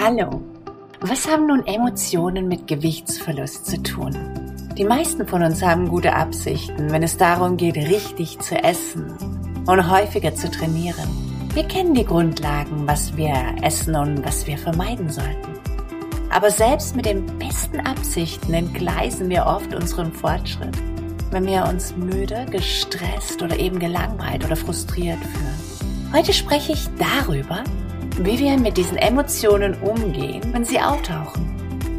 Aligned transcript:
Hallo. 0.00 0.40
Was 1.00 1.28
haben 1.28 1.48
nun 1.48 1.66
Emotionen 1.66 2.46
mit 2.46 2.68
Gewichtsverlust 2.68 3.66
zu 3.66 3.82
tun? 3.82 4.16
Die 4.78 4.84
meisten 4.84 5.26
von 5.26 5.42
uns 5.42 5.60
haben 5.60 5.88
gute 5.88 6.14
Absichten, 6.14 6.92
wenn 6.92 7.02
es 7.02 7.16
darum 7.16 7.56
geht, 7.56 7.74
richtig 7.74 8.38
zu 8.38 8.54
essen 8.62 9.12
und 9.66 9.90
häufiger 9.90 10.32
zu 10.36 10.52
trainieren. 10.52 11.08
Wir 11.52 11.64
kennen 11.64 11.94
die 11.94 12.04
Grundlagen, 12.04 12.86
was 12.86 13.16
wir 13.16 13.34
essen 13.62 13.96
und 13.96 14.24
was 14.24 14.46
wir 14.46 14.56
vermeiden 14.56 15.10
sollten. 15.10 15.58
Aber 16.30 16.52
selbst 16.52 16.94
mit 16.94 17.06
den 17.06 17.26
besten 17.40 17.80
Absichten 17.80 18.54
entgleisen 18.54 19.28
wir 19.28 19.46
oft 19.46 19.74
unseren 19.74 20.12
Fortschritt, 20.12 20.78
wenn 21.32 21.44
wir 21.44 21.64
uns 21.64 21.96
müde, 21.96 22.46
gestresst 22.52 23.42
oder 23.42 23.58
eben 23.58 23.80
gelangweilt 23.80 24.44
oder 24.44 24.54
frustriert 24.54 25.18
fühlen. 25.18 26.12
Heute 26.12 26.32
spreche 26.32 26.72
ich 26.72 26.88
darüber, 26.98 27.64
wie 28.24 28.38
wir 28.38 28.58
mit 28.58 28.76
diesen 28.76 28.96
Emotionen 28.96 29.74
umgehen, 29.80 30.42
wenn 30.52 30.64
sie 30.64 30.80
auftauchen. 30.80 31.46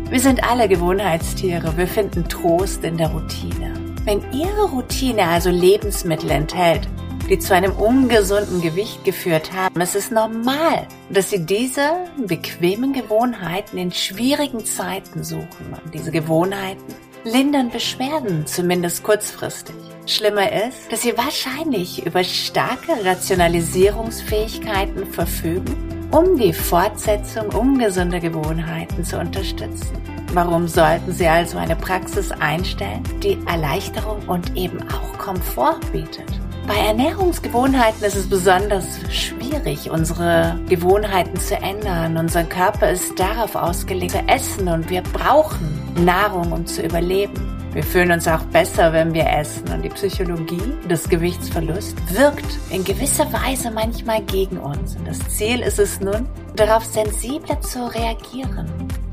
Wir 0.10 0.20
sind 0.20 0.44
alle 0.44 0.68
Gewohnheitstiere, 0.68 1.78
wir 1.78 1.88
finden 1.88 2.28
Trost 2.28 2.84
in 2.84 2.98
der 2.98 3.10
Routine. 3.10 3.74
Wenn 4.06 4.22
Ihre 4.34 4.70
Routine 4.72 5.28
also 5.28 5.50
Lebensmittel 5.50 6.32
enthält, 6.32 6.88
die 7.30 7.38
zu 7.38 7.54
einem 7.54 7.74
ungesunden 7.74 8.62
Gewicht 8.62 9.04
geführt 9.04 9.52
haben, 9.54 9.80
ist 9.82 9.96
es 9.96 10.10
normal, 10.10 10.88
dass 11.12 11.30
Sie 11.30 11.46
diese 11.46 11.92
bequemen 12.26 12.92
Gewohnheiten 12.92 13.78
in 13.78 13.92
schwierigen 13.92 14.66
Zeiten 14.66 15.24
suchen. 15.24 15.76
Und 15.84 15.94
diese 15.94 16.10
Gewohnheiten 16.10 16.96
lindern 17.24 17.70
Beschwerden, 17.70 18.48
zumindest 18.48 19.04
kurzfristig. 19.04 19.76
Schlimmer 20.08 20.52
ist, 20.52 20.92
dass 20.92 21.04
Sie 21.04 21.16
wahrscheinlich 21.16 22.04
über 22.06 22.24
starke 22.24 23.06
Rationalisierungsfähigkeiten 23.06 25.06
verfügen 25.06 25.89
um 26.12 26.38
die 26.38 26.54
Fortsetzung 26.54 27.50
ungesunder 27.50 28.20
Gewohnheiten 28.20 29.04
zu 29.04 29.20
unterstützen. 29.20 29.98
Warum 30.34 30.68
sollten 30.68 31.12
Sie 31.12 31.28
also 31.28 31.58
eine 31.58 31.76
Praxis 31.76 32.32
einstellen, 32.32 33.04
die 33.24 33.38
Erleichterung 33.48 34.20
und 34.28 34.56
eben 34.56 34.80
auch 34.90 35.18
Komfort 35.18 35.80
bietet? 35.92 36.28
Bei 36.68 36.76
Ernährungsgewohnheiten 36.76 38.04
ist 38.04 38.16
es 38.16 38.30
besonders 38.30 38.86
schwierig, 39.12 39.90
unsere 39.90 40.60
Gewohnheiten 40.70 41.36
zu 41.40 41.56
ändern. 41.56 42.16
Unser 42.16 42.44
Körper 42.44 42.92
ist 42.92 43.20
darauf 43.20 43.56
ausgelegt 43.56 44.12
zu 44.12 44.20
essen 44.28 44.68
und 44.68 44.88
wir 44.90 45.02
brauchen 45.02 45.68
Nahrung, 46.06 46.52
um 46.52 46.66
zu 46.68 46.84
überleben. 46.84 47.59
Wir 47.72 47.84
fühlen 47.84 48.12
uns 48.12 48.28
auch 48.28 48.42
besser, 48.46 48.94
wenn 48.94 49.14
wir 49.14 49.28
essen 49.28 49.72
und 49.72 49.84
die 49.84 49.90
Psychologie 49.90 50.74
des 50.90 51.08
Gewichtsverlusts 51.08 51.96
wirkt 52.18 52.58
in 52.72 52.84
gewisser 52.84 53.32
Weise 53.32 53.70
manchmal 53.70 54.24
gegen 54.24 54.58
uns. 54.58 54.96
Und 54.96 55.08
das 55.08 55.20
Ziel 55.30 55.60
ist 55.60 55.78
es 55.78 56.00
nun, 56.02 56.28
darauf 56.56 56.84
sensibler 56.84 57.62
zu 57.62 57.86
reagieren 57.94 58.68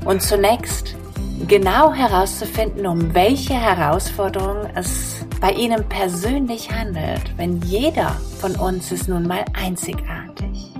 und 0.05 0.23
zunächst 0.23 0.95
genau 1.47 1.93
herauszufinden, 1.93 2.87
um 2.87 3.13
welche 3.13 3.53
Herausforderungen 3.53 4.67
es 4.73 5.23
bei 5.39 5.51
Ihnen 5.51 5.87
persönlich 5.87 6.71
handelt, 6.71 7.37
wenn 7.37 7.61
jeder 7.61 8.19
von 8.39 8.55
uns 8.55 8.91
ist 8.91 9.07
nun 9.07 9.27
mal 9.27 9.45
einzigartig. 9.53 10.71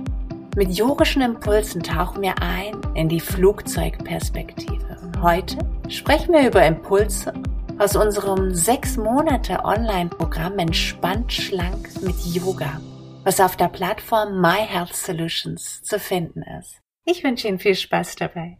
Mit 0.56 0.72
yogischen 0.72 1.22
Impulsen 1.22 1.84
tauchen 1.84 2.22
wir 2.22 2.34
ein 2.42 2.74
in 2.94 3.08
die 3.08 3.20
Flugzeugperspektive. 3.20 4.96
Heute 5.22 5.58
sprechen 5.88 6.32
wir 6.32 6.48
über 6.48 6.66
Impulse 6.66 7.32
aus 7.78 7.94
unserem 7.94 8.54
sechs 8.54 8.96
Monate 8.96 9.64
Online-Programm 9.64 10.58
Entspannt 10.58 11.32
Schlank 11.32 11.88
mit 12.02 12.16
Yoga, 12.24 12.80
was 13.22 13.40
auf 13.40 13.56
der 13.56 13.68
Plattform 13.68 14.40
My 14.40 14.66
Health 14.66 14.94
Solutions 14.94 15.80
zu 15.82 15.98
finden 16.00 16.42
ist. 16.58 16.80
Ich 17.04 17.22
wünsche 17.22 17.46
Ihnen 17.46 17.60
viel 17.60 17.76
Spaß 17.76 18.16
dabei. 18.16 18.58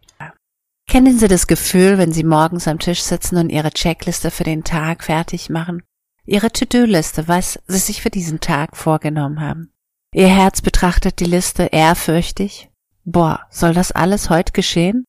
Kennen 0.89 1.19
Sie 1.19 1.27
das 1.27 1.47
Gefühl, 1.47 1.97
wenn 1.97 2.13
Sie 2.13 2.23
morgens 2.23 2.67
am 2.67 2.79
Tisch 2.79 3.03
sitzen 3.03 3.37
und 3.37 3.49
Ihre 3.49 3.71
Checkliste 3.71 4.31
für 4.31 4.45
den 4.45 4.63
Tag 4.63 5.03
fertig 5.03 5.49
machen? 5.49 5.83
Ihre 6.25 6.51
To-Do-Liste, 6.51 7.27
was 7.27 7.59
Sie 7.67 7.77
sich 7.77 8.01
für 8.01 8.09
diesen 8.09 8.39
Tag 8.39 8.77
vorgenommen 8.77 9.41
haben. 9.41 9.71
Ihr 10.13 10.27
Herz 10.27 10.61
betrachtet 10.61 11.19
die 11.19 11.25
Liste 11.25 11.65
ehrfürchtig. 11.71 12.69
Boah, 13.03 13.45
soll 13.49 13.73
das 13.73 13.91
alles 13.91 14.29
heute 14.29 14.53
geschehen? 14.53 15.05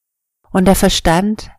Und 0.51 0.67
der 0.67 0.75
Verstand 0.75 1.51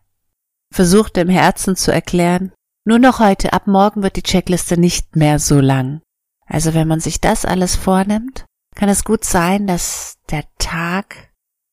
versucht 0.72 1.16
dem 1.16 1.28
Herzen 1.28 1.76
zu 1.76 1.92
erklären, 1.92 2.52
nur 2.84 2.98
noch 2.98 3.20
heute, 3.20 3.52
ab 3.52 3.66
morgen 3.66 4.02
wird 4.02 4.16
die 4.16 4.22
Checkliste 4.22 4.78
nicht 4.78 5.14
mehr 5.14 5.38
so 5.38 5.60
lang. 5.60 6.00
Also 6.46 6.74
wenn 6.74 6.88
man 6.88 7.00
sich 7.00 7.20
das 7.20 7.44
alles 7.44 7.76
vornimmt, 7.76 8.44
kann 8.74 8.88
es 8.88 9.04
gut 9.04 9.24
sein, 9.24 9.66
dass 9.66 10.16
der 10.30 10.44
Tag 10.58 11.30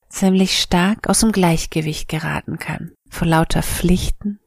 ziemlich 0.10 0.60
stark 0.60 1.08
aus 1.08 1.22
dem 1.22 1.32
Gleichgewicht 1.32 2.08
geraten 2.10 2.60
kann. 2.60 2.94
Vor 3.10 3.28
lauter 3.28 3.64
Pflichten 3.64 4.40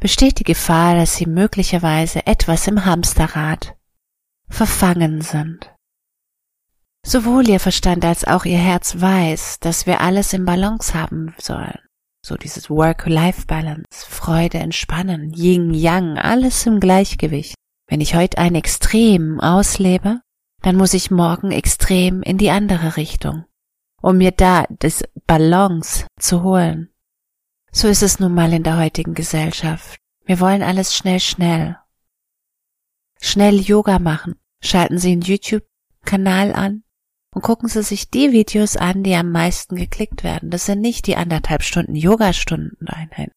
besteht 0.00 0.40
die 0.40 0.44
Gefahr, 0.44 0.94
dass 0.94 1.16
sie 1.16 1.26
möglicherweise 1.26 2.26
etwas 2.26 2.66
im 2.66 2.84
Hamsterrad 2.84 3.76
verfangen 4.48 5.22
sind. 5.22 5.72
Sowohl 7.04 7.48
ihr 7.48 7.60
Verstand 7.60 8.04
als 8.04 8.24
auch 8.24 8.44
ihr 8.44 8.58
Herz 8.58 9.00
weiß, 9.00 9.60
dass 9.60 9.86
wir 9.86 10.00
alles 10.00 10.32
im 10.32 10.44
Balance 10.44 10.92
haben 10.92 11.34
sollen. 11.38 11.85
So 12.26 12.36
dieses 12.36 12.68
Work-Life-Balance, 12.68 14.04
Freude, 14.04 14.58
Entspannen, 14.58 15.32
Yin, 15.32 15.72
Yang, 15.72 16.18
alles 16.18 16.66
im 16.66 16.80
Gleichgewicht. 16.80 17.54
Wenn 17.86 18.00
ich 18.00 18.16
heute 18.16 18.38
ein 18.38 18.56
Extrem 18.56 19.38
auslebe, 19.38 20.22
dann 20.60 20.74
muss 20.74 20.92
ich 20.92 21.12
morgen 21.12 21.52
extrem 21.52 22.24
in 22.24 22.36
die 22.36 22.50
andere 22.50 22.96
Richtung, 22.96 23.44
um 24.02 24.18
mir 24.18 24.32
da 24.32 24.64
das 24.80 25.04
Balance 25.28 26.08
zu 26.18 26.42
holen. 26.42 26.90
So 27.70 27.86
ist 27.86 28.02
es 28.02 28.18
nun 28.18 28.34
mal 28.34 28.52
in 28.52 28.64
der 28.64 28.76
heutigen 28.76 29.14
Gesellschaft. 29.14 30.00
Wir 30.24 30.40
wollen 30.40 30.64
alles 30.64 30.96
schnell, 30.96 31.20
schnell. 31.20 31.78
Schnell 33.20 33.60
Yoga 33.60 34.00
machen. 34.00 34.34
Schalten 34.60 34.98
Sie 34.98 35.12
einen 35.12 35.22
YouTube-Kanal 35.22 36.54
an, 36.54 36.82
und 37.36 37.42
gucken 37.42 37.68
Sie 37.68 37.82
sich 37.82 38.08
die 38.08 38.32
Videos 38.32 38.78
an, 38.78 39.02
die 39.02 39.14
am 39.14 39.30
meisten 39.30 39.76
geklickt 39.76 40.24
werden. 40.24 40.48
Das 40.48 40.64
sind 40.64 40.80
nicht 40.80 41.06
die 41.06 41.16
anderthalb 41.16 41.62
Stunden 41.62 41.94
Yoga-Stunden 41.94 42.88
Einheiten. 42.88 43.32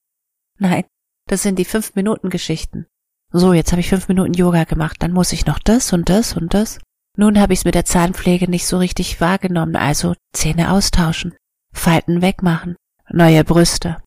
Nein, 0.57 0.85
das 1.27 1.43
sind 1.43 1.59
die 1.59 1.65
fünf 1.65 1.95
Minuten 1.95 2.29
Geschichten. 2.29 2.85
So, 3.33 3.51
jetzt 3.51 3.73
habe 3.73 3.81
ich 3.81 3.89
fünf 3.89 4.07
Minuten 4.07 4.33
Yoga 4.33 4.63
gemacht, 4.63 4.95
dann 4.99 5.11
muss 5.11 5.33
ich 5.33 5.45
noch 5.45 5.59
das 5.59 5.91
und 5.91 6.07
das 6.07 6.37
und 6.37 6.53
das. 6.53 6.79
Nun 7.17 7.41
habe 7.41 7.51
ich 7.51 7.59
es 7.59 7.65
mit 7.65 7.75
der 7.75 7.83
Zahnpflege 7.83 8.49
nicht 8.49 8.67
so 8.67 8.77
richtig 8.77 9.19
wahrgenommen, 9.19 9.75
also 9.75 10.13
Zähne 10.31 10.71
austauschen, 10.71 11.35
Falten 11.73 12.21
wegmachen, 12.21 12.77
neue 13.09 13.43
Brüste, 13.43 13.97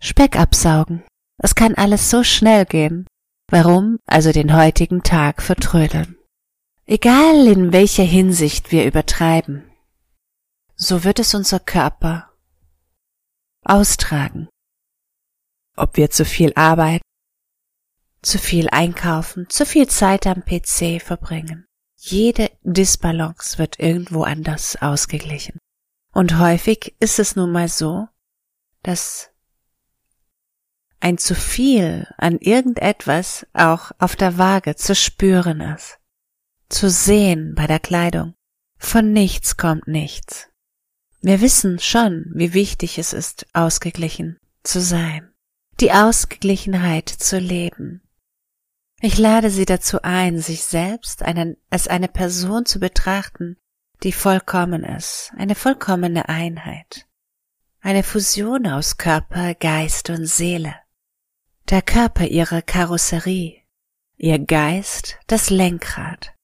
Speck 0.00 0.40
absaugen. 0.40 1.02
Es 1.36 1.54
kann 1.54 1.74
alles 1.74 2.08
so 2.08 2.24
schnell 2.24 2.64
gehen. 2.64 3.06
Warum 3.50 3.98
also 4.06 4.32
den 4.32 4.56
heutigen 4.56 5.02
Tag 5.02 5.42
vertrödeln? 5.42 6.16
Egal 6.86 7.46
in 7.46 7.72
welcher 7.72 8.02
Hinsicht 8.02 8.72
wir 8.72 8.84
übertreiben, 8.84 9.70
so 10.74 11.04
wird 11.04 11.20
es 11.20 11.32
unser 11.32 11.60
Körper 11.60 12.32
austragen. 13.64 14.48
Ob 15.76 15.96
wir 15.96 16.10
zu 16.10 16.24
viel 16.24 16.52
arbeiten, 16.56 17.04
zu 18.20 18.36
viel 18.36 18.68
einkaufen, 18.68 19.48
zu 19.48 19.64
viel 19.64 19.86
Zeit 19.86 20.26
am 20.26 20.44
PC 20.44 21.00
verbringen. 21.00 21.66
Jede 21.96 22.50
Disbalance 22.62 23.58
wird 23.58 23.78
irgendwo 23.78 24.24
anders 24.24 24.74
ausgeglichen. 24.82 25.58
Und 26.12 26.40
häufig 26.40 26.96
ist 26.98 27.20
es 27.20 27.36
nun 27.36 27.52
mal 27.52 27.68
so, 27.68 28.08
dass 28.82 29.30
ein 30.98 31.16
zu 31.16 31.36
viel 31.36 32.12
an 32.18 32.38
irgendetwas 32.38 33.46
auch 33.52 33.92
auf 34.00 34.16
der 34.16 34.36
Waage 34.36 34.74
zu 34.74 34.96
spüren 34.96 35.60
ist 35.60 36.01
zu 36.72 36.90
sehen 36.90 37.54
bei 37.54 37.66
der 37.66 37.80
Kleidung. 37.80 38.34
Von 38.78 39.12
nichts 39.12 39.56
kommt 39.56 39.86
nichts. 39.86 40.48
Wir 41.20 41.40
wissen 41.40 41.78
schon, 41.78 42.24
wie 42.34 42.52
wichtig 42.52 42.98
es 42.98 43.12
ist, 43.12 43.46
ausgeglichen 43.52 44.38
zu 44.64 44.80
sein, 44.80 45.32
die 45.80 45.92
Ausgeglichenheit 45.92 47.08
zu 47.08 47.38
leben. 47.38 48.02
Ich 49.00 49.18
lade 49.18 49.50
Sie 49.50 49.64
dazu 49.64 50.02
ein, 50.02 50.40
sich 50.40 50.64
selbst 50.64 51.22
einen, 51.22 51.56
als 51.70 51.88
eine 51.88 52.08
Person 52.08 52.66
zu 52.66 52.80
betrachten, 52.80 53.56
die 54.02 54.12
vollkommen 54.12 54.84
ist, 54.84 55.32
eine 55.36 55.54
vollkommene 55.54 56.28
Einheit, 56.28 57.06
eine 57.80 58.02
Fusion 58.02 58.66
aus 58.66 58.96
Körper, 58.96 59.54
Geist 59.54 60.10
und 60.10 60.26
Seele. 60.26 60.74
Der 61.68 61.82
Körper 61.82 62.24
ihre 62.26 62.62
Karosserie, 62.62 63.62
ihr 64.16 64.38
Geist 64.38 65.18
das 65.26 65.50
Lenkrad, 65.50 66.34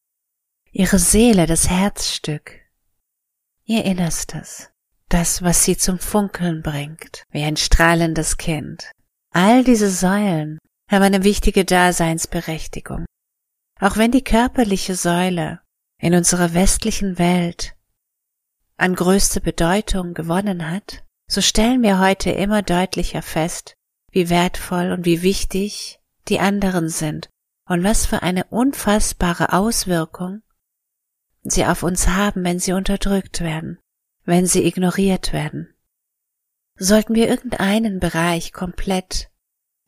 ihre 0.78 1.00
Seele 1.00 1.46
das 1.46 1.68
Herzstück, 1.68 2.60
ihr 3.64 3.84
Innerstes, 3.84 4.70
das, 5.08 5.42
was 5.42 5.64
sie 5.64 5.76
zum 5.76 5.98
Funkeln 5.98 6.62
bringt, 6.62 7.24
wie 7.30 7.42
ein 7.42 7.56
strahlendes 7.56 8.36
Kind. 8.36 8.92
All 9.34 9.64
diese 9.64 9.90
Säulen 9.90 10.60
haben 10.88 11.02
eine 11.02 11.24
wichtige 11.24 11.64
Daseinsberechtigung. 11.64 13.06
Auch 13.80 13.96
wenn 13.96 14.12
die 14.12 14.22
körperliche 14.22 14.94
Säule 14.94 15.60
in 16.00 16.14
unserer 16.14 16.54
westlichen 16.54 17.18
Welt 17.18 17.74
an 18.76 18.94
größte 18.94 19.40
Bedeutung 19.40 20.14
gewonnen 20.14 20.70
hat, 20.70 21.02
so 21.28 21.40
stellen 21.40 21.82
wir 21.82 21.98
heute 21.98 22.30
immer 22.30 22.62
deutlicher 22.62 23.22
fest, 23.22 23.74
wie 24.12 24.30
wertvoll 24.30 24.92
und 24.92 25.04
wie 25.06 25.22
wichtig 25.22 25.98
die 26.28 26.38
anderen 26.38 26.88
sind 26.88 27.28
und 27.68 27.82
was 27.82 28.06
für 28.06 28.22
eine 28.22 28.44
unfassbare 28.44 29.52
Auswirkung 29.52 30.42
sie 31.50 31.66
auf 31.66 31.82
uns 31.82 32.08
haben, 32.08 32.44
wenn 32.44 32.58
sie 32.58 32.72
unterdrückt 32.72 33.40
werden, 33.40 33.78
wenn 34.24 34.46
sie 34.46 34.64
ignoriert 34.64 35.32
werden. 35.32 35.74
Sollten 36.76 37.14
wir 37.14 37.28
irgendeinen 37.28 38.00
Bereich 38.00 38.52
komplett 38.52 39.30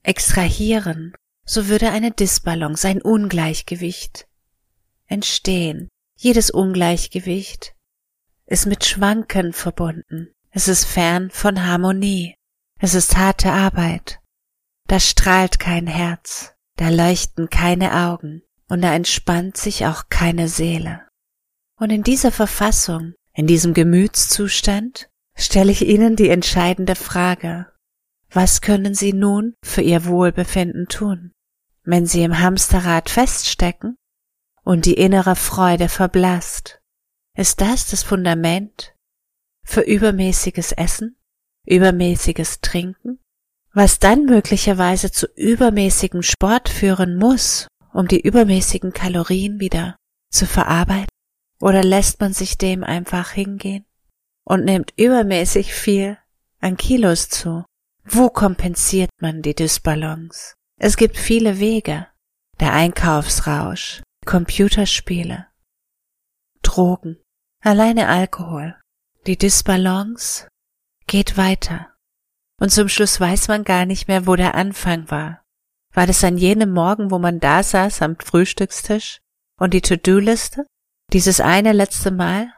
extrahieren, 0.02 1.14
so 1.44 1.68
würde 1.68 1.90
eine 1.90 2.10
Disbalance, 2.10 2.86
ein 2.86 3.02
Ungleichgewicht 3.02 4.26
entstehen. 5.06 5.88
Jedes 6.16 6.50
Ungleichgewicht 6.50 7.74
ist 8.46 8.66
mit 8.66 8.84
Schwanken 8.84 9.52
verbunden. 9.52 10.32
Es 10.50 10.68
ist 10.68 10.84
fern 10.84 11.30
von 11.30 11.64
Harmonie. 11.64 12.34
Es 12.78 12.94
ist 12.94 13.16
harte 13.16 13.52
Arbeit. 13.52 14.20
Da 14.86 14.98
strahlt 14.98 15.60
kein 15.60 15.86
Herz, 15.86 16.54
da 16.76 16.88
leuchten 16.88 17.50
keine 17.50 18.08
Augen 18.08 18.42
und 18.68 18.82
da 18.82 18.94
entspannt 18.94 19.56
sich 19.56 19.86
auch 19.86 20.08
keine 20.08 20.48
Seele. 20.48 21.06
Und 21.80 21.88
in 21.88 22.02
dieser 22.02 22.30
Verfassung, 22.30 23.14
in 23.32 23.46
diesem 23.46 23.72
Gemütszustand, 23.72 25.08
stelle 25.34 25.72
ich 25.72 25.86
Ihnen 25.86 26.14
die 26.14 26.28
entscheidende 26.28 26.94
Frage. 26.94 27.72
Was 28.30 28.60
können 28.60 28.94
Sie 28.94 29.14
nun 29.14 29.54
für 29.64 29.80
Ihr 29.80 30.04
Wohlbefinden 30.04 30.88
tun? 30.88 31.32
Wenn 31.82 32.04
Sie 32.04 32.22
im 32.22 32.38
Hamsterrad 32.38 33.08
feststecken 33.08 33.96
und 34.62 34.84
die 34.84 34.92
innere 34.92 35.36
Freude 35.36 35.88
verblasst, 35.88 36.82
ist 37.34 37.62
das 37.62 37.88
das 37.88 38.02
Fundament 38.02 38.94
für 39.64 39.80
übermäßiges 39.80 40.72
Essen, 40.72 41.16
übermäßiges 41.66 42.60
Trinken, 42.60 43.20
was 43.72 43.98
dann 43.98 44.26
möglicherweise 44.26 45.10
zu 45.12 45.26
übermäßigem 45.34 46.20
Sport 46.20 46.68
führen 46.68 47.16
muss, 47.16 47.68
um 47.94 48.06
die 48.06 48.20
übermäßigen 48.20 48.92
Kalorien 48.92 49.60
wieder 49.60 49.96
zu 50.30 50.44
verarbeiten? 50.44 51.06
Oder 51.60 51.84
lässt 51.84 52.20
man 52.20 52.32
sich 52.32 52.58
dem 52.58 52.82
einfach 52.82 53.30
hingehen 53.30 53.84
und 54.44 54.64
nimmt 54.64 54.94
übermäßig 54.96 55.74
viel 55.74 56.18
an 56.60 56.76
Kilos 56.76 57.28
zu? 57.28 57.64
Wo 58.04 58.30
kompensiert 58.30 59.10
man 59.20 59.42
die 59.42 59.54
Dysbalance? 59.54 60.54
Es 60.78 60.96
gibt 60.96 61.18
viele 61.18 61.60
Wege. 61.60 62.06
Der 62.58 62.72
Einkaufsrausch, 62.72 64.02
Computerspiele, 64.26 65.46
Drogen, 66.62 67.18
alleine 67.62 68.08
Alkohol. 68.08 68.78
Die 69.26 69.36
Dysbalance 69.36 70.48
geht 71.06 71.36
weiter. 71.36 71.94
Und 72.58 72.70
zum 72.70 72.88
Schluss 72.88 73.18
weiß 73.18 73.48
man 73.48 73.64
gar 73.64 73.86
nicht 73.86 74.08
mehr, 74.08 74.26
wo 74.26 74.36
der 74.36 74.54
Anfang 74.54 75.10
war. 75.10 75.42
War 75.92 76.06
das 76.06 76.22
an 76.22 76.36
jenem 76.36 76.72
Morgen, 76.72 77.10
wo 77.10 77.18
man 77.18 77.40
da 77.40 77.62
saß 77.62 78.02
am 78.02 78.18
Frühstückstisch 78.18 79.20
und 79.58 79.74
die 79.74 79.80
To-Do-Liste, 79.80 80.66
dieses 81.12 81.40
eine 81.40 81.72
letzte 81.72 82.10
Mal, 82.10 82.52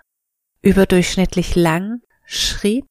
überdurchschnittlich 0.60 1.54
lang 1.54 2.02
schrieb? 2.26 2.86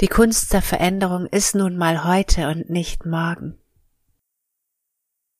Die 0.00 0.08
Kunst 0.08 0.52
der 0.52 0.62
Veränderung 0.62 1.26
ist 1.26 1.54
nun 1.54 1.76
mal 1.76 2.04
heute 2.04 2.48
und 2.48 2.70
nicht 2.70 3.06
morgen. 3.06 3.58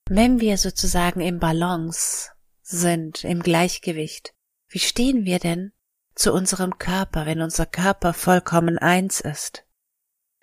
Wenn 0.08 0.40
wir 0.40 0.58
sozusagen 0.58 1.20
im 1.20 1.38
Balance 1.38 2.30
sind, 2.62 3.24
im 3.24 3.42
Gleichgewicht, 3.42 4.32
wie 4.68 4.78
stehen 4.78 5.24
wir 5.24 5.38
denn 5.38 5.72
zu 6.14 6.32
unserem 6.32 6.78
Körper, 6.78 7.26
wenn 7.26 7.40
unser 7.40 7.66
Körper 7.66 8.12
vollkommen 8.12 8.78
eins 8.78 9.20
ist? 9.20 9.64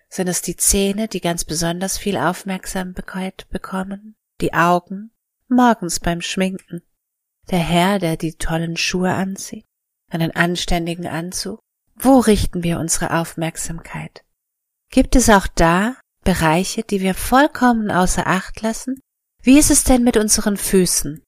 Sind 0.10 0.28
es 0.28 0.42
die 0.42 0.56
Zähne, 0.56 1.08
die 1.08 1.22
ganz 1.22 1.46
besonders 1.46 1.98
viel 1.98 2.18
Aufmerksamkeit 2.18 3.48
bekommen? 3.50 4.16
Die 4.42 4.54
Augen? 4.54 5.12
Morgens 5.48 6.00
beim 6.00 6.22
Schminken? 6.22 6.82
Der 7.50 7.60
Herr, 7.60 8.00
der 8.00 8.18
die 8.18 8.34
tollen 8.34 8.78
Schuhe 8.78 9.14
anzieht? 9.14 9.66
Einen 10.12 10.32
anständigen 10.32 11.08
Anzug? 11.08 11.60
Wo 11.96 12.20
richten 12.20 12.64
wir 12.64 12.80
unsere 12.80 13.18
Aufmerksamkeit? 13.20 14.24
Gibt 14.92 15.16
es 15.16 15.30
auch 15.30 15.48
da 15.48 15.96
Bereiche, 16.24 16.84
die 16.84 17.02
wir 17.02 17.14
vollkommen 17.14 17.90
außer 17.90 18.28
Acht 18.28 18.62
lassen 18.62 19.00
wie 19.48 19.58
ist 19.58 19.72
es 19.72 19.86
denn 19.86 20.04
mit 20.04 20.18
unseren 20.18 20.58
Füßen? 20.58 21.24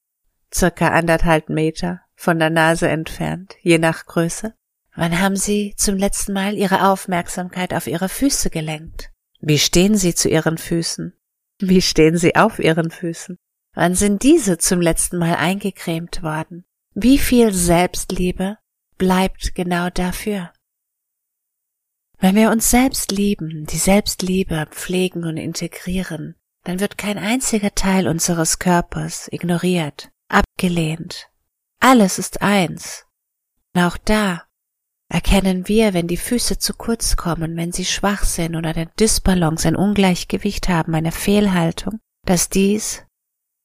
Circa 0.52 0.88
anderthalb 0.88 1.48
Meter 1.48 2.02
von 2.16 2.38
der 2.38 2.50
Nase 2.50 2.86
entfernt, 2.86 3.56
je 3.62 3.78
nach 3.78 4.04
Größe. 4.04 4.52
Wann 4.94 5.18
haben 5.20 5.36
Sie 5.36 5.74
zum 5.78 5.96
letzten 5.96 6.34
Mal 6.34 6.54
Ihre 6.54 6.90
Aufmerksamkeit 6.90 7.72
auf 7.72 7.86
Ihre 7.86 8.10
Füße 8.10 8.50
gelenkt? 8.50 9.10
Wie 9.40 9.58
stehen 9.58 9.96
Sie 9.96 10.14
zu 10.14 10.28
Ihren 10.28 10.58
Füßen? 10.58 11.14
Wie 11.60 11.80
stehen 11.80 12.18
Sie 12.18 12.36
auf 12.36 12.58
Ihren 12.58 12.90
Füßen? 12.90 13.38
Wann 13.74 13.94
sind 13.94 14.22
diese 14.22 14.58
zum 14.58 14.80
letzten 14.80 15.18
Mal 15.18 15.36
eingecremt 15.36 16.22
worden? 16.22 16.64
Wie 16.94 17.18
viel 17.18 17.52
Selbstliebe 17.52 18.58
bleibt 18.98 19.54
genau 19.54 19.90
dafür? 19.90 20.52
Wenn 22.18 22.34
wir 22.34 22.50
uns 22.50 22.70
selbst 22.70 23.12
lieben, 23.12 23.64
die 23.66 23.78
Selbstliebe 23.78 24.66
pflegen 24.70 25.24
und 25.24 25.36
integrieren, 25.36 26.34
dann 26.64 26.80
wird 26.80 26.98
kein 26.98 27.16
einziger 27.16 27.74
Teil 27.74 28.08
unseres 28.08 28.58
Körpers 28.58 29.28
ignoriert, 29.32 30.10
abgelehnt. 30.28 31.30
Alles 31.80 32.18
ist 32.18 32.42
eins. 32.42 33.06
Und 33.74 33.82
auch 33.82 33.96
da 33.96 34.44
erkennen 35.08 35.66
wir, 35.66 35.94
wenn 35.94 36.08
die 36.08 36.18
Füße 36.18 36.58
zu 36.58 36.74
kurz 36.74 37.16
kommen, 37.16 37.56
wenn 37.56 37.72
sie 37.72 37.86
schwach 37.86 38.24
sind 38.24 38.54
oder 38.54 38.74
der 38.74 38.86
Dysbalance, 38.86 39.66
ein 39.66 39.76
Ungleichgewicht 39.76 40.68
haben, 40.68 40.94
eine 40.94 41.12
Fehlhaltung, 41.12 42.00
dass 42.26 42.50
dies 42.50 43.04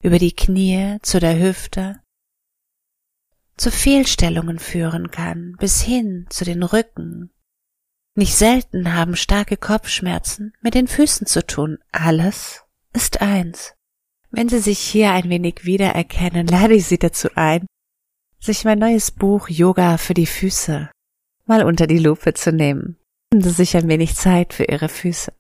über 0.06 0.20
die 0.20 0.36
Knie 0.36 1.00
zu 1.02 1.20
der 1.20 1.40
Hüfte 1.40 2.00
zu 3.58 3.72
Fehlstellungen 3.72 4.60
führen 4.60 5.10
kann, 5.10 5.56
bis 5.58 5.82
hin 5.82 6.28
zu 6.30 6.46
den 6.46 6.62
Rücken. 6.62 7.32
Nicht 8.14 8.36
selten 8.36 8.94
haben 8.94 9.16
starke 9.16 9.58
Kopfschmerzen 9.58 10.54
mit 10.62 10.76
den 10.76 10.88
Füßen 10.88 11.26
zu 11.26 11.44
tun. 11.46 11.80
Alles 11.92 12.64
ist 12.94 13.22
eins. 13.22 13.74
Wenn 14.30 14.48
Sie 14.48 14.60
sich 14.60 14.78
hier 14.78 15.12
ein 15.12 15.28
wenig 15.30 15.66
wiedererkennen, 15.66 16.46
lade 16.50 16.76
ich 16.76 16.86
Sie 16.86 17.00
dazu 17.00 17.30
ein, 17.34 17.66
sich 18.40 18.64
mein 18.64 18.78
neues 18.78 19.10
Buch 19.10 19.50
Yoga 19.50 19.98
für 19.98 20.14
die 20.14 20.28
Füße 20.28 20.92
mal 21.46 21.64
unter 21.64 21.88
die 21.88 22.00
Lupe 22.00 22.36
zu 22.36 22.52
nehmen. 22.52 23.00
Nehmen 23.32 23.44
Sie 23.44 23.50
sich 23.50 23.76
ein 23.76 23.88
wenig 23.88 24.16
Zeit 24.16 24.54
für 24.54 24.66
Ihre 24.66 24.90
Füße, 24.90 25.34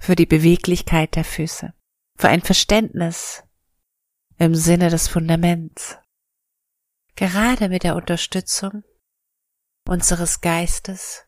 für 0.00 0.16
die 0.16 0.26
Beweglichkeit 0.26 1.14
der 1.14 1.24
Füße, 1.24 1.74
für 2.16 2.28
ein 2.28 2.40
Verständnis 2.40 3.44
im 4.38 4.54
Sinne 4.54 4.88
des 4.88 5.08
Fundaments. 5.08 5.98
Gerade 7.16 7.68
mit 7.68 7.82
der 7.82 7.96
Unterstützung 7.96 8.84
unseres 9.88 10.40
Geistes 10.40 11.24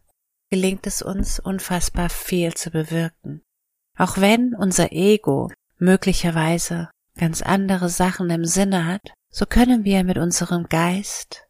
gelingt 0.51 0.87
es 0.87 1.03
uns 1.03 1.41
unfassbar 1.41 2.09
viel 2.09 2.55
zu 2.55 2.71
bewirken. 2.71 3.43
Auch 3.99 4.19
wenn 4.19 4.55
unser 4.55 4.93
Ego 4.93 5.51
möglicherweise 5.79 6.91
ganz 7.17 7.43
andere 7.43 7.89
Sachen 7.89 8.31
im 8.31 8.45
Sinne 8.45 8.87
hat, 8.87 9.13
so 9.31 9.47
können 9.47 9.85
wir 9.85 10.05
mit 10.05 10.19
unserem 10.19 10.69
Geist 10.69 11.47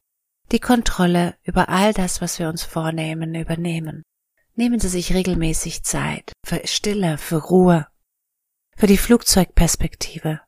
die 0.53 0.61
Kontrolle 0.61 1.37
über 1.43 1.69
all 1.69 1.93
das, 1.93 2.21
was 2.21 2.39
wir 2.39 2.49
uns 2.49 2.63
vornehmen, 2.63 3.35
übernehmen. 3.35 4.03
Nehmen 4.55 4.81
Sie 4.81 4.89
sich 4.89 5.15
regelmäßig 5.15 5.85
Zeit 5.85 6.33
für 6.45 6.61
Stille, 6.67 7.19
für 7.19 7.37
Ruhe, 7.37 7.87
für 8.77 8.87
die 8.87 8.99
Flugzeugperspektive. 8.99 10.41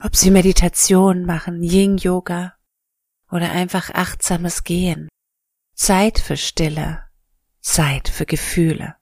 Ob 0.00 0.14
Sie 0.14 0.30
Meditation 0.30 1.24
machen, 1.24 1.60
Yin-Yoga 1.60 2.54
oder 3.32 3.50
einfach 3.50 3.90
achtsames 3.90 4.62
Gehen. 4.62 5.08
Zeit 5.74 6.20
für 6.20 6.36
Stille, 6.36 7.04
Zeit 7.60 8.08
für 8.08 8.24
Gefühle, 8.24 8.94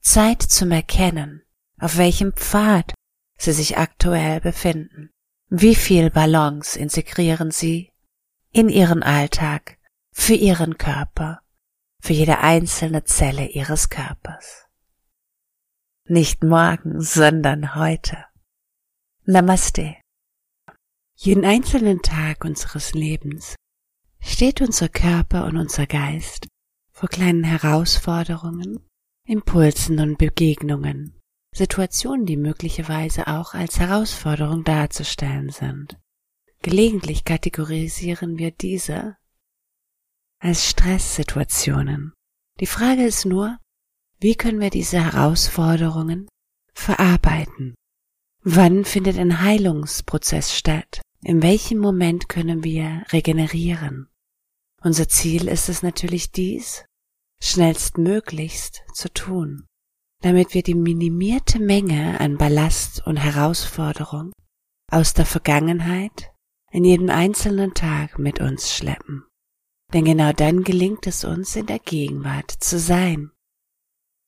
Zeit 0.00 0.42
zum 0.42 0.72
Erkennen, 0.72 1.42
auf 1.78 1.96
welchem 1.96 2.32
Pfad 2.32 2.92
Sie 3.38 3.52
sich 3.52 3.78
aktuell 3.78 4.40
befinden. 4.40 5.10
Wie 5.48 5.76
viel 5.76 6.10
Balance 6.10 6.76
integrieren 6.76 7.52
Sie 7.52 7.92
in 8.50 8.68
Ihren 8.68 9.04
Alltag, 9.04 9.78
für 10.12 10.34
Ihren 10.34 10.76
Körper, 10.76 11.40
für 12.00 12.14
jede 12.14 12.38
einzelne 12.38 13.04
Zelle 13.04 13.46
Ihres 13.46 13.90
Körpers? 13.90 14.66
Nicht 16.04 16.42
morgen, 16.42 17.00
sondern 17.00 17.76
heute. 17.76 18.24
Namaste. 19.24 19.96
Jeden 21.18 21.46
einzelnen 21.46 22.02
Tag 22.02 22.44
unseres 22.44 22.92
Lebens 22.92 23.56
steht 24.20 24.60
unser 24.60 24.90
Körper 24.90 25.46
und 25.46 25.56
unser 25.56 25.86
Geist 25.86 26.46
vor 26.92 27.08
kleinen 27.08 27.42
Herausforderungen, 27.42 28.86
Impulsen 29.26 29.98
und 29.98 30.18
Begegnungen, 30.18 31.18
Situationen, 31.54 32.26
die 32.26 32.36
möglicherweise 32.36 33.28
auch 33.28 33.54
als 33.54 33.80
Herausforderung 33.80 34.62
darzustellen 34.64 35.48
sind. 35.48 35.98
Gelegentlich 36.60 37.24
kategorisieren 37.24 38.38
wir 38.38 38.50
diese 38.50 39.16
als 40.38 40.68
Stresssituationen 40.68 42.12
Die 42.60 42.66
Frage 42.66 43.06
ist 43.06 43.24
nur, 43.24 43.58
wie 44.20 44.34
können 44.34 44.60
wir 44.60 44.70
diese 44.70 45.02
Herausforderungen 45.02 46.28
verarbeiten? 46.74 47.74
Wann 48.42 48.84
findet 48.84 49.18
ein 49.18 49.40
Heilungsprozess 49.40 50.54
statt? 50.54 51.00
In 51.22 51.42
welchem 51.42 51.78
Moment 51.78 52.28
können 52.28 52.62
wir 52.62 53.04
regenerieren? 53.10 54.08
Unser 54.82 55.08
Ziel 55.08 55.48
ist 55.48 55.68
es 55.68 55.82
natürlich 55.82 56.30
dies, 56.30 56.84
schnellstmöglichst 57.42 58.84
zu 58.92 59.12
tun, 59.12 59.66
damit 60.22 60.54
wir 60.54 60.62
die 60.62 60.74
minimierte 60.74 61.58
Menge 61.58 62.20
an 62.20 62.36
Ballast 62.36 63.06
und 63.06 63.16
Herausforderung 63.16 64.32
aus 64.90 65.14
der 65.14 65.26
Vergangenheit 65.26 66.32
in 66.70 66.84
jedem 66.84 67.10
einzelnen 67.10 67.74
Tag 67.74 68.18
mit 68.18 68.40
uns 68.40 68.74
schleppen. 68.74 69.24
Denn 69.92 70.04
genau 70.04 70.32
dann 70.32 70.62
gelingt 70.62 71.06
es 71.06 71.24
uns 71.24 71.56
in 71.56 71.66
der 71.66 71.78
Gegenwart 71.78 72.50
zu 72.50 72.78
sein. 72.78 73.30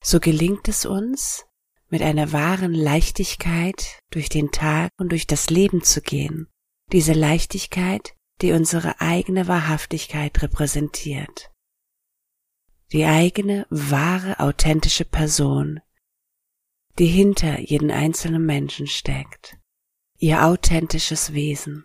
So 0.03 0.21
gelingt 0.21 0.69
es 0.69 0.87
uns, 0.87 1.45
mit 1.91 2.03
einer 2.03 2.33
wahren 2.33 2.75
Leichtigkeit 2.75 4.01
durch 4.11 4.29
den 4.29 4.51
Tag 4.51 4.93
und 4.99 5.11
durch 5.11 5.27
das 5.27 5.51
Leben 5.51 5.83
zu 5.83 6.01
gehen. 6.01 6.49
Diese 6.93 7.13
Leichtigkeit, 7.13 8.15
die 8.41 8.53
unsere 8.53 9.01
eigene 9.01 9.47
Wahrhaftigkeit 9.47 10.41
repräsentiert. 10.43 11.51
Die 12.93 13.05
eigene, 13.05 13.67
wahre, 13.69 14.41
authentische 14.41 15.05
Person, 15.05 15.81
die 16.99 17.07
hinter 17.07 17.61
jeden 17.61 17.91
einzelnen 17.91 18.45
Menschen 18.47 18.87
steckt. 18.87 19.59
Ihr 20.19 20.45
authentisches 20.45 21.33
Wesen. 21.35 21.85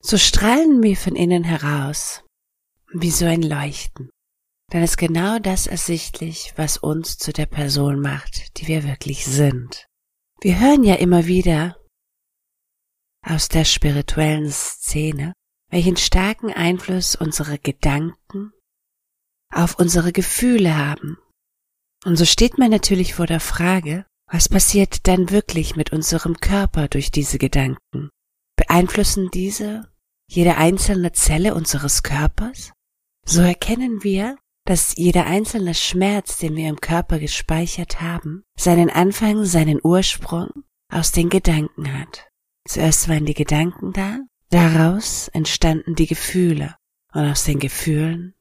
So 0.00 0.16
strahlen 0.16 0.82
wir 0.82 0.96
von 0.96 1.16
innen 1.16 1.44
heraus, 1.44 2.22
wie 2.92 3.10
so 3.10 3.26
ein 3.26 3.42
Leuchten. 3.42 4.10
Dann 4.70 4.82
ist 4.82 4.96
genau 4.96 5.40
das 5.40 5.66
ersichtlich, 5.66 6.52
was 6.56 6.76
uns 6.76 7.18
zu 7.18 7.32
der 7.32 7.46
Person 7.46 8.00
macht, 8.00 8.58
die 8.58 8.68
wir 8.68 8.84
wirklich 8.84 9.26
sind. 9.26 9.86
Wir 10.40 10.60
hören 10.60 10.84
ja 10.84 10.94
immer 10.94 11.26
wieder 11.26 11.79
aus 13.26 13.48
der 13.48 13.64
spirituellen 13.64 14.50
Szene, 14.50 15.32
welchen 15.70 15.96
starken 15.96 16.52
Einfluss 16.52 17.14
unsere 17.14 17.58
Gedanken 17.58 18.52
auf 19.52 19.78
unsere 19.78 20.12
Gefühle 20.12 20.76
haben. 20.76 21.18
Und 22.04 22.16
so 22.16 22.24
steht 22.24 22.58
man 22.58 22.70
natürlich 22.70 23.14
vor 23.14 23.26
der 23.26 23.40
Frage, 23.40 24.06
was 24.30 24.48
passiert 24.48 25.06
dann 25.08 25.30
wirklich 25.30 25.76
mit 25.76 25.92
unserem 25.92 26.36
Körper 26.36 26.88
durch 26.88 27.10
diese 27.10 27.38
Gedanken? 27.38 28.10
Beeinflussen 28.56 29.30
diese 29.32 29.90
jede 30.30 30.56
einzelne 30.56 31.12
Zelle 31.12 31.54
unseres 31.54 32.02
Körpers? 32.02 32.72
So 33.26 33.42
erkennen 33.42 34.02
wir, 34.04 34.38
dass 34.66 34.94
jeder 34.96 35.26
einzelne 35.26 35.74
Schmerz, 35.74 36.38
den 36.38 36.54
wir 36.54 36.68
im 36.68 36.80
Körper 36.80 37.18
gespeichert 37.18 38.00
haben, 38.00 38.44
seinen 38.56 38.88
Anfang, 38.88 39.44
seinen 39.44 39.80
Ursprung 39.82 40.64
aus 40.92 41.10
den 41.10 41.28
Gedanken 41.28 41.98
hat. 41.98 42.29
Zuerst 42.66 43.08
waren 43.08 43.26
die 43.26 43.34
Gedanken 43.34 43.92
da, 43.92 44.20
daraus 44.50 45.28
entstanden 45.28 45.94
die 45.94 46.06
Gefühle 46.06 46.76
und 47.12 47.30
aus 47.30 47.44
den 47.44 47.58
Gefühlen, 47.58 48.34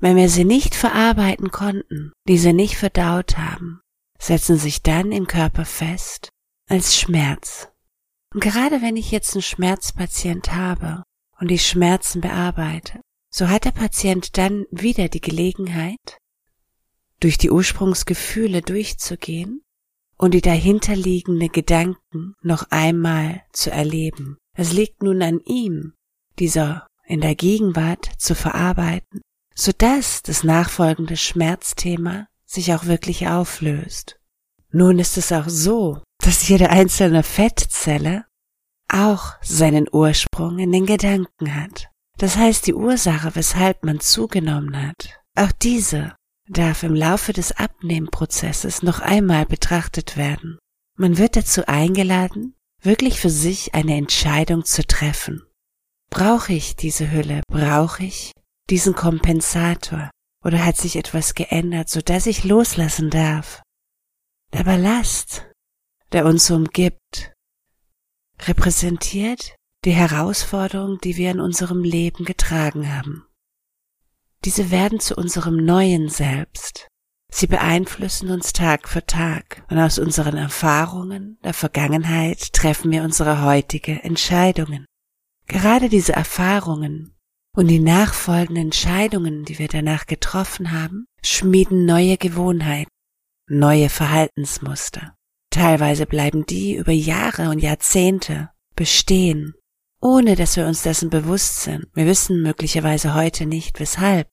wenn 0.00 0.16
wir 0.16 0.28
sie 0.28 0.44
nicht 0.44 0.74
verarbeiten 0.74 1.50
konnten, 1.50 2.12
diese 2.28 2.52
nicht 2.52 2.76
verdaut 2.76 3.36
haben, 3.36 3.80
setzen 4.18 4.56
sich 4.56 4.82
dann 4.82 5.10
im 5.10 5.26
Körper 5.26 5.64
fest 5.64 6.30
als 6.68 6.96
Schmerz. 6.96 7.68
Und 8.32 8.40
gerade 8.40 8.80
wenn 8.80 8.96
ich 8.96 9.10
jetzt 9.10 9.34
einen 9.34 9.42
Schmerzpatient 9.42 10.52
habe 10.52 11.02
und 11.40 11.48
die 11.48 11.58
Schmerzen 11.58 12.20
bearbeite, 12.20 13.00
so 13.30 13.48
hat 13.48 13.64
der 13.64 13.72
Patient 13.72 14.38
dann 14.38 14.66
wieder 14.70 15.08
die 15.08 15.20
Gelegenheit, 15.20 16.18
durch 17.20 17.38
die 17.38 17.50
Ursprungsgefühle 17.50 18.62
durchzugehen 18.62 19.62
und 20.18 20.34
die 20.34 20.40
dahinterliegende 20.40 21.48
Gedanken 21.48 22.34
noch 22.42 22.66
einmal 22.70 23.42
zu 23.52 23.70
erleben. 23.70 24.36
Es 24.56 24.72
liegt 24.72 25.02
nun 25.02 25.22
an 25.22 25.40
ihm, 25.44 25.94
dieser 26.38 26.86
in 27.06 27.20
der 27.20 27.34
Gegenwart 27.34 28.10
zu 28.18 28.34
verarbeiten, 28.34 29.22
so 29.54 29.72
dass 29.76 30.22
das 30.22 30.44
nachfolgende 30.44 31.16
Schmerzthema 31.16 32.26
sich 32.44 32.74
auch 32.74 32.86
wirklich 32.86 33.28
auflöst. 33.28 34.18
Nun 34.70 34.98
ist 34.98 35.16
es 35.16 35.32
auch 35.32 35.48
so, 35.48 36.02
dass 36.22 36.48
jede 36.48 36.70
einzelne 36.70 37.22
Fettzelle 37.22 38.26
auch 38.92 39.34
seinen 39.42 39.86
Ursprung 39.90 40.58
in 40.58 40.72
den 40.72 40.86
Gedanken 40.86 41.54
hat. 41.54 41.88
Das 42.18 42.36
heißt, 42.36 42.66
die 42.66 42.74
Ursache, 42.74 43.34
weshalb 43.34 43.84
man 43.84 44.00
zugenommen 44.00 44.88
hat, 44.88 45.20
auch 45.36 45.52
diese 45.52 46.16
darf 46.48 46.82
im 46.82 46.94
Laufe 46.94 47.32
des 47.32 47.52
Abnehmprozesses 47.52 48.82
noch 48.82 49.00
einmal 49.00 49.46
betrachtet 49.46 50.16
werden. 50.16 50.58
Man 50.96 51.18
wird 51.18 51.36
dazu 51.36 51.66
eingeladen, 51.66 52.54
wirklich 52.82 53.20
für 53.20 53.30
sich 53.30 53.74
eine 53.74 53.96
Entscheidung 53.96 54.64
zu 54.64 54.84
treffen. 54.86 55.42
Brauche 56.10 56.52
ich 56.52 56.76
diese 56.76 57.10
Hülle? 57.10 57.42
Brauche 57.48 58.04
ich 58.04 58.32
diesen 58.70 58.94
Kompensator? 58.94 60.10
Oder 60.44 60.64
hat 60.64 60.76
sich 60.76 60.96
etwas 60.96 61.34
geändert, 61.34 61.88
so 61.88 62.00
dass 62.00 62.26
ich 62.26 62.44
loslassen 62.44 63.10
darf? 63.10 63.62
Der 64.52 64.64
Ballast, 64.64 65.46
der 66.12 66.24
uns 66.24 66.50
umgibt, 66.50 67.32
repräsentiert 68.46 69.56
die 69.84 69.92
Herausforderung, 69.92 70.98
die 71.00 71.16
wir 71.16 71.30
in 71.30 71.40
unserem 71.40 71.82
Leben 71.82 72.24
getragen 72.24 72.94
haben. 72.94 73.27
Diese 74.44 74.70
werden 74.70 75.00
zu 75.00 75.16
unserem 75.16 75.56
neuen 75.56 76.08
Selbst. 76.08 76.88
Sie 77.30 77.46
beeinflussen 77.46 78.30
uns 78.30 78.52
Tag 78.52 78.88
für 78.88 79.04
Tag 79.04 79.64
und 79.68 79.78
aus 79.78 79.98
unseren 79.98 80.36
Erfahrungen 80.36 81.38
der 81.44 81.52
Vergangenheit 81.52 82.52
treffen 82.52 82.90
wir 82.90 83.02
unsere 83.02 83.42
heutige 83.42 84.02
Entscheidungen. 84.02 84.86
Gerade 85.46 85.88
diese 85.88 86.14
Erfahrungen 86.14 87.14
und 87.54 87.68
die 87.68 87.80
nachfolgenden 87.80 88.66
Entscheidungen, 88.66 89.44
die 89.44 89.58
wir 89.58 89.68
danach 89.68 90.06
getroffen 90.06 90.72
haben, 90.72 91.06
schmieden 91.22 91.84
neue 91.84 92.16
Gewohnheiten, 92.16 92.90
neue 93.48 93.88
Verhaltensmuster. 93.88 95.14
Teilweise 95.50 96.06
bleiben 96.06 96.46
die 96.46 96.76
über 96.76 96.92
Jahre 96.92 97.50
und 97.50 97.58
Jahrzehnte 97.58 98.50
bestehen 98.74 99.54
ohne 100.00 100.36
dass 100.36 100.56
wir 100.56 100.66
uns 100.66 100.82
dessen 100.82 101.10
bewusst 101.10 101.62
sind. 101.62 101.86
Wir 101.94 102.06
wissen 102.06 102.42
möglicherweise 102.42 103.14
heute 103.14 103.46
nicht, 103.46 103.80
weshalb 103.80 104.28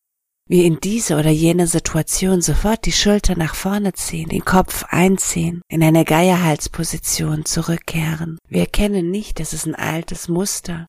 wir 0.48 0.64
in 0.64 0.80
diese 0.80 1.18
oder 1.18 1.32
jene 1.32 1.66
Situation 1.66 2.42
sofort 2.42 2.86
die 2.86 2.92
Schulter 2.92 3.36
nach 3.36 3.56
vorne 3.56 3.94
ziehen, 3.94 4.30
den 4.30 4.46
Kopf 4.46 4.86
einziehen, 4.90 5.62
in 5.70 5.82
eine 5.82 6.06
Geierhalsposition 6.06 7.46
zurückkehren. 7.46 8.38
Wir 8.48 8.62
erkennen 8.62 9.10
nicht, 9.10 9.40
dass 9.40 9.54
es 9.54 9.66
ein 9.66 9.74
altes 9.74 10.28
Muster, 10.28 10.86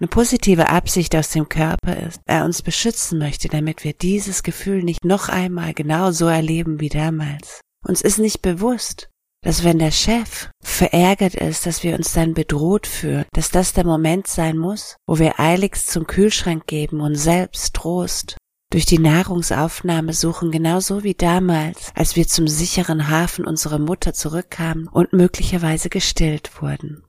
eine 0.00 0.08
positive 0.08 0.70
Absicht 0.70 1.14
aus 1.14 1.28
dem 1.30 1.48
Körper 1.48 1.96
ist, 1.98 2.20
er 2.24 2.46
uns 2.46 2.62
beschützen 2.62 3.18
möchte, 3.18 3.48
damit 3.48 3.84
wir 3.84 3.92
dieses 3.92 4.42
Gefühl 4.42 4.82
nicht 4.82 5.04
noch 5.04 5.28
einmal 5.28 5.74
genau 5.74 6.10
so 6.10 6.26
erleben 6.26 6.80
wie 6.80 6.88
damals. 6.88 7.60
Uns 7.86 8.00
ist 8.00 8.18
nicht 8.18 8.40
bewusst, 8.40 9.10
dass 9.42 9.64
wenn 9.64 9.78
der 9.78 9.90
Chef 9.90 10.50
verärgert 10.62 11.34
ist, 11.34 11.66
dass 11.66 11.82
wir 11.82 11.94
uns 11.96 12.12
dann 12.12 12.34
bedroht 12.34 12.86
fühlen, 12.86 13.24
dass 13.32 13.50
das 13.50 13.72
der 13.72 13.86
Moment 13.86 14.26
sein 14.26 14.58
muss, 14.58 14.96
wo 15.06 15.18
wir 15.18 15.40
eiligst 15.40 15.90
zum 15.90 16.06
Kühlschrank 16.06 16.66
geben 16.66 17.00
und 17.00 17.16
selbst 17.16 17.74
Trost 17.74 18.36
durch 18.70 18.86
die 18.86 18.98
Nahrungsaufnahme 18.98 20.12
suchen, 20.12 20.52
genauso 20.52 21.02
wie 21.02 21.14
damals, 21.14 21.90
als 21.94 22.14
wir 22.14 22.28
zum 22.28 22.46
sicheren 22.46 23.08
Hafen 23.08 23.44
unserer 23.44 23.78
Mutter 23.80 24.14
zurückkamen 24.14 24.86
und 24.86 25.12
möglicherweise 25.12 25.88
gestillt 25.88 26.62
wurden. 26.62 27.02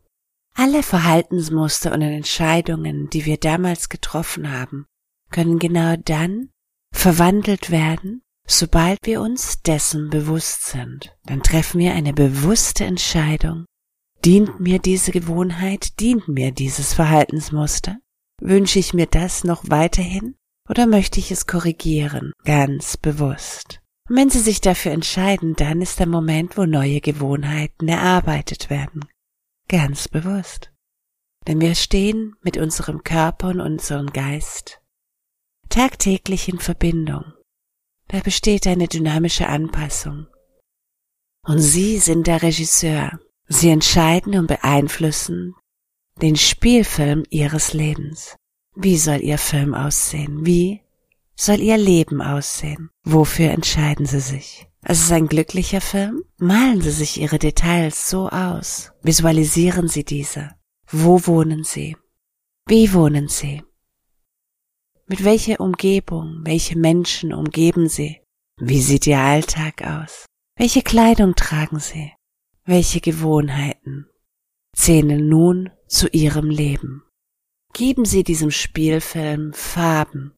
Alle 0.56 0.84
Verhaltensmuster 0.84 1.94
und 1.94 2.02
Entscheidungen, 2.02 3.10
die 3.10 3.26
wir 3.26 3.38
damals 3.38 3.90
getroffen 3.90 4.52
haben, 4.52 4.86
können 5.30 5.60
genau 5.60 5.96
dann 6.04 6.50
verwandelt 6.94 7.70
werden 7.72 8.22
Sobald 8.54 9.00
wir 9.04 9.22
uns 9.22 9.62
dessen 9.62 10.10
bewusst 10.10 10.66
sind, 10.66 11.16
dann 11.24 11.42
treffen 11.42 11.80
wir 11.80 11.94
eine 11.94 12.12
bewusste 12.12 12.84
Entscheidung. 12.84 13.64
Dient 14.26 14.60
mir 14.60 14.78
diese 14.78 15.14
Gewohnheit, 15.14 16.02
dient 16.02 16.28
mir 16.28 16.52
dieses 16.52 16.94
Verhaltensmuster? 16.94 18.00
Wünsche 18.42 18.78
ich 18.78 18.94
mir 18.94 19.06
das 19.06 19.46
noch 19.46 19.64
weiterhin 19.70 20.36
oder 20.68 20.86
möchte 20.86 21.22
ich 21.22 21.32
es 21.32 21.48
korrigieren, 21.48 22.34
ganz 22.44 22.98
bewusst? 22.98 23.80
Und 24.10 24.18
wenn 24.18 24.30
Sie 24.30 24.42
sich 24.42 24.60
dafür 24.60 24.92
entscheiden, 24.92 25.56
dann 25.56 25.82
ist 25.82 26.02
der 26.02 26.08
Moment, 26.08 26.58
wo 26.58 26.66
neue 26.66 27.00
Gewohnheiten 27.00 27.88
erarbeitet 27.88 28.70
werden, 28.70 29.06
ganz 29.70 30.10
bewusst. 30.10 30.74
Denn 31.48 31.62
wir 31.62 31.74
stehen 31.74 32.36
mit 32.42 32.58
unserem 32.58 33.06
Körper 33.06 33.48
und 33.48 33.62
unserem 33.62 34.08
Geist 34.08 34.82
tagtäglich 35.70 36.50
in 36.50 36.60
Verbindung 36.60 37.32
da 38.12 38.20
besteht 38.20 38.68
eine 38.68 38.88
dynamische 38.88 39.48
Anpassung. 39.48 40.28
Und 41.44 41.60
Sie 41.60 41.98
sind 41.98 42.28
der 42.28 42.44
Regisseur. 42.44 43.20
Sie 43.48 43.70
entscheiden 43.70 44.38
und 44.38 44.48
beeinflussen 44.48 45.56
den 46.22 46.36
Spielfilm 46.36 47.24
Ihres 47.30 47.74
Lebens. 47.74 48.36
Wie 48.76 48.98
soll 48.98 49.22
Ihr 49.22 49.38
Film 49.38 49.74
aussehen? 49.74 50.46
Wie 50.46 50.82
soll 51.36 51.60
Ihr 51.62 51.78
Leben 51.78 52.22
aussehen? 52.22 52.90
Wofür 53.04 53.52
entscheiden 53.52 54.06
Sie 54.06 54.20
sich? 54.20 54.68
Es 54.84 55.00
ist 55.00 55.12
ein 55.12 55.28
glücklicher 55.28 55.82
Film? 55.82 56.24
Malen 56.38 56.82
Sie 56.82 56.92
sich 56.92 57.20
Ihre 57.20 57.40
Details 57.40 58.10
so 58.10 58.30
aus. 58.30 58.92
Visualisieren 59.02 59.88
Sie 59.88 60.04
diese. 60.04 60.52
Wo 60.90 61.26
wohnen 61.28 61.64
Sie? 61.64 61.96
Wie 62.68 62.94
wohnen 62.94 63.28
Sie? 63.28 63.64
Mit 65.12 65.26
welcher 65.26 65.60
Umgebung, 65.60 66.40
welche 66.46 66.80
Menschen 66.80 67.34
umgeben 67.34 67.90
Sie? 67.90 68.22
Wie 68.62 68.80
sieht 68.80 69.06
Ihr 69.08 69.20
Alltag 69.20 69.82
aus? 69.82 70.26
Welche 70.58 70.84
Kleidung 70.84 71.36
tragen 71.36 71.80
Sie? 71.80 72.14
Welche 72.64 73.02
Gewohnheiten 73.02 74.08
zählen 74.74 75.28
nun 75.28 75.70
zu 75.86 76.08
Ihrem 76.08 76.50
Leben? 76.50 77.04
Geben 77.74 78.06
Sie 78.06 78.24
diesem 78.24 78.52
Spielfilm 78.52 79.52
Farben. 79.52 80.34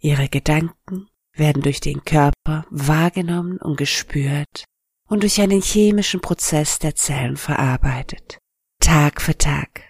Ihre 0.00 0.30
Gedanken 0.30 1.08
werden 1.34 1.60
durch 1.60 1.80
den 1.80 2.02
Körper 2.02 2.64
wahrgenommen 2.70 3.58
und 3.58 3.76
gespürt 3.76 4.64
und 5.06 5.22
durch 5.22 5.38
einen 5.42 5.60
chemischen 5.60 6.22
Prozess 6.22 6.78
der 6.78 6.94
Zellen 6.94 7.36
verarbeitet. 7.36 8.38
Tag 8.80 9.20
für 9.20 9.36
Tag. 9.36 9.82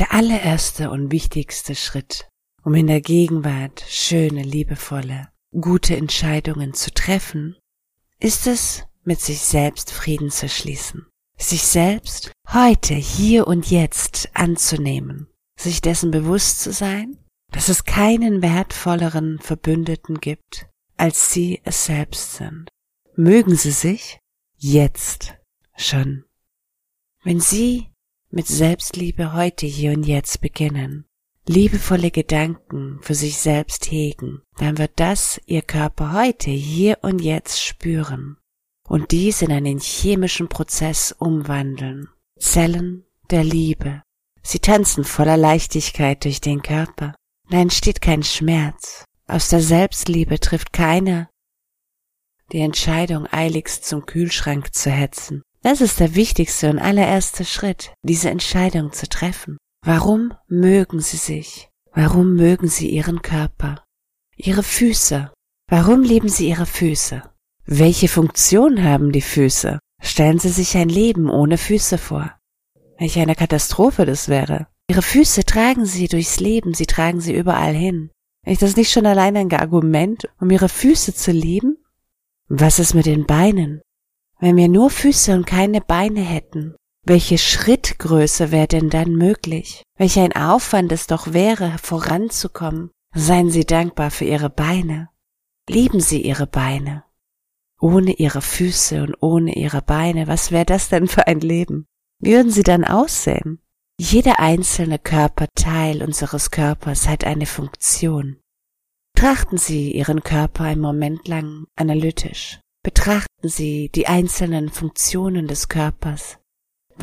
Der 0.00 0.12
allererste 0.12 0.90
und 0.90 1.12
wichtigste 1.12 1.76
Schritt, 1.76 2.28
um 2.64 2.74
in 2.74 2.86
der 2.86 3.00
Gegenwart 3.00 3.84
schöne, 3.88 4.42
liebevolle, 4.42 5.28
gute 5.58 5.96
Entscheidungen 5.96 6.74
zu 6.74 6.92
treffen, 6.92 7.56
ist 8.18 8.46
es, 8.46 8.84
mit 9.04 9.20
sich 9.20 9.40
selbst 9.40 9.90
Frieden 9.90 10.30
zu 10.30 10.48
schließen, 10.48 11.06
sich 11.36 11.62
selbst 11.62 12.32
heute, 12.52 12.94
hier 12.94 13.46
und 13.46 13.70
jetzt 13.70 14.30
anzunehmen, 14.34 15.26
sich 15.58 15.80
dessen 15.80 16.10
bewusst 16.10 16.60
zu 16.60 16.72
sein, 16.72 17.18
dass 17.50 17.68
es 17.68 17.84
keinen 17.84 18.42
wertvolleren 18.42 19.38
Verbündeten 19.40 20.20
gibt, 20.20 20.68
als 20.96 21.32
sie 21.32 21.60
es 21.64 21.84
selbst 21.84 22.34
sind. 22.34 22.68
Mögen 23.16 23.56
sie 23.56 23.72
sich 23.72 24.20
jetzt 24.56 25.34
schon. 25.76 26.24
Wenn 27.24 27.40
sie 27.40 27.90
mit 28.30 28.46
Selbstliebe 28.46 29.32
heute, 29.34 29.66
hier 29.66 29.92
und 29.92 30.04
jetzt 30.04 30.40
beginnen, 30.40 31.06
liebevolle 31.46 32.10
Gedanken 32.10 32.98
für 33.02 33.14
sich 33.14 33.38
selbst 33.38 33.90
hegen, 33.90 34.42
dann 34.58 34.78
wird 34.78 34.92
das 34.96 35.40
ihr 35.46 35.62
Körper 35.62 36.12
heute, 36.12 36.50
hier 36.50 36.98
und 37.02 37.20
jetzt 37.20 37.62
spüren 37.62 38.36
und 38.88 39.10
dies 39.10 39.42
in 39.42 39.52
einen 39.52 39.78
chemischen 39.80 40.48
Prozess 40.48 41.12
umwandeln. 41.12 42.08
Zellen 42.38 43.04
der 43.30 43.44
Liebe. 43.44 44.02
Sie 44.42 44.58
tanzen 44.58 45.04
voller 45.04 45.36
Leichtigkeit 45.36 46.24
durch 46.24 46.40
den 46.40 46.62
Körper. 46.62 47.14
Da 47.48 47.58
entsteht 47.58 48.00
kein 48.00 48.22
Schmerz. 48.22 49.04
Aus 49.26 49.48
der 49.48 49.60
Selbstliebe 49.60 50.40
trifft 50.40 50.72
keiner 50.72 51.30
die 52.50 52.60
Entscheidung, 52.60 53.26
eiligst 53.30 53.86
zum 53.86 54.04
Kühlschrank 54.04 54.74
zu 54.74 54.90
hetzen. 54.90 55.42
Das 55.62 55.80
ist 55.80 56.00
der 56.00 56.14
wichtigste 56.14 56.68
und 56.70 56.78
allererste 56.78 57.44
Schritt, 57.44 57.94
diese 58.02 58.30
Entscheidung 58.30 58.92
zu 58.92 59.08
treffen. 59.08 59.56
Warum 59.84 60.32
mögen 60.46 61.00
Sie 61.00 61.16
sich? 61.16 61.68
Warum 61.92 62.36
mögen 62.36 62.68
Sie 62.68 62.88
Ihren 62.88 63.20
Körper? 63.20 63.84
Ihre 64.36 64.62
Füße. 64.62 65.32
Warum 65.68 66.02
lieben 66.02 66.28
Sie 66.28 66.48
Ihre 66.48 66.66
Füße? 66.66 67.24
Welche 67.64 68.06
Funktion 68.06 68.84
haben 68.84 69.10
die 69.10 69.20
Füße? 69.20 69.80
Stellen 70.00 70.38
Sie 70.38 70.50
sich 70.50 70.76
ein 70.76 70.88
Leben 70.88 71.28
ohne 71.28 71.58
Füße 71.58 71.98
vor. 71.98 72.32
Welch 72.98 73.18
eine 73.18 73.34
Katastrophe 73.34 74.06
das 74.06 74.28
wäre. 74.28 74.68
Ihre 74.88 75.02
Füße 75.02 75.44
tragen 75.44 75.84
Sie 75.84 76.06
durchs 76.06 76.38
Leben, 76.38 76.74
sie 76.74 76.86
tragen 76.86 77.20
Sie 77.20 77.34
überall 77.34 77.74
hin. 77.74 78.10
Ist 78.46 78.62
das 78.62 78.76
nicht 78.76 78.92
schon 78.92 79.06
allein 79.06 79.36
ein 79.36 79.52
Argument, 79.52 80.28
um 80.40 80.48
Ihre 80.50 80.68
Füße 80.68 81.12
zu 81.12 81.32
lieben? 81.32 81.76
Was 82.48 82.78
ist 82.78 82.94
mit 82.94 83.06
den 83.06 83.26
Beinen? 83.26 83.82
Wenn 84.38 84.56
wir 84.56 84.68
nur 84.68 84.90
Füße 84.90 85.34
und 85.34 85.46
keine 85.46 85.80
Beine 85.80 86.20
hätten, 86.20 86.76
welche 87.04 87.36
Schrittgröße 87.36 88.52
wäre 88.52 88.68
denn 88.68 88.88
dann 88.88 89.12
möglich? 89.16 89.82
Welch 89.98 90.18
ein 90.18 90.32
Aufwand 90.32 90.92
es 90.92 91.06
doch 91.06 91.32
wäre, 91.32 91.76
voranzukommen. 91.78 92.90
Seien 93.14 93.50
Sie 93.50 93.64
dankbar 93.64 94.10
für 94.10 94.24
Ihre 94.24 94.50
Beine. 94.50 95.10
Lieben 95.68 96.00
Sie 96.00 96.22
Ihre 96.22 96.46
Beine. 96.46 97.04
Ohne 97.80 98.12
Ihre 98.12 98.40
Füße 98.40 99.02
und 99.02 99.16
ohne 99.20 99.54
Ihre 99.56 99.82
Beine, 99.82 100.28
was 100.28 100.52
wäre 100.52 100.64
das 100.64 100.88
denn 100.88 101.08
für 101.08 101.26
ein 101.26 101.40
Leben? 101.40 101.86
Wie 102.20 102.32
würden 102.32 102.52
Sie 102.52 102.62
dann 102.62 102.84
aussehen? 102.84 103.60
Jeder 103.98 104.38
einzelne 104.38 104.98
Körperteil 104.98 106.02
unseres 106.02 106.50
Körpers 106.50 107.08
hat 107.08 107.24
eine 107.24 107.46
Funktion. 107.46 108.40
Betrachten 109.14 109.58
Sie 109.58 109.92
Ihren 109.92 110.22
Körper 110.22 110.64
einen 110.64 110.80
Moment 110.80 111.28
lang 111.28 111.66
analytisch. 111.76 112.60
Betrachten 112.84 113.48
Sie 113.48 113.90
die 113.90 114.06
einzelnen 114.06 114.70
Funktionen 114.70 115.46
des 115.46 115.68
Körpers. 115.68 116.38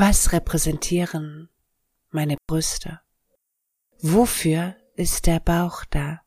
Was 0.01 0.31
repräsentieren 0.31 1.49
meine 2.09 2.37
Brüste? 2.47 3.01
Wofür 4.01 4.77
ist 4.95 5.25
der 5.25 5.41
Bauch 5.41 5.83
da? 5.89 6.21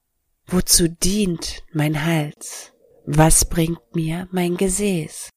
Wozu 0.46 0.88
dient 0.88 1.64
mein 1.72 2.04
Hals? 2.04 2.74
Was 3.06 3.46
bringt 3.48 3.96
mir 3.96 4.28
mein 4.30 4.58
Gesäß? 4.58 5.30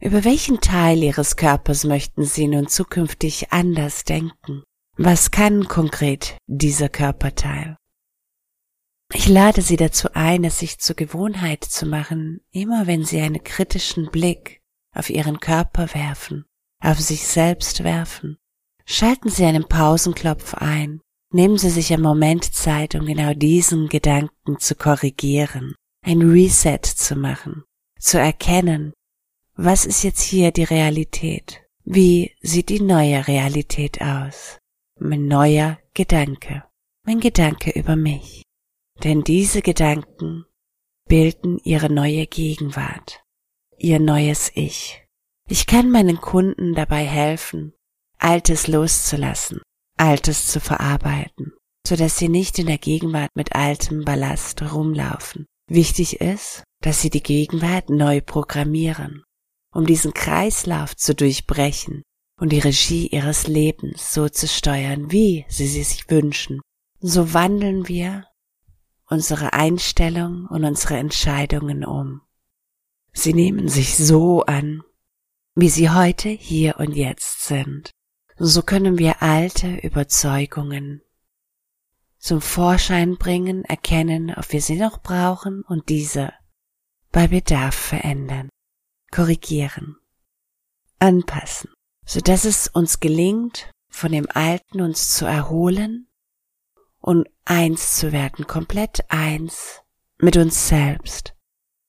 Über 0.00 0.22
welchen 0.22 0.60
Teil 0.60 1.02
Ihres 1.02 1.34
Körpers 1.34 1.82
möchten 1.82 2.22
Sie 2.22 2.46
nun 2.46 2.68
zukünftig 2.68 3.50
anders 3.50 4.04
denken? 4.04 4.62
Was 4.96 5.32
kann 5.32 5.66
konkret 5.66 6.36
dieser 6.46 6.88
Körperteil? 6.88 7.76
Ich 9.12 9.26
lade 9.26 9.62
Sie 9.62 9.76
dazu 9.76 10.10
ein, 10.12 10.44
es 10.44 10.60
sich 10.60 10.78
zur 10.78 10.94
Gewohnheit 10.94 11.64
zu 11.64 11.86
machen, 11.86 12.40
immer 12.52 12.86
wenn 12.86 13.04
Sie 13.04 13.20
einen 13.20 13.42
kritischen 13.42 14.12
Blick 14.12 14.62
auf 14.92 15.10
Ihren 15.10 15.40
Körper 15.40 15.92
werfen, 15.92 16.44
auf 16.80 17.00
sich 17.00 17.26
selbst 17.26 17.84
werfen, 17.84 18.38
schalten 18.84 19.30
Sie 19.30 19.44
einen 19.44 19.68
Pausenklopf 19.68 20.54
ein, 20.54 21.00
nehmen 21.32 21.58
Sie 21.58 21.70
sich 21.70 21.92
einen 21.92 22.02
Moment 22.02 22.54
Zeit, 22.54 22.94
um 22.94 23.06
genau 23.06 23.34
diesen 23.34 23.88
Gedanken 23.88 24.58
zu 24.58 24.74
korrigieren, 24.74 25.74
ein 26.04 26.22
Reset 26.22 26.80
zu 26.82 27.16
machen, 27.16 27.64
zu 27.98 28.18
erkennen, 28.18 28.92
was 29.56 29.86
ist 29.86 30.02
jetzt 30.02 30.22
hier 30.22 30.50
die 30.50 30.64
Realität? 30.64 31.62
Wie 31.84 32.34
sieht 32.40 32.70
die 32.70 32.80
neue 32.80 33.26
Realität 33.28 34.00
aus? 34.00 34.58
Mein 34.98 35.26
neuer 35.28 35.78
Gedanke, 35.92 36.64
mein 37.04 37.20
Gedanke 37.20 37.70
über 37.70 37.94
mich. 37.94 38.42
Denn 39.02 39.22
diese 39.22 39.62
Gedanken 39.62 40.44
bilden 41.06 41.58
ihre 41.58 41.92
neue 41.92 42.26
Gegenwart, 42.26 43.22
ihr 43.78 44.00
neues 44.00 44.50
Ich. 44.54 45.03
Ich 45.48 45.66
kann 45.66 45.90
meinen 45.90 46.20
Kunden 46.20 46.74
dabei 46.74 47.04
helfen, 47.04 47.74
Altes 48.18 48.66
loszulassen, 48.66 49.60
Altes 49.98 50.46
zu 50.46 50.60
verarbeiten, 50.60 51.52
so 51.86 51.96
dass 51.96 52.16
sie 52.16 52.28
nicht 52.28 52.58
in 52.58 52.66
der 52.66 52.78
Gegenwart 52.78 53.30
mit 53.34 53.54
altem 53.54 54.04
Ballast 54.04 54.62
rumlaufen. 54.62 55.46
Wichtig 55.68 56.20
ist, 56.20 56.64
dass 56.80 57.02
sie 57.02 57.10
die 57.10 57.22
Gegenwart 57.22 57.90
neu 57.90 58.20
programmieren, 58.20 59.22
um 59.72 59.86
diesen 59.86 60.14
Kreislauf 60.14 60.96
zu 60.96 61.14
durchbrechen 61.14 62.02
und 62.40 62.50
die 62.50 62.58
Regie 62.58 63.08
ihres 63.08 63.46
Lebens 63.46 64.14
so 64.14 64.28
zu 64.28 64.48
steuern, 64.48 65.10
wie 65.12 65.44
sie 65.48 65.66
sie 65.66 65.82
sich 65.82 66.08
wünschen. 66.10 66.60
So 67.00 67.34
wandeln 67.34 67.86
wir 67.86 68.24
unsere 69.08 69.52
Einstellung 69.52 70.46
und 70.48 70.64
unsere 70.64 70.96
Entscheidungen 70.96 71.84
um. 71.84 72.22
Sie 73.12 73.34
nehmen 73.34 73.68
sich 73.68 73.96
so 73.96 74.42
an, 74.42 74.82
wie 75.54 75.68
sie 75.68 75.90
heute, 75.90 76.28
hier 76.28 76.78
und 76.78 76.92
jetzt 76.92 77.44
sind. 77.44 77.90
So 78.36 78.62
können 78.62 78.98
wir 78.98 79.22
alte 79.22 79.76
Überzeugungen 79.76 81.02
zum 82.18 82.40
Vorschein 82.40 83.16
bringen, 83.16 83.64
erkennen, 83.64 84.34
ob 84.34 84.50
wir 84.52 84.60
sie 84.60 84.76
noch 84.76 85.02
brauchen 85.02 85.62
und 85.62 85.88
diese 85.88 86.32
bei 87.12 87.28
Bedarf 87.28 87.74
verändern, 87.74 88.48
korrigieren, 89.12 89.96
anpassen, 90.98 91.70
so 92.04 92.20
dass 92.20 92.44
es 92.44 92.66
uns 92.66 92.98
gelingt, 92.98 93.70
von 93.88 94.10
dem 94.10 94.26
Alten 94.28 94.80
uns 94.80 95.10
zu 95.10 95.26
erholen 95.26 96.08
und 96.98 97.28
eins 97.44 97.96
zu 97.96 98.10
werden, 98.10 98.46
komplett 98.48 99.04
eins 99.10 99.82
mit 100.18 100.36
uns 100.36 100.66
selbst. 100.66 101.33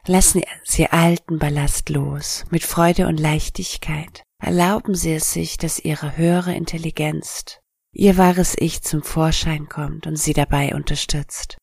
Lassen 0.08 0.44
Sie 0.64 0.88
alten 0.88 1.40
Ballast 1.40 1.90
los, 1.90 2.46
mit 2.52 2.64
Freude 2.64 3.08
und 3.08 3.20
Leichtigkeit. 3.20 4.24
Erlauben 4.40 4.96
Sie 4.96 5.14
es 5.14 5.34
sich, 5.34 5.58
dass 5.58 5.80
Ihre 5.80 6.18
höhere 6.18 6.54
Intelligenz, 6.54 7.60
Ihr 7.92 8.18
wahres 8.18 8.56
Ich 8.58 8.82
zum 8.82 9.02
Vorschein 9.02 9.68
kommt 9.68 10.06
und 10.06 10.18
Sie 10.18 10.34
dabei 10.34 10.76
unterstützt. 10.76 11.58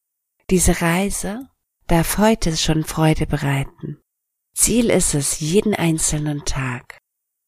Diese 0.50 0.80
Reise 0.80 1.48
darf 1.86 2.18
heute 2.18 2.56
schon 2.56 2.84
Freude 2.84 3.26
bereiten. 3.26 3.98
Ziel 4.54 4.90
ist 4.90 5.14
es, 5.14 5.40
jeden 5.40 5.74
einzelnen 5.74 6.44
Tag 6.44 6.98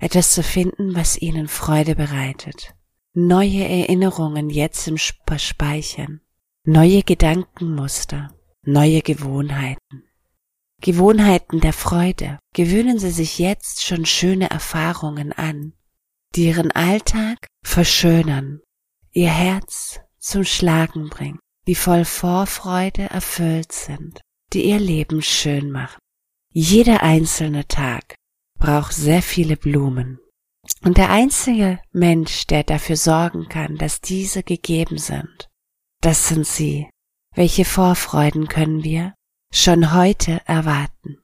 etwas 0.00 0.32
zu 0.32 0.42
finden, 0.42 0.94
was 0.94 1.20
Ihnen 1.20 1.48
Freude 1.48 1.96
bereitet 1.96 2.74
neue 3.14 3.62
Erinnerungen 3.68 4.50
jetzt 4.50 4.88
im 4.88 4.98
Speichern, 4.98 6.20
neue 6.64 7.02
Gedankenmuster, 7.04 8.34
neue 8.64 9.02
Gewohnheiten. 9.02 10.02
Gewohnheiten 10.84 11.60
der 11.60 11.72
Freude. 11.72 12.38
Gewöhnen 12.52 12.98
Sie 12.98 13.10
sich 13.10 13.38
jetzt 13.38 13.82
schon 13.82 14.04
schöne 14.04 14.50
Erfahrungen 14.50 15.32
an, 15.32 15.72
die 16.34 16.48
Ihren 16.48 16.72
Alltag 16.72 17.46
verschönern, 17.64 18.60
Ihr 19.10 19.30
Herz 19.30 20.00
zum 20.18 20.44
Schlagen 20.44 21.08
bringen, 21.08 21.38
die 21.66 21.74
voll 21.74 22.04
Vorfreude 22.04 23.04
erfüllt 23.04 23.72
sind, 23.72 24.20
die 24.52 24.66
Ihr 24.66 24.78
Leben 24.78 25.22
schön 25.22 25.70
machen. 25.70 25.98
Jeder 26.52 27.02
einzelne 27.02 27.66
Tag 27.66 28.14
braucht 28.58 28.92
sehr 28.92 29.22
viele 29.22 29.56
Blumen. 29.56 30.20
Und 30.82 30.98
der 30.98 31.08
einzige 31.08 31.80
Mensch, 31.92 32.46
der 32.46 32.62
dafür 32.62 32.96
sorgen 32.96 33.48
kann, 33.48 33.78
dass 33.78 34.02
diese 34.02 34.42
gegeben 34.42 34.98
sind, 34.98 35.48
das 36.02 36.28
sind 36.28 36.46
Sie. 36.46 36.90
Welche 37.34 37.64
Vorfreuden 37.64 38.48
können 38.48 38.84
wir 38.84 39.14
schon 39.54 39.94
heute 39.94 40.40
erwarten? 40.46 41.18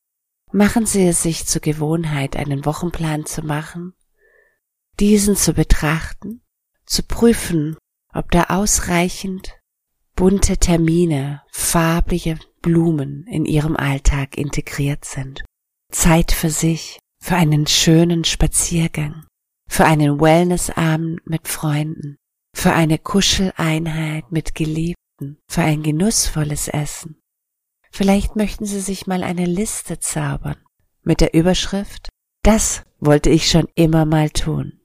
Machen 0.53 0.87
Sie 0.87 1.07
es 1.07 1.23
sich 1.23 1.47
zur 1.47 1.61
Gewohnheit, 1.61 2.37
einen 2.37 2.65
Wochenplan 2.65 3.27
zu 3.27 3.43
machen, 3.43 3.95
diesen 4.99 5.37
zu 5.37 5.53
betrachten, 5.53 6.43
zu 6.87 7.03
prüfen, 7.03 7.77
ob 8.13 8.31
da 8.31 8.45
ausreichend 8.45 9.57
bunte 10.17 10.59
Termine, 10.59 11.43
farbliche 11.51 12.39
Blumen 12.63 13.27
in 13.27 13.47
Ihrem 13.47 13.77
Alltag 13.77 14.37
integriert 14.37 15.05
sind. 15.05 15.45
Zeit 15.91 16.33
für 16.33 16.51
sich, 16.51 16.99
für 17.23 17.37
einen 17.37 17.67
schönen 17.67 18.25
Spaziergang, 18.25 19.27
für 19.69 19.85
einen 19.85 20.21
Wellnessabend 20.21 21.27
mit 21.27 21.49
Freunden, 21.49 22.17
für 22.55 22.73
eine 22.73 22.99
Kuscheleinheit 22.99 24.31
mit 24.31 24.55
Geliebten, 24.55 25.39
für 25.49 25.63
ein 25.63 25.83
genussvolles 25.83 26.69
Essen. 26.69 27.20
Vielleicht 27.91 28.37
möchten 28.37 28.67
Sie 28.67 28.81
sich 28.81 29.07
mal 29.07 29.23
eine 29.23 29.47
Liste 29.47 29.99
zaubern 29.99 30.57
mit 31.03 31.21
der 31.21 31.35
Überschrift 31.35 32.09
Das 32.43 32.83
wollte 32.99 33.31
ich 33.31 33.51
schon 33.51 33.67
immer 33.75 34.05
mal 34.05 34.31
tun. 34.31 34.81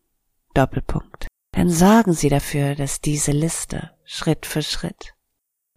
Doppelpunkt. 0.53 1.27
Dann 1.51 1.69
sorgen 1.69 2.13
Sie 2.13 2.29
dafür, 2.29 2.75
dass 2.75 2.99
diese 2.99 3.31
Liste 3.31 3.91
Schritt 4.03 4.45
für 4.45 4.61
Schritt 4.61 5.13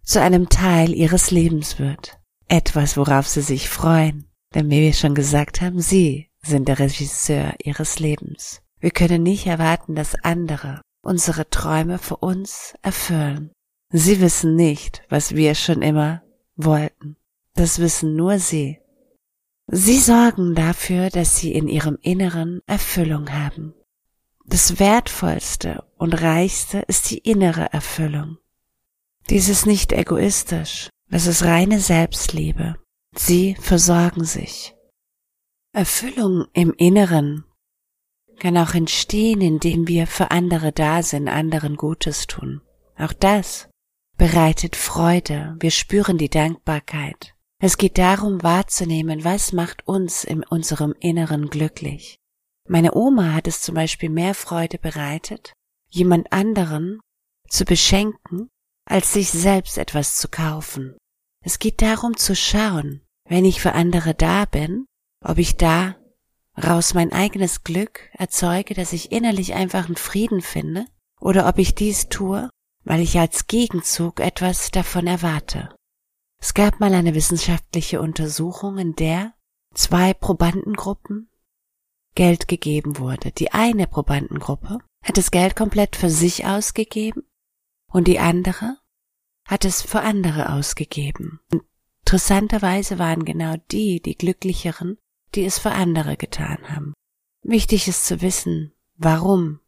zu 0.03 0.21
einem 0.21 0.49
Teil 0.49 0.95
Ihres 0.95 1.31
Lebens 1.31 1.79
wird. 1.79 2.19
Etwas, 2.49 2.97
worauf 2.97 3.29
Sie 3.29 3.43
sich 3.43 3.69
freuen. 3.69 4.25
Denn 4.55 4.71
wie 4.71 4.81
wir 4.81 4.95
schon 4.95 5.14
gesagt 5.14 5.61
haben, 5.61 5.81
Sie 5.81 6.31
sind 6.43 6.67
der 6.67 6.79
Regisseur 6.79 7.55
Ihres 7.62 7.99
Lebens. 7.99 8.62
Wir 8.81 8.91
können 8.91 9.23
nicht 9.23 9.47
erwarten, 9.47 9.95
dass 9.95 10.14
andere 10.25 10.81
unsere 11.03 11.51
Träume 11.51 11.99
für 11.99 12.17
uns 12.17 12.75
erfüllen. 12.81 13.53
Sie 13.93 14.21
wissen 14.21 14.57
nicht, 14.57 15.03
was 15.11 15.35
wir 15.35 15.55
schon 15.55 15.83
immer 15.83 16.23
wollten. 16.57 17.17
Das 17.59 17.81
wissen 17.81 18.14
nur 18.14 18.38
Sie. 18.38 18.79
Sie 19.66 19.99
sorgen 19.99 20.55
dafür, 20.55 21.11
dass 21.11 21.38
Sie 21.38 21.53
in 21.53 21.66
Ihrem 21.66 21.99
Inneren 22.03 22.61
Erfüllung 22.68 23.33
haben. 23.33 23.75
Das 24.47 24.79
Wertvollste 24.79 25.85
und 25.97 26.12
Reichste 26.23 26.79
ist 26.87 27.11
die 27.11 27.18
innere 27.18 27.73
Erfüllung. 27.73 28.38
Dies 29.29 29.49
ist 29.49 29.66
nicht 29.66 29.92
egoistisch, 29.92 30.88
das 31.11 31.27
ist 31.27 31.42
reine 31.42 31.81
Selbstliebe. 31.81 32.77
Sie 33.16 33.57
versorgen 33.57 34.23
sich. 34.23 34.77
Erfüllung 35.73 36.44
im 36.53 36.73
Inneren 36.75 37.44
kann 38.38 38.57
auch 38.57 38.75
entstehen, 38.75 39.40
indem 39.40 39.88
wir 39.88 40.07
für 40.07 40.31
andere 40.31 40.71
da 40.71 41.03
sind, 41.03 41.27
anderen 41.27 41.77
Gutes 41.77 42.29
tun. 42.29 42.61
Auch 42.97 43.12
das 43.12 43.68
bereitet 44.16 44.77
Freude, 44.77 45.57
wir 45.59 45.73
spüren 45.73 46.18
die 46.18 46.31
Dankbarkeit. 46.31 47.35
Es 47.61 47.77
geht 47.77 47.99
darum 47.99 48.42
wahrzunehmen, 48.42 49.25
was 49.25 49.53
macht 49.53 49.87
uns 49.87 50.23
in 50.23 50.44
unserem 50.44 50.94
Inneren 51.01 51.51
glücklich. 51.51 52.18
Meine 52.68 52.94
Oma 52.94 53.33
hat 53.33 53.49
es 53.49 53.62
zum 53.62 53.75
Beispiel 53.75 54.11
mehr 54.11 54.35
Freude 54.35 54.79
bereitet, 54.79 55.53
jemand 55.88 56.33
anderen 56.33 57.01
zu 57.49 57.64
beschenken, 57.64 58.49
als 58.85 59.12
sich 59.12 59.31
selbst 59.31 59.77
etwas 59.77 60.16
zu 60.16 60.29
kaufen. 60.29 60.97
Es 61.44 61.59
geht 61.59 61.83
darum 61.83 62.16
zu 62.16 62.37
schauen, 62.37 63.03
wenn 63.29 63.44
ich 63.44 63.61
für 63.61 63.73
andere 63.73 64.14
da 64.14 64.44
bin, 64.44 64.87
ob 65.25 65.38
ich 65.38 65.57
da 65.57 65.97
raus 66.62 66.94
mein 66.94 67.12
eigenes 67.12 67.64
Glück 67.64 68.09
erzeuge, 68.12 68.75
dass 68.75 68.92
ich 68.92 69.12
innerlich 69.12 69.55
einfach 69.55 69.87
einen 69.87 69.97
Frieden 69.97 70.42
finde, 70.42 70.87
oder 71.21 71.49
ob 71.49 71.59
ich 71.59 71.75
dies 71.75 72.09
tue, 72.09 72.51
weil 72.85 73.01
ich 73.01 73.18
als 73.18 73.47
Gegenzug 73.47 74.21
etwas 74.21 74.71
davon 74.71 75.07
erwarte. 75.07 75.75
Es 76.40 76.55
gab 76.55 76.81
mal 76.81 76.94
eine 76.94 77.14
wissenschaftliche 77.14 78.01
Untersuchung, 78.01 78.79
in 78.79 78.94
der 78.94 79.35
zwei 79.74 80.14
Probandengruppen 80.14 81.29
Geld 82.14 82.48
gegeben 82.48 82.98
wurde. 82.98 83.33
Die 83.33 83.53
eine 83.53 83.87
Probandengruppe 83.87 84.79
hat 85.05 85.16
das 85.16 85.31
Geld 85.31 85.57
komplett 85.57 85.96
für 85.96 86.11
sich 86.11 86.46
ausgegeben 86.46 87.24
und 87.92 88.09
die 88.09 88.18
andere 88.18 88.79
hat 89.46 89.64
es 89.64 89.83
für 89.83 90.01
andere 90.01 90.53
ausgegeben. 90.53 91.40
Interessanterweise 92.01 92.98
waren 92.98 93.24
genau 93.24 93.57
die, 93.70 94.01
die 94.01 94.16
glücklicheren, 94.16 94.98
die 95.35 95.44
es 95.44 95.59
für 95.59 95.72
andere 95.72 96.16
getan 96.16 96.59
haben. 96.68 96.94
Wichtig 97.42 97.88
ist 97.88 98.07
zu 98.07 98.20
wissen, 98.20 98.72
warum 98.96 99.61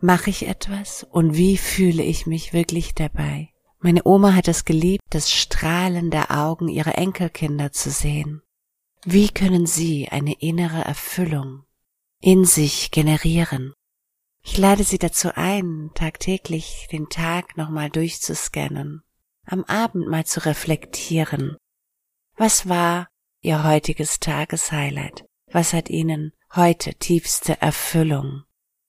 mache 0.00 0.30
ich 0.30 0.46
etwas 0.46 1.04
und 1.04 1.34
wie 1.34 1.56
fühle 1.56 2.02
ich 2.02 2.26
mich 2.26 2.52
wirklich 2.52 2.94
dabei. 2.94 3.52
Meine 3.80 4.02
Oma 4.04 4.34
hat 4.34 4.48
es 4.48 4.64
geliebt, 4.64 5.04
das 5.10 5.30
Strahlen 5.30 6.10
der 6.10 6.32
Augen 6.32 6.68
ihrer 6.68 6.98
Enkelkinder 6.98 7.70
zu 7.70 7.90
sehen. 7.90 8.42
Wie 9.04 9.28
können 9.28 9.66
Sie 9.66 10.08
eine 10.08 10.34
innere 10.34 10.84
Erfüllung 10.84 11.62
in 12.20 12.44
sich 12.44 12.90
generieren? 12.90 13.72
Ich 14.42 14.58
lade 14.58 14.82
Sie 14.82 14.98
dazu 14.98 15.30
ein, 15.36 15.90
tagtäglich 15.94 16.88
den 16.90 17.08
Tag 17.08 17.56
nochmal 17.56 17.90
durchzuscannen, 17.90 19.02
am 19.44 19.62
Abend 19.64 20.08
mal 20.08 20.26
zu 20.26 20.44
reflektieren. 20.44 21.56
Was 22.36 22.68
war 22.68 23.08
Ihr 23.42 23.62
heutiges 23.62 24.18
Tageshighlight? 24.18 25.24
Was 25.52 25.72
hat 25.72 25.88
Ihnen 25.88 26.32
heute 26.54 26.94
tiefste 26.94 27.60
Erfüllung 27.60 28.42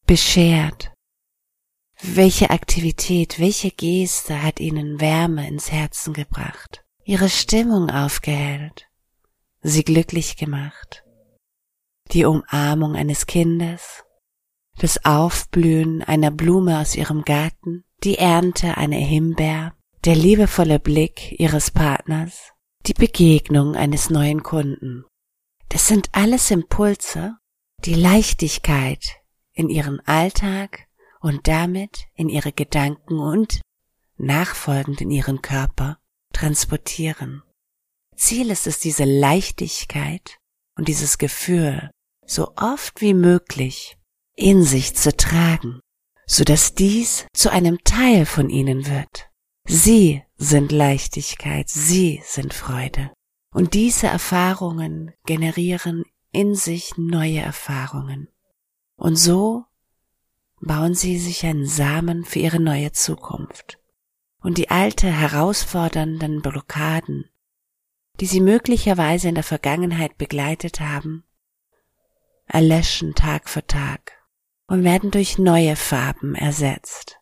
beschert? 0.08 0.92
Welche 2.02 2.50
Aktivität, 2.50 3.40
welche 3.40 3.72
Geste 3.72 4.42
hat 4.42 4.62
Ihnen 4.62 5.02
Wärme 5.02 5.46
ins 5.50 5.70
Herzen 5.70 6.14
gebracht, 6.14 6.86
Ihre 7.04 7.28
Stimmung 7.28 7.90
aufgehellt, 7.90 8.88
Sie 9.64 9.84
glücklich 9.84 10.38
gemacht? 10.38 11.04
Die 12.14 12.24
Umarmung 12.24 12.96
eines 12.96 13.26
Kindes, 13.26 14.06
das 14.78 15.04
Aufblühen 15.04 16.02
einer 16.02 16.32
Blume 16.32 16.80
aus 16.80 16.96
Ihrem 16.96 17.24
Garten, 17.24 17.84
die 18.06 18.18
Ernte 18.18 18.78
einer 18.78 18.96
Himbeer, 18.96 19.76
der 20.06 20.16
liebevolle 20.16 20.80
Blick 20.80 21.38
Ihres 21.38 21.70
Partners, 21.70 22.54
die 22.86 22.94
Begegnung 22.94 23.76
eines 23.76 24.10
neuen 24.10 24.42
Kunden. 24.42 25.04
Das 25.68 25.90
sind 25.90 26.08
alles 26.14 26.50
Impulse, 26.50 27.36
die 27.84 27.96
Leichtigkeit 27.96 29.18
in 29.52 29.70
ihren 29.70 30.00
Alltag 30.08 30.89
und 31.20 31.48
damit 31.48 32.08
in 32.16 32.30
ihre 32.30 32.52
Gedanken 32.52 33.20
und 33.20 33.62
nachfolgend 34.18 35.02
in 35.02 35.12
ihren 35.12 35.42
Körper 35.42 36.00
transportieren. 36.34 37.44
Ziel 38.16 38.52
ist 38.52 38.68
es, 38.68 38.80
diese 38.80 39.06
Leichtigkeit 39.06 40.38
und 40.76 40.88
dieses 40.88 41.18
Gefühl 41.18 41.90
so 42.26 42.54
oft 42.56 43.02
wie 43.02 43.14
möglich 43.14 43.98
in 44.36 44.64
sich 44.64 44.96
zu 44.96 45.16
tragen, 45.16 45.80
so 46.26 46.44
dass 46.44 46.76
dies 46.76 47.26
zu 47.34 47.50
einem 47.52 47.80
Teil 47.84 48.26
von 48.26 48.50
ihnen 48.50 48.86
wird. 48.86 49.30
Sie 49.66 50.24
sind 50.38 50.72
Leichtigkeit, 50.72 51.70
sie 51.70 52.22
sind 52.24 52.54
Freude. 52.54 53.12
Und 53.52 53.74
diese 53.74 54.08
Erfahrungen 54.08 55.14
generieren 55.26 56.04
in 56.32 56.56
sich 56.56 56.98
neue 56.98 57.40
Erfahrungen. 57.40 58.30
Und 58.96 59.16
so 59.16 59.66
bauen 60.62 60.94
sie 60.94 61.18
sich 61.18 61.46
einen 61.46 61.66
Samen 61.66 62.26
für 62.26 62.40
ihre 62.40 62.60
neue 62.60 62.92
Zukunft. 62.92 63.80
Und 64.42 64.58
die 64.58 64.70
alte 64.70 65.08
herausfordernden 65.12 66.42
Blockaden, 66.42 67.30
die 68.20 68.26
sie 68.26 68.42
möglicherweise 68.42 69.30
in 69.30 69.36
der 69.36 69.44
Vergangenheit 69.44 70.18
begleitet 70.18 70.80
haben, 70.80 71.26
erlöschen 72.46 73.16
Tag 73.16 73.50
für 73.50 73.66
Tag 73.66 74.14
und 74.68 74.84
werden 74.84 75.12
durch 75.12 75.38
neue 75.38 75.76
Farben 75.76 76.36
ersetzt. 76.36 77.18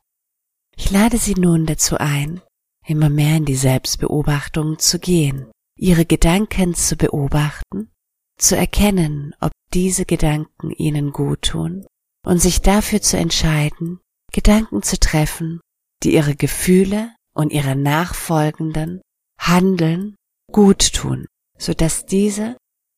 Ich 0.76 0.92
lade 0.92 1.18
Sie 1.18 1.34
nun 1.34 1.66
dazu 1.66 1.98
ein, 1.98 2.42
immer 2.86 3.10
mehr 3.10 3.38
in 3.38 3.46
die 3.46 3.56
Selbstbeobachtung 3.56 4.78
zu 4.78 5.00
gehen, 5.00 5.52
Ihre 5.76 6.06
Gedanken 6.06 6.76
zu 6.76 6.96
beobachten, 6.96 7.92
zu 8.38 8.56
erkennen, 8.56 9.34
ob 9.40 9.52
diese 9.74 10.06
Gedanken 10.06 10.72
Ihnen 10.72 11.12
gut 11.12 11.42
tun 11.42 11.86
und 12.28 12.40
sich 12.42 12.62
dafür 12.62 13.02
zu 13.02 13.16
entscheiden, 13.16 14.02
Gedanken 14.34 14.84
zu 14.84 15.00
treffen, 15.00 15.62
die 16.04 16.14
Ihre 16.14 16.36
Gefühle 16.36 17.16
und 17.34 17.54
Ihre 17.54 17.78
nachfolgenden 17.78 19.02
Handeln 19.40 20.18
gut 20.52 20.92
tun, 20.92 21.28
so 21.58 21.74
dass 21.74 22.06
diese 22.06 22.58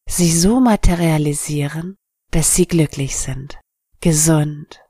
sich 0.09 0.41
so 0.41 0.59
materialisieren, 0.59 1.95
dass 2.31 2.55
sie 2.55 2.65
glücklich 2.65 3.17
sind, 3.17 3.59
gesund, 4.01 4.81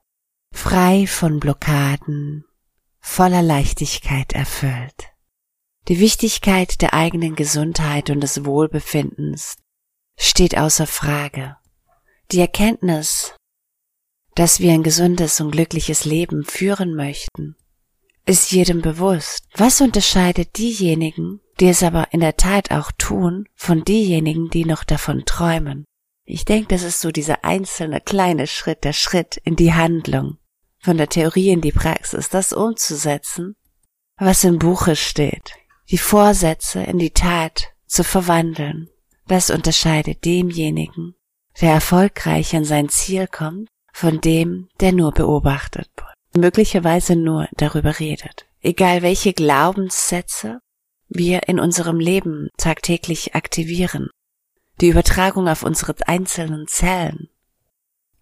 frei 0.56 1.06
von 1.06 1.41
Blockaden, 1.41 2.45
voller 3.02 3.41
Leichtigkeit 3.41 4.32
erfüllt. 4.32 5.12
Die 5.89 5.99
Wichtigkeit 5.99 6.82
der 6.82 6.93
eigenen 6.93 7.36
Gesundheit 7.36 8.10
und 8.10 8.21
des 8.21 8.45
Wohlbefindens 8.45 9.58
steht 10.17 10.58
außer 10.58 10.88
Frage. 10.88 11.58
Die 12.32 12.39
Erkenntnis, 12.39 13.36
dass 14.35 14.59
wir 14.59 14.73
ein 14.73 14.83
gesundes 14.83 15.41
und 15.41 15.51
glückliches 15.51 16.05
Leben 16.05 16.43
führen 16.43 16.95
möchten, 16.95 17.55
ist 18.25 18.51
jedem 18.51 18.81
bewusst. 18.81 19.47
Was 19.55 19.81
unterscheidet 19.81 20.57
diejenigen, 20.57 21.41
die 21.59 21.67
es 21.67 21.83
aber 21.83 22.07
in 22.11 22.19
der 22.19 22.37
Tat 22.37 22.71
auch 22.71 22.91
tun, 22.91 23.47
von 23.55 23.83
diejenigen, 23.83 24.49
die 24.49 24.65
noch 24.65 24.83
davon 24.83 25.25
träumen? 25.25 25.85
Ich 26.25 26.45
denke, 26.45 26.67
das 26.67 26.83
ist 26.83 27.01
so 27.01 27.11
dieser 27.11 27.43
einzelne 27.43 28.01
kleine 28.01 28.45
Schritt, 28.45 28.83
der 28.83 28.93
Schritt 28.93 29.37
in 29.37 29.55
die 29.55 29.73
Handlung, 29.73 30.37
von 30.77 30.97
der 30.97 31.09
Theorie 31.09 31.49
in 31.49 31.61
die 31.61 31.71
Praxis, 31.71 32.29
das 32.29 32.53
umzusetzen, 32.53 33.55
was 34.17 34.43
im 34.43 34.59
Buche 34.59 34.95
steht, 34.95 35.53
die 35.89 35.97
Vorsätze 35.97 36.83
in 36.83 36.99
die 36.99 37.11
Tat 37.11 37.73
zu 37.87 38.03
verwandeln. 38.03 38.89
Das 39.27 39.49
unterscheidet 39.49 40.23
demjenigen, 40.23 41.15
der 41.61 41.73
erfolgreich 41.73 42.55
an 42.55 42.63
sein 42.63 42.89
Ziel 42.89 43.27
kommt, 43.27 43.69
von 43.93 44.21
dem, 44.21 44.69
der 44.80 44.91
nur 44.91 45.12
beobachtet, 45.12 45.89
möglicherweise 46.36 47.15
nur 47.15 47.47
darüber 47.54 47.99
redet. 47.99 48.47
Egal 48.62 49.02
welche 49.02 49.34
Glaubenssätze 49.34 50.60
wir 51.08 51.47
in 51.47 51.60
unserem 51.60 51.99
Leben 51.99 52.49
tagtäglich 52.58 53.36
aktivieren, 53.36 54.10
die 54.82 54.89
Übertragung 54.89 55.47
auf 55.47 55.63
unsere 55.63 55.95
einzelnen 56.08 56.67
Zellen 56.67 57.30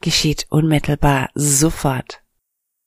geschieht 0.01 0.45
unmittelbar 0.49 1.29
sofort. 1.33 2.21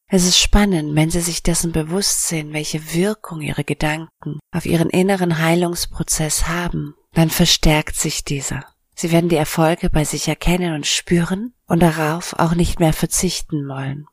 Es 0.07 0.25
ist 0.25 0.39
spannend, 0.39 0.97
wenn 0.97 1.11
Sie 1.11 1.21
sich 1.21 1.43
dessen 1.43 1.71
bewusst 1.71 2.27
sind, 2.27 2.53
welche 2.53 2.95
Wirkung 2.95 3.43
Ihre 3.43 3.63
Gedanken 3.63 4.41
auf 4.53 4.67
Ihren 4.67 4.91
inneren 4.91 5.39
Heilungsprozess 5.39 6.49
haben, 6.49 6.95
dann 7.13 7.31
verstärkt 7.31 7.95
sich 7.95 8.25
dieser. 8.25 8.65
Sie 9.01 9.13
werden 9.13 9.31
die 9.31 9.37
Erfolge 9.37 9.89
bei 9.89 10.05
sich 10.05 10.29
erkennen 10.29 10.75
und 10.75 10.87
spüren 10.87 11.55
und 11.67 11.81
darauf 11.81 12.39
auch 12.39 12.55
nicht 12.55 12.81
mehr 12.81 12.93
verzichten 12.93 13.67
wollen. 13.67 14.07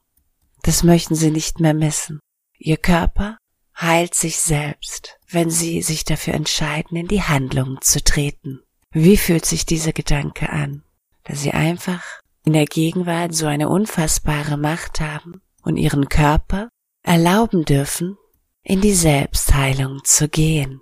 Das 0.64 0.82
möchten 0.82 1.14
Sie 1.14 1.30
nicht 1.30 1.60
mehr 1.60 1.74
missen. 1.74 2.22
Ihr 2.58 2.78
Körper 2.78 3.38
heilt 3.78 4.14
sich 4.14 4.40
selbst, 4.40 5.20
wenn 5.30 5.50
Sie 5.50 5.82
sich 5.82 6.06
dafür 6.06 6.36
entscheiden, 6.36 6.96
in 6.96 7.10
die 7.10 7.22
Handlung 7.22 7.82
zu 7.82 8.02
treten. 8.02 8.62
Wie 8.94 9.18
fühlt 9.18 9.46
sich 9.46 9.66
dieser 9.66 9.92
Gedanke 9.92 10.52
an? 10.52 10.84
Dass 11.26 11.42
Sie 11.42 11.52
einfach 11.52 12.06
in 12.46 12.54
der 12.54 12.66
Gegenwart 12.66 13.36
so 13.36 13.46
eine 13.46 13.68
unfassbare 13.68 14.56
Macht 14.56 15.02
haben 15.02 15.42
und 15.64 15.76
Ihren 15.76 16.08
Körper 16.08 16.70
erlauben 17.04 17.66
dürfen, 17.66 18.16
in 18.64 18.80
die 18.80 18.94
Selbstheilung 18.94 20.00
zu 20.06 20.30
gehen. 20.30 20.80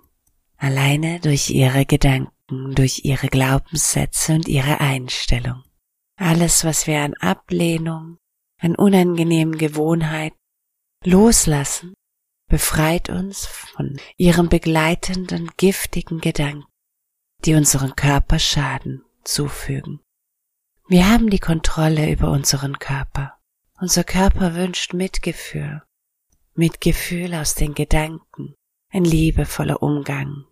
Alleine 0.58 1.18
durch 1.18 1.50
Ihre 1.50 1.86
Gedanken 1.86 2.35
durch 2.48 3.04
ihre 3.04 3.28
Glaubenssätze 3.28 4.34
und 4.34 4.48
ihre 4.48 4.80
Einstellung. 4.80 5.64
Alles, 6.16 6.64
was 6.64 6.86
wir 6.86 7.00
an 7.00 7.14
Ablehnung, 7.14 8.18
an 8.60 8.74
unangenehmen 8.74 9.58
Gewohnheiten 9.58 10.38
loslassen, 11.04 11.94
befreit 12.48 13.10
uns 13.10 13.46
von 13.46 14.00
ihren 14.16 14.48
begleitenden 14.48 15.50
giftigen 15.56 16.20
Gedanken, 16.20 16.66
die 17.44 17.54
unseren 17.54 17.96
Körper 17.96 18.38
Schaden 18.38 19.04
zufügen. 19.24 20.00
Wir 20.88 21.08
haben 21.10 21.30
die 21.30 21.40
Kontrolle 21.40 22.10
über 22.10 22.30
unseren 22.30 22.78
Körper. 22.78 23.38
Unser 23.78 24.04
Körper 24.04 24.54
wünscht 24.54 24.94
Mitgefühl, 24.94 25.82
Mitgefühl 26.54 27.34
aus 27.34 27.54
den 27.56 27.74
Gedanken, 27.74 28.54
ein 28.90 29.04
liebevoller 29.04 29.82
Umgang 29.82 30.46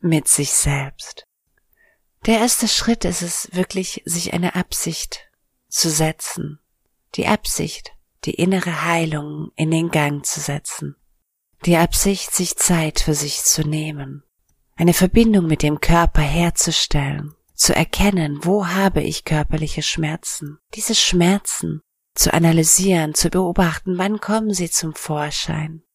mit 0.00 0.28
sich 0.28 0.52
selbst. 0.52 1.26
Der 2.26 2.38
erste 2.38 2.68
Schritt 2.68 3.04
ist 3.04 3.22
es 3.22 3.48
wirklich, 3.52 4.02
sich 4.04 4.32
eine 4.32 4.54
Absicht 4.56 5.30
zu 5.68 5.90
setzen. 5.90 6.58
Die 7.14 7.26
Absicht, 7.26 7.92
die 8.24 8.34
innere 8.34 8.84
Heilung 8.84 9.52
in 9.54 9.70
den 9.70 9.90
Gang 9.90 10.26
zu 10.26 10.40
setzen. 10.40 10.96
Die 11.64 11.76
Absicht, 11.76 12.34
sich 12.34 12.56
Zeit 12.56 13.00
für 13.00 13.14
sich 13.14 13.44
zu 13.44 13.62
nehmen. 13.62 14.24
Eine 14.74 14.92
Verbindung 14.92 15.46
mit 15.46 15.62
dem 15.62 15.80
Körper 15.80 16.22
herzustellen. 16.22 17.34
Zu 17.54 17.74
erkennen, 17.74 18.40
wo 18.42 18.66
habe 18.66 19.02
ich 19.02 19.24
körperliche 19.24 19.82
Schmerzen. 19.82 20.58
Diese 20.74 20.94
Schmerzen 20.94 21.80
zu 22.14 22.34
analysieren, 22.34 23.14
zu 23.14 23.30
beobachten, 23.30 23.96
wann 23.98 24.20
kommen 24.20 24.52
sie 24.52 24.70
zum 24.70 24.94
Vorschein 24.94 25.85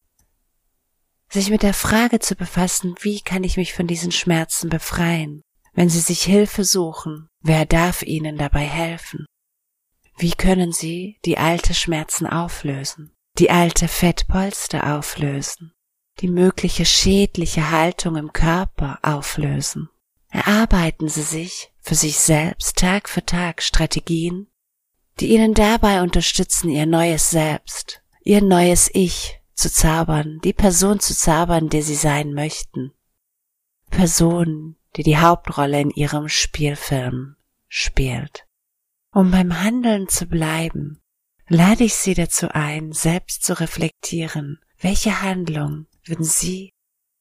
sich 1.32 1.50
mit 1.50 1.62
der 1.62 1.74
Frage 1.74 2.18
zu 2.18 2.34
befassen, 2.34 2.94
wie 3.00 3.20
kann 3.20 3.44
ich 3.44 3.56
mich 3.56 3.72
von 3.72 3.86
diesen 3.86 4.12
Schmerzen 4.12 4.68
befreien? 4.68 5.42
Wenn 5.72 5.88
Sie 5.88 6.00
sich 6.00 6.22
Hilfe 6.22 6.64
suchen, 6.64 7.28
wer 7.40 7.64
darf 7.64 8.02
Ihnen 8.02 8.36
dabei 8.36 8.64
helfen? 8.66 9.24
Wie 10.18 10.32
können 10.32 10.72
Sie 10.72 11.18
die 11.24 11.38
alte 11.38 11.72
Schmerzen 11.72 12.26
auflösen, 12.26 13.12
die 13.38 13.50
alte 13.50 13.88
Fettpolster 13.88 14.96
auflösen, 14.96 15.72
die 16.20 16.28
mögliche 16.28 16.84
schädliche 16.84 17.70
Haltung 17.70 18.16
im 18.16 18.32
Körper 18.32 18.98
auflösen? 19.02 19.88
Erarbeiten 20.28 21.08
Sie 21.08 21.22
sich 21.22 21.72
für 21.80 21.94
sich 21.94 22.18
selbst 22.18 22.76
Tag 22.76 23.08
für 23.08 23.24
Tag 23.24 23.62
Strategien, 23.62 24.48
die 25.20 25.28
Ihnen 25.28 25.54
dabei 25.54 26.02
unterstützen, 26.02 26.68
Ihr 26.68 26.86
neues 26.86 27.30
Selbst, 27.30 28.02
Ihr 28.22 28.42
neues 28.42 28.90
Ich 28.92 29.41
zu 29.54 29.70
zaubern, 29.70 30.40
die 30.44 30.52
Person 30.52 31.00
zu 31.00 31.14
zaubern, 31.14 31.68
der 31.68 31.82
sie 31.82 31.94
sein 31.94 32.32
möchten. 32.32 32.92
Person, 33.90 34.76
die 34.96 35.02
die 35.02 35.18
Hauptrolle 35.18 35.80
in 35.80 35.90
ihrem 35.90 36.28
Spielfilm 36.28 37.36
spielt. 37.68 38.46
Um 39.12 39.30
beim 39.30 39.62
Handeln 39.62 40.08
zu 40.08 40.26
bleiben, 40.26 41.00
lade 41.48 41.84
ich 41.84 41.94
Sie 41.94 42.14
dazu 42.14 42.48
ein, 42.54 42.92
selbst 42.92 43.44
zu 43.44 43.58
reflektieren, 43.60 44.58
welche 44.80 45.22
Handlung 45.22 45.86
würden 46.04 46.24
Sie 46.24 46.70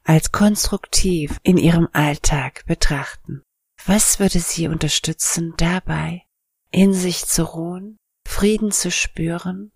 als 0.04 0.32
konstruktiv 0.32 1.38
in 1.44 1.58
Ihrem 1.58 1.90
Alltag 1.92 2.66
betrachten. 2.66 3.44
Was 3.86 4.20
würde 4.20 4.40
Sie 4.40 4.68
unterstützen 4.68 5.54
dabei, 5.58 6.24
in 6.72 6.94
sich 6.94 7.26
zu 7.26 7.44
ruhen, 7.44 7.98
Frieden 8.26 8.72
zu 8.72 8.92
spüren 8.92 9.72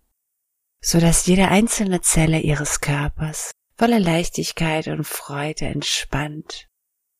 so 0.86 1.00
dass 1.00 1.26
jede 1.26 1.48
einzelne 1.48 2.00
Zelle 2.00 2.38
ihres 2.38 2.80
Körpers 2.80 3.50
voller 3.76 3.98
Leichtigkeit 3.98 4.86
und 4.86 5.02
Freude 5.02 5.64
entspannt 5.64 6.68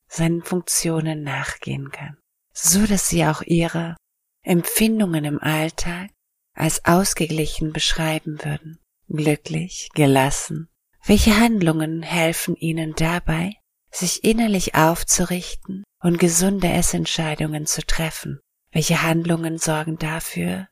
seinen 0.07 0.45
Funktionen 0.45 1.25
nachgehen 1.25 1.91
kann, 1.91 2.17
so 2.53 2.87
dass 2.87 3.09
sie 3.09 3.27
auch 3.27 3.43
ihre 3.43 3.97
Empfindungen 4.45 5.25
im 5.25 5.41
Alltag 5.41 6.11
als 6.55 6.85
ausgeglichen 6.85 7.73
beschreiben 7.73 8.39
würden, 8.45 8.79
glücklich, 9.09 9.89
gelassen. 9.95 10.69
Welche 11.05 11.37
Handlungen 11.37 12.05
helfen 12.05 12.55
ihnen 12.55 12.95
dabei, 12.95 13.55
sich 13.91 14.23
innerlich 14.23 14.77
aufzurichten 14.77 15.83
und 16.01 16.21
gesunde 16.21 16.69
Essentscheidungen 16.69 17.67
zu 17.67 17.85
treffen? 17.85 18.39
Welche 18.71 19.03
Handlungen 19.03 19.59
sorgen 19.59 19.99
dafür, 19.99 20.69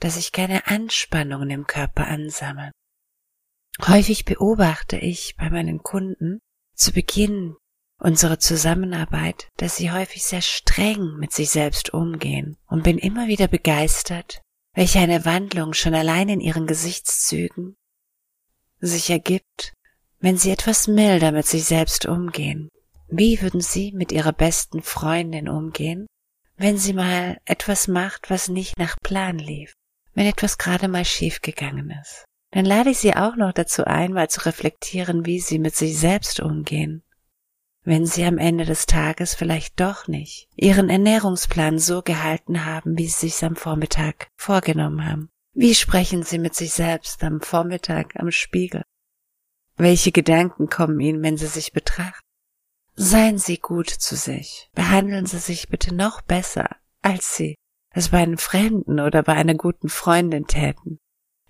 dass 0.00 0.14
sich 0.14 0.32
keine 0.32 0.66
Anspannungen 0.66 1.50
im 1.50 1.66
Körper 1.66 2.06
ansammeln. 2.06 2.72
Häufig 3.86 4.24
beobachte 4.24 4.96
ich 4.96 5.36
bei 5.36 5.50
meinen 5.50 5.82
Kunden 5.82 6.40
zu 6.74 6.92
Beginn 6.92 7.56
unserer 7.98 8.38
Zusammenarbeit, 8.38 9.48
dass 9.56 9.76
sie 9.76 9.90
häufig 9.90 10.24
sehr 10.24 10.42
streng 10.42 11.16
mit 11.18 11.32
sich 11.32 11.50
selbst 11.50 11.92
umgehen 11.92 12.56
und 12.66 12.84
bin 12.84 12.98
immer 12.98 13.26
wieder 13.26 13.48
begeistert, 13.48 14.40
welche 14.74 15.00
eine 15.00 15.24
Wandlung 15.24 15.74
schon 15.74 15.94
allein 15.94 16.28
in 16.28 16.40
ihren 16.40 16.66
Gesichtszügen 16.66 17.76
sich 18.80 19.10
ergibt, 19.10 19.72
wenn 20.20 20.36
sie 20.36 20.50
etwas 20.50 20.86
milder 20.86 21.32
mit 21.32 21.46
sich 21.46 21.64
selbst 21.64 22.06
umgehen. 22.06 22.68
Wie 23.10 23.40
würden 23.40 23.62
Sie 23.62 23.92
mit 23.92 24.12
Ihrer 24.12 24.32
besten 24.32 24.82
Freundin 24.82 25.48
umgehen, 25.48 26.06
wenn 26.56 26.76
sie 26.76 26.92
mal 26.92 27.40
etwas 27.46 27.88
macht, 27.88 28.28
was 28.28 28.48
nicht 28.48 28.78
nach 28.78 28.96
Plan 29.02 29.38
lief? 29.38 29.72
Wenn 30.18 30.26
etwas 30.26 30.58
gerade 30.58 30.88
mal 30.88 31.04
schief 31.04 31.42
gegangen 31.42 31.94
ist. 32.02 32.24
Dann 32.50 32.64
lade 32.64 32.90
ich 32.90 32.98
Sie 32.98 33.14
auch 33.14 33.36
noch 33.36 33.52
dazu 33.52 33.84
ein, 33.84 34.12
mal 34.12 34.28
zu 34.28 34.46
reflektieren, 34.46 35.24
wie 35.26 35.38
Sie 35.38 35.60
mit 35.60 35.76
sich 35.76 35.96
selbst 35.96 36.40
umgehen. 36.40 37.04
Wenn 37.84 38.04
Sie 38.04 38.24
am 38.24 38.36
Ende 38.36 38.64
des 38.64 38.86
Tages 38.86 39.36
vielleicht 39.36 39.78
doch 39.78 40.08
nicht 40.08 40.48
Ihren 40.56 40.90
Ernährungsplan 40.90 41.78
so 41.78 42.02
gehalten 42.02 42.64
haben, 42.64 42.98
wie 42.98 43.06
Sie 43.06 43.28
sich 43.28 43.44
am 43.44 43.54
Vormittag 43.54 44.26
vorgenommen 44.34 45.08
haben. 45.08 45.30
Wie 45.52 45.76
sprechen 45.76 46.24
Sie 46.24 46.40
mit 46.40 46.56
sich 46.56 46.72
selbst 46.72 47.22
am 47.22 47.40
Vormittag 47.40 48.16
am 48.16 48.32
Spiegel? 48.32 48.82
Welche 49.76 50.10
Gedanken 50.10 50.68
kommen 50.68 50.98
Ihnen, 50.98 51.22
wenn 51.22 51.36
Sie 51.36 51.46
sich 51.46 51.72
betrachten? 51.72 52.26
Seien 52.96 53.38
Sie 53.38 53.58
gut 53.58 53.88
zu 53.88 54.16
sich. 54.16 54.68
Behandeln 54.74 55.26
Sie 55.26 55.38
sich 55.38 55.68
bitte 55.68 55.94
noch 55.94 56.22
besser, 56.22 56.70
als 57.02 57.36
Sie 57.36 57.54
es 57.98 58.10
bei 58.10 58.18
einem 58.18 58.38
Fremden 58.38 59.00
oder 59.00 59.22
bei 59.22 59.34
einer 59.34 59.54
guten 59.54 59.88
Freundin 59.88 60.46
täten. 60.46 60.98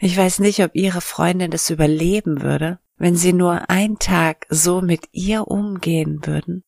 Ich 0.01 0.17
weiß 0.17 0.39
nicht, 0.41 0.63
ob 0.63 0.75
Ihre 0.75 1.01
Freundin 1.01 1.53
es 1.53 1.71
überleben 1.71 2.43
würde, 2.43 2.79
wenn 2.97 3.17
Sie 3.17 3.33
nur 3.33 3.71
einen 3.71 3.99
Tag 3.99 4.47
so 4.49 4.81
mit 4.81 5.09
ihr 5.13 5.49
umgehen 5.49 6.25
würden, 6.25 6.65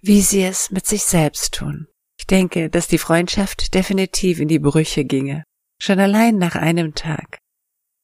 wie 0.00 0.20
Sie 0.20 0.42
es 0.42 0.70
mit 0.70 0.86
sich 0.86 1.04
selbst 1.04 1.54
tun. 1.54 1.88
Ich 2.18 2.26
denke, 2.26 2.70
dass 2.70 2.88
die 2.88 2.98
Freundschaft 2.98 3.74
definitiv 3.74 4.40
in 4.40 4.48
die 4.48 4.58
Brüche 4.58 5.04
ginge, 5.04 5.44
schon 5.80 5.98
allein 5.98 6.36
nach 6.36 6.54
einem 6.54 6.94
Tag. 6.94 7.38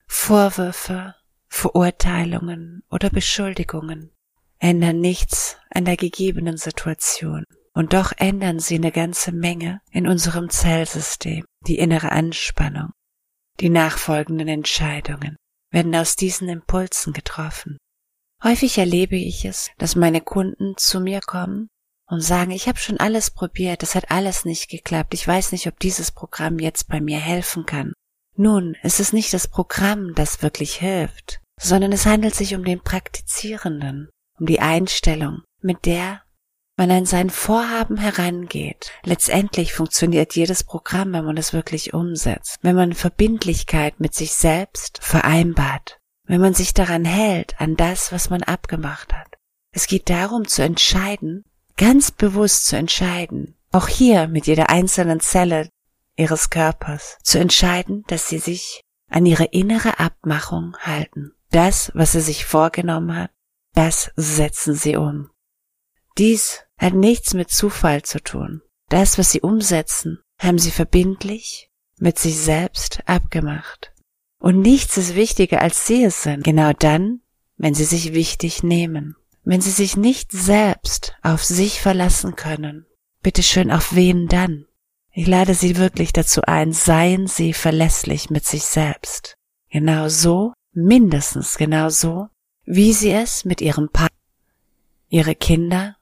Vorwürfe, 0.07 1.14
Verurteilungen 1.49 2.83
oder 2.90 3.11
Beschuldigungen 3.11 4.11
ändern 4.59 5.01
nichts 5.01 5.57
an 5.70 5.85
der 5.85 5.96
gegebenen 5.96 6.57
Situation. 6.57 7.44
Und 7.72 7.92
doch 7.92 8.12
ändern 8.16 8.59
sie 8.59 8.76
eine 8.76 8.92
ganze 8.92 9.33
Menge 9.33 9.80
in 9.90 10.06
unserem 10.06 10.50
Zellsystem. 10.50 11.44
Die 11.66 11.78
innere 11.78 12.11
Anspannung, 12.12 12.90
die 13.61 13.68
nachfolgenden 13.68 14.48
Entscheidungen 14.48 15.37
werden 15.70 15.94
aus 15.94 16.16
diesen 16.16 16.48
Impulsen 16.48 17.12
getroffen. 17.12 17.78
Häufig 18.42 18.78
erlebe 18.78 19.16
ich 19.16 19.44
es, 19.44 19.70
dass 19.78 19.94
meine 19.94 20.20
Kunden 20.20 20.74
zu 20.76 21.00
mir 21.00 21.20
kommen 21.20 21.68
und 22.06 22.22
sagen, 22.22 22.50
ich 22.50 22.66
habe 22.66 22.78
schon 22.78 22.98
alles 22.98 23.30
probiert, 23.30 23.83
es 23.83 23.94
hat 23.94 24.11
alles 24.11 24.44
nicht 24.44 24.68
geklappt, 24.68 25.14
ich 25.14 25.26
weiß 25.26 25.52
nicht, 25.52 25.66
ob 25.66 25.78
dieses 25.78 26.11
Programm 26.11 26.59
jetzt 26.59 26.88
bei 26.88 27.00
mir 27.00 27.20
helfen 27.20 27.66
kann. 27.66 27.92
Nun, 28.37 28.76
es 28.83 28.98
ist 28.98 29.12
nicht 29.12 29.35
das 29.35 29.46
Programm, 29.46 30.14
das 30.14 30.42
wirklich 30.42 30.76
hilft, 30.76 31.40
sondern 31.61 31.92
es 31.92 32.06
handelt 32.06 32.35
sich 32.35 32.54
um 32.54 32.64
den 32.64 32.80
Praktizierenden, 32.80 34.09
um 34.38 34.46
die 34.46 34.61
Einstellung, 34.61 35.42
mit 35.61 35.85
der 35.85 36.22
man 36.80 36.90
an 36.92 37.04
sein 37.04 37.28
Vorhaben 37.28 37.98
herangeht. 37.98 38.92
Letztendlich 39.04 39.74
funktioniert 39.74 40.34
jedes 40.34 40.64
Programm, 40.64 41.12
wenn 41.12 41.26
man 41.26 41.36
es 41.36 41.52
wirklich 41.52 41.92
umsetzt, 41.92 42.56
wenn 42.62 42.74
man 42.74 42.94
Verbindlichkeit 42.94 44.00
mit 44.00 44.14
sich 44.14 44.32
selbst 44.32 44.98
vereinbart, 45.02 46.00
wenn 46.26 46.40
man 46.40 46.54
sich 46.54 46.72
daran 46.72 47.04
hält, 47.04 47.60
an 47.60 47.76
das, 47.76 48.12
was 48.12 48.30
man 48.30 48.42
abgemacht 48.42 49.12
hat. 49.12 49.36
Es 49.72 49.88
geht 49.88 50.08
darum 50.08 50.48
zu 50.48 50.62
entscheiden, 50.62 51.44
ganz 51.76 52.12
bewusst 52.12 52.64
zu 52.64 52.78
entscheiden, 52.78 53.58
auch 53.72 53.86
hier 53.86 54.26
mit 54.26 54.46
jeder 54.46 54.70
einzelnen 54.70 55.20
Zelle 55.20 55.68
ihres 56.16 56.48
Körpers, 56.48 57.18
zu 57.22 57.38
entscheiden, 57.38 58.04
dass 58.06 58.30
sie 58.30 58.38
sich 58.38 58.80
an 59.10 59.26
ihre 59.26 59.44
innere 59.44 60.00
Abmachung 60.00 60.78
halten. 60.78 61.32
Das, 61.50 61.92
was 61.92 62.12
sie 62.12 62.22
sich 62.22 62.46
vorgenommen 62.46 63.14
hat, 63.14 63.30
das 63.74 64.12
setzen 64.16 64.74
sie 64.74 64.96
um. 64.96 65.28
Dies 66.18 66.64
hat 66.80 66.94
nichts 66.94 67.34
mit 67.34 67.50
Zufall 67.50 68.02
zu 68.02 68.22
tun. 68.22 68.62
Das, 68.88 69.18
was 69.18 69.30
sie 69.30 69.42
umsetzen, 69.42 70.18
haben 70.38 70.58
sie 70.58 70.70
verbindlich 70.70 71.70
mit 71.98 72.18
sich 72.18 72.38
selbst 72.38 73.02
abgemacht. 73.06 73.92
Und 74.38 74.60
nichts 74.60 74.96
ist 74.96 75.14
wichtiger, 75.14 75.60
als 75.60 75.86
sie 75.86 76.02
es 76.02 76.22
sind. 76.22 76.42
Genau 76.42 76.72
dann, 76.72 77.20
wenn 77.58 77.74
sie 77.74 77.84
sich 77.84 78.14
wichtig 78.14 78.62
nehmen. 78.62 79.14
Wenn 79.44 79.60
sie 79.60 79.70
sich 79.70 79.96
nicht 79.96 80.32
selbst 80.32 81.14
auf 81.22 81.44
sich 81.44 81.80
verlassen 81.80 82.36
können. 82.36 82.86
Bitte 83.22 83.42
schön, 83.42 83.70
auf 83.70 83.94
wen 83.94 84.28
dann? 84.28 84.64
Ich 85.12 85.26
lade 85.26 85.54
Sie 85.54 85.76
wirklich 85.76 86.12
dazu 86.12 86.42
ein, 86.42 86.72
seien 86.72 87.26
Sie 87.26 87.52
verlässlich 87.52 88.30
mit 88.30 88.46
sich 88.46 88.62
selbst. 88.62 89.34
Genau 89.68 90.08
so, 90.08 90.52
mindestens 90.72 91.58
genau 91.58 91.88
so, 91.88 92.28
wie 92.64 92.92
Sie 92.92 93.10
es 93.10 93.44
mit 93.44 93.60
Ihrem 93.60 93.90
Partner, 93.90 94.16
Ihre 95.08 95.34
Kinder 95.34 95.96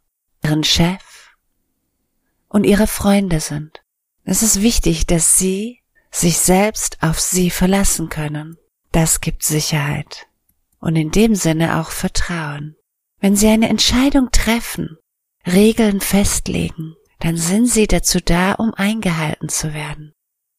ihren 0.49 0.65
Chef 0.65 1.35
und 2.49 2.65
ihre 2.65 2.87
Freunde 2.87 3.41
sind. 3.41 3.83
Es 4.25 4.43
ist 4.43 4.63
wichtig, 4.63 5.07
dass 5.07 5.37
sie 5.37 5.81
sich 6.11 6.39
selbst 6.39 7.03
auf 7.03 7.21
sie 7.21 7.51
verlassen 7.51 8.09
können. 8.09 8.57
Das 8.91 9.21
gibt 9.21 9.43
Sicherheit 9.43 10.27
und 10.81 10.97
in 10.97 11.11
dem 11.11 11.35
Sinne 11.35 11.79
auch 11.79 11.91
Vertrauen. 11.91 12.77
Wenn 13.21 13.37
sie 13.37 13.49
eine 13.49 13.69
Entscheidung 13.69 14.31
treffen, 14.33 14.97
Regeln 15.47 16.01
festlegen, 16.01 16.95
dann 17.19 17.37
sind 17.37 17.67
sie 17.67 17.87
dazu 17.87 18.19
da, 18.19 18.53
um 18.53 18.73
eingehalten 18.73 19.51
zu 19.51 19.75
werden. 19.75 20.15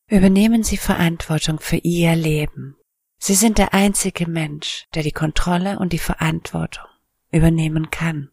Übernehmen 0.08 0.64
Sie 0.64 0.78
Verantwortung 0.78 1.60
für 1.60 1.78
Ihr 1.78 2.16
Leben. 2.16 2.76
Sie 3.18 3.36
sind 3.36 3.58
der 3.58 3.74
einzige 3.74 4.28
Mensch, 4.28 4.88
der 4.94 5.04
die 5.04 5.12
Kontrolle 5.12 5.80
und 5.80 5.94
die 5.94 6.00
Verantwortung 6.00 6.86
übernehmen 7.32 7.92
kann. 7.92 8.32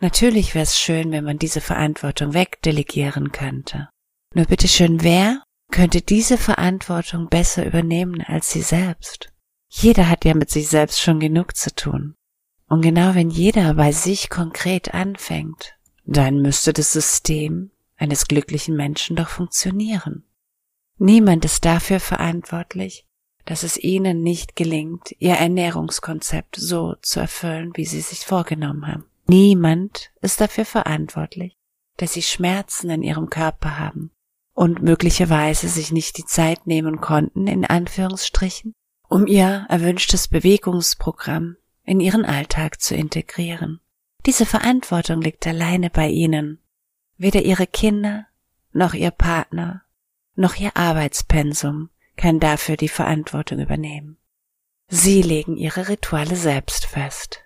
Natürlich 0.00 0.54
wäre 0.54 0.64
es 0.64 0.78
schön, 0.78 1.10
wenn 1.10 1.24
man 1.24 1.38
diese 1.38 1.60
Verantwortung 1.60 2.34
wegdelegieren 2.34 3.32
könnte. 3.32 3.88
Nur 4.34 4.44
bitteschön, 4.44 5.02
wer 5.02 5.42
könnte 5.70 6.02
diese 6.02 6.36
Verantwortung 6.36 7.28
besser 7.28 7.64
übernehmen 7.66 8.20
als 8.20 8.50
sie 8.50 8.62
selbst? 8.62 9.32
Jeder 9.68 10.08
hat 10.08 10.24
ja 10.24 10.34
mit 10.34 10.50
sich 10.50 10.68
selbst 10.68 11.00
schon 11.00 11.18
genug 11.18 11.56
zu 11.56 11.74
tun. 11.74 12.14
Und 12.68 12.82
genau 12.82 13.14
wenn 13.14 13.30
jeder 13.30 13.74
bei 13.74 13.92
sich 13.92 14.28
konkret 14.28 14.92
anfängt, 14.92 15.76
dann 16.04 16.40
müsste 16.42 16.72
das 16.72 16.92
System 16.92 17.70
eines 17.96 18.28
glücklichen 18.28 18.76
Menschen 18.76 19.16
doch 19.16 19.28
funktionieren. 19.28 20.24
Niemand 20.98 21.44
ist 21.44 21.64
dafür 21.64 22.00
verantwortlich, 22.00 23.06
dass 23.44 23.62
es 23.62 23.76
ihnen 23.78 24.22
nicht 24.22 24.56
gelingt, 24.56 25.14
ihr 25.18 25.34
Ernährungskonzept 25.34 26.56
so 26.56 26.94
zu 27.02 27.20
erfüllen, 27.20 27.72
wie 27.74 27.84
sie 27.84 28.00
sich 28.00 28.20
vorgenommen 28.20 28.86
haben. 28.86 29.04
Niemand 29.26 30.12
ist 30.20 30.40
dafür 30.40 30.64
verantwortlich, 30.64 31.56
dass 31.96 32.12
sie 32.12 32.22
Schmerzen 32.22 32.90
in 32.90 33.02
ihrem 33.02 33.28
Körper 33.28 33.78
haben 33.78 34.12
und 34.54 34.82
möglicherweise 34.82 35.68
sich 35.68 35.92
nicht 35.92 36.16
die 36.16 36.24
Zeit 36.24 36.66
nehmen 36.66 37.00
konnten, 37.00 37.46
in 37.46 37.64
Anführungsstrichen, 37.64 38.72
um 39.08 39.26
ihr 39.26 39.66
erwünschtes 39.68 40.28
Bewegungsprogramm 40.28 41.56
in 41.84 42.00
ihren 42.00 42.24
Alltag 42.24 42.80
zu 42.80 42.94
integrieren. 42.94 43.80
Diese 44.24 44.46
Verantwortung 44.46 45.20
liegt 45.20 45.46
alleine 45.46 45.90
bei 45.90 46.08
ihnen. 46.08 46.60
Weder 47.16 47.42
ihre 47.42 47.66
Kinder, 47.66 48.26
noch 48.72 48.94
ihr 48.94 49.10
Partner, 49.10 49.82
noch 50.34 50.56
ihr 50.56 50.76
Arbeitspensum 50.76 51.90
kann 52.16 52.40
dafür 52.40 52.76
die 52.76 52.88
Verantwortung 52.88 53.60
übernehmen. 53.60 54.18
Sie 54.88 55.22
legen 55.22 55.56
ihre 55.56 55.88
Rituale 55.88 56.36
selbst 56.36 56.86
fest. 56.86 57.45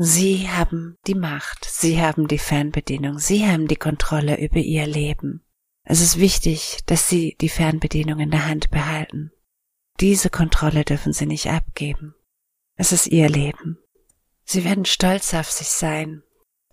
Sie 0.00 0.48
haben 0.48 0.96
die 1.08 1.16
Macht, 1.16 1.64
Sie 1.64 2.00
haben 2.00 2.28
die 2.28 2.38
Fernbedienung, 2.38 3.18
Sie 3.18 3.48
haben 3.48 3.66
die 3.66 3.74
Kontrolle 3.74 4.38
über 4.38 4.58
Ihr 4.58 4.86
Leben. 4.86 5.44
Es 5.82 6.00
ist 6.00 6.20
wichtig, 6.20 6.78
dass 6.86 7.08
Sie 7.08 7.36
die 7.40 7.48
Fernbedienung 7.48 8.20
in 8.20 8.30
der 8.30 8.46
Hand 8.46 8.70
behalten. 8.70 9.32
Diese 9.98 10.30
Kontrolle 10.30 10.84
dürfen 10.84 11.12
Sie 11.12 11.26
nicht 11.26 11.48
abgeben. 11.48 12.14
Es 12.76 12.92
ist 12.92 13.08
Ihr 13.08 13.28
Leben. 13.28 13.78
Sie 14.44 14.62
werden 14.62 14.84
stolz 14.84 15.34
auf 15.34 15.50
sich 15.50 15.68
sein, 15.68 16.22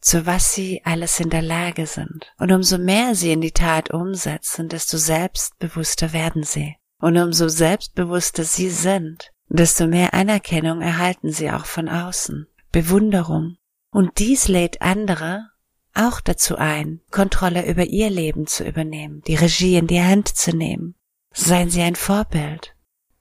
zu 0.01 0.27
was 0.27 0.53
Sie 0.53 0.83
alles 0.85 1.19
in 1.19 1.31
der 1.31 1.41
Lage 1.41 1.87
sind. 1.87 2.31
Und 2.37 2.51
umso 2.51 2.77
mehr 2.77 3.15
Sie 3.15 3.31
in 3.31 3.41
die 3.41 3.53
Tat 3.53 3.91
umsetzen, 3.91 4.69
desto 4.69 4.99
selbstbewusster 4.99 6.13
werden 6.13 6.43
Sie. 6.43 6.75
Und 6.99 7.17
umso 7.17 7.47
selbstbewusster 7.47 8.43
Sie 8.43 8.69
sind, 8.69 9.31
desto 9.47 9.87
mehr 9.87 10.13
Anerkennung 10.13 10.81
erhalten 10.81 11.31
Sie 11.31 11.49
auch 11.49 11.65
von 11.65 11.89
außen. 11.89 12.47
Bewunderung. 12.75 13.55
Und 13.89 14.19
dies 14.19 14.49
lädt 14.49 14.81
andere 14.81 15.49
auch 15.93 16.19
dazu 16.19 16.57
ein, 16.57 16.99
Kontrolle 17.09 17.65
über 17.69 17.85
ihr 17.85 18.09
Leben 18.09 18.47
zu 18.47 18.65
übernehmen, 18.65 19.21
die 19.27 19.35
Regie 19.35 19.77
in 19.77 19.87
die 19.87 20.01
Hand 20.01 20.27
zu 20.27 20.53
nehmen. 20.53 20.95
Seien 21.31 21.69
Sie 21.69 21.81
ein 21.81 21.95
Vorbild. 21.95 22.75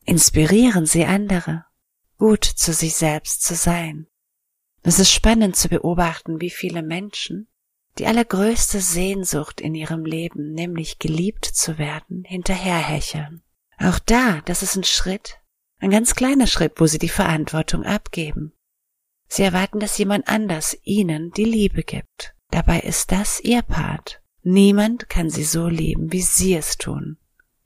Inspirieren 0.04 0.86
Sie 0.86 1.04
andere, 1.04 1.66
gut 2.18 2.44
zu 2.44 2.72
sich 2.72 2.96
selbst 2.96 3.44
zu 3.44 3.54
sein. 3.54 4.08
Es 4.82 4.98
ist 4.98 5.12
spannend 5.12 5.54
zu 5.54 5.68
beobachten, 5.68 6.40
wie 6.40 6.50
viele 6.50 6.82
Menschen 6.82 7.46
die 7.98 8.08
allergrößte 8.08 8.80
Sehnsucht 8.80 9.60
in 9.60 9.76
ihrem 9.76 10.04
Leben, 10.04 10.50
nämlich 10.50 10.98
geliebt 10.98 11.44
zu 11.44 11.78
werden, 11.78 12.24
hinterherhecheln. 12.24 13.44
Auch 13.78 14.00
da, 14.00 14.40
das 14.46 14.64
ist 14.64 14.74
ein 14.74 14.82
Schritt, 14.82 15.38
ein 15.78 15.90
ganz 15.90 16.16
kleiner 16.16 16.48
Schritt, 16.48 16.72
wo 16.80 16.86
sie 16.88 16.98
die 16.98 17.08
Verantwortung 17.08 17.84
abgeben. 17.84 18.52
Sie 19.34 19.42
erwarten, 19.42 19.80
dass 19.80 19.98
jemand 19.98 20.28
anders 20.28 20.78
ihnen 20.84 21.32
die 21.32 21.44
Liebe 21.44 21.82
gibt. 21.82 22.36
Dabei 22.52 22.78
ist 22.78 23.10
das 23.10 23.40
ihr 23.40 23.62
Part. 23.62 24.22
Niemand 24.44 25.08
kann 25.08 25.28
sie 25.28 25.42
so 25.42 25.66
lieben, 25.66 26.12
wie 26.12 26.22
sie 26.22 26.54
es 26.54 26.78
tun. 26.78 27.16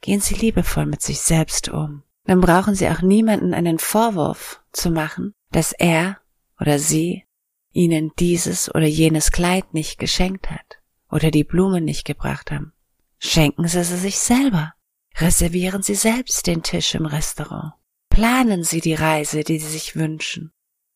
Gehen 0.01 0.23
Sie 0.23 0.35
liebevoll 0.35 0.87
mit 0.87 1.03
sich 1.03 1.21
selbst 1.21 1.69
um. 1.69 2.05
Dann 2.25 2.41
brauchen 2.41 2.75
Sie 2.75 2.89
auch 2.89 3.03
niemanden 3.03 3.53
einen 3.53 3.79
Vorwurf 3.79 4.63
zu 4.73 4.91
machen, 4.91 5.35
dass 5.51 5.73
er 5.73 6.17
oder 6.59 6.79
sie 6.79 7.27
Ihnen 7.73 8.13
dieses 8.19 8.75
oder 8.75 8.87
jenes 8.87 9.31
Kleid 9.31 9.75
nicht 9.75 9.99
geschenkt 9.99 10.51
hat 10.51 10.79
oder 11.11 11.31
die 11.31 11.45
Blumen 11.45 11.85
nicht 11.85 12.07
gebracht 12.07 12.51
haben. 12.51 12.73
Schenken 13.19 13.69
Sie 13.69 13.85
sie 13.85 13.99
sich 13.99 14.19
selber. 14.19 14.73
Reservieren 15.17 15.83
Sie 15.83 15.97
selbst 15.97 16.47
den 16.47 16.63
Tisch 16.63 16.95
im 16.95 17.05
Restaurant. 17.05 17.75
Planen 18.09 18.65
Sie 18.65 18.81
die 18.81 18.95
Reise, 18.95 19.45
die 19.45 19.59
Sie 19.59 19.69
sich 19.69 19.97
wünschen 19.97 20.51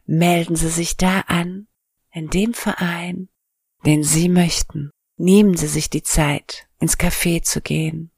melden 0.04 0.56
Sie 0.56 0.68
sich 0.68 0.96
da 0.96 1.20
an, 1.20 1.66
in 2.10 2.28
dem 2.28 2.54
Verein, 2.54 3.28
den 3.84 4.04
Sie 4.04 4.28
möchten. 4.28 4.90
Nehmen 5.16 5.56
Sie 5.56 5.68
sich 5.68 5.90
die 5.90 6.02
Zeit, 6.02 6.66
ins 6.78 6.98
Café 6.98 7.42
zu 7.42 7.60
gehen, 7.60 8.10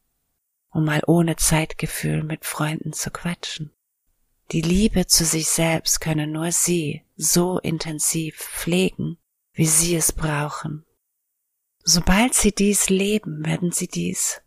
um 0.70 0.84
mal 0.84 1.02
ohne 1.06 1.36
Zeitgefühl 1.36 2.22
mit 2.22 2.44
Freunden 2.44 2.92
zu 2.92 3.10
quatschen. 3.10 3.72
Die 4.52 4.60
Liebe 4.60 5.06
zu 5.06 5.24
sich 5.24 5.48
selbst 5.48 6.00
können 6.00 6.32
nur 6.32 6.52
Sie 6.52 7.02
so 7.16 7.58
intensiv 7.58 8.36
pflegen, 8.36 9.18
wie 9.52 9.66
Sie 9.66 9.96
es 9.96 10.12
brauchen. 10.12 10.84
Sobald 11.82 12.34
Sie 12.34 12.52
dies 12.52 12.88
leben, 12.88 13.44
werden 13.44 13.72
Sie 13.72 13.88
dies 13.88 14.40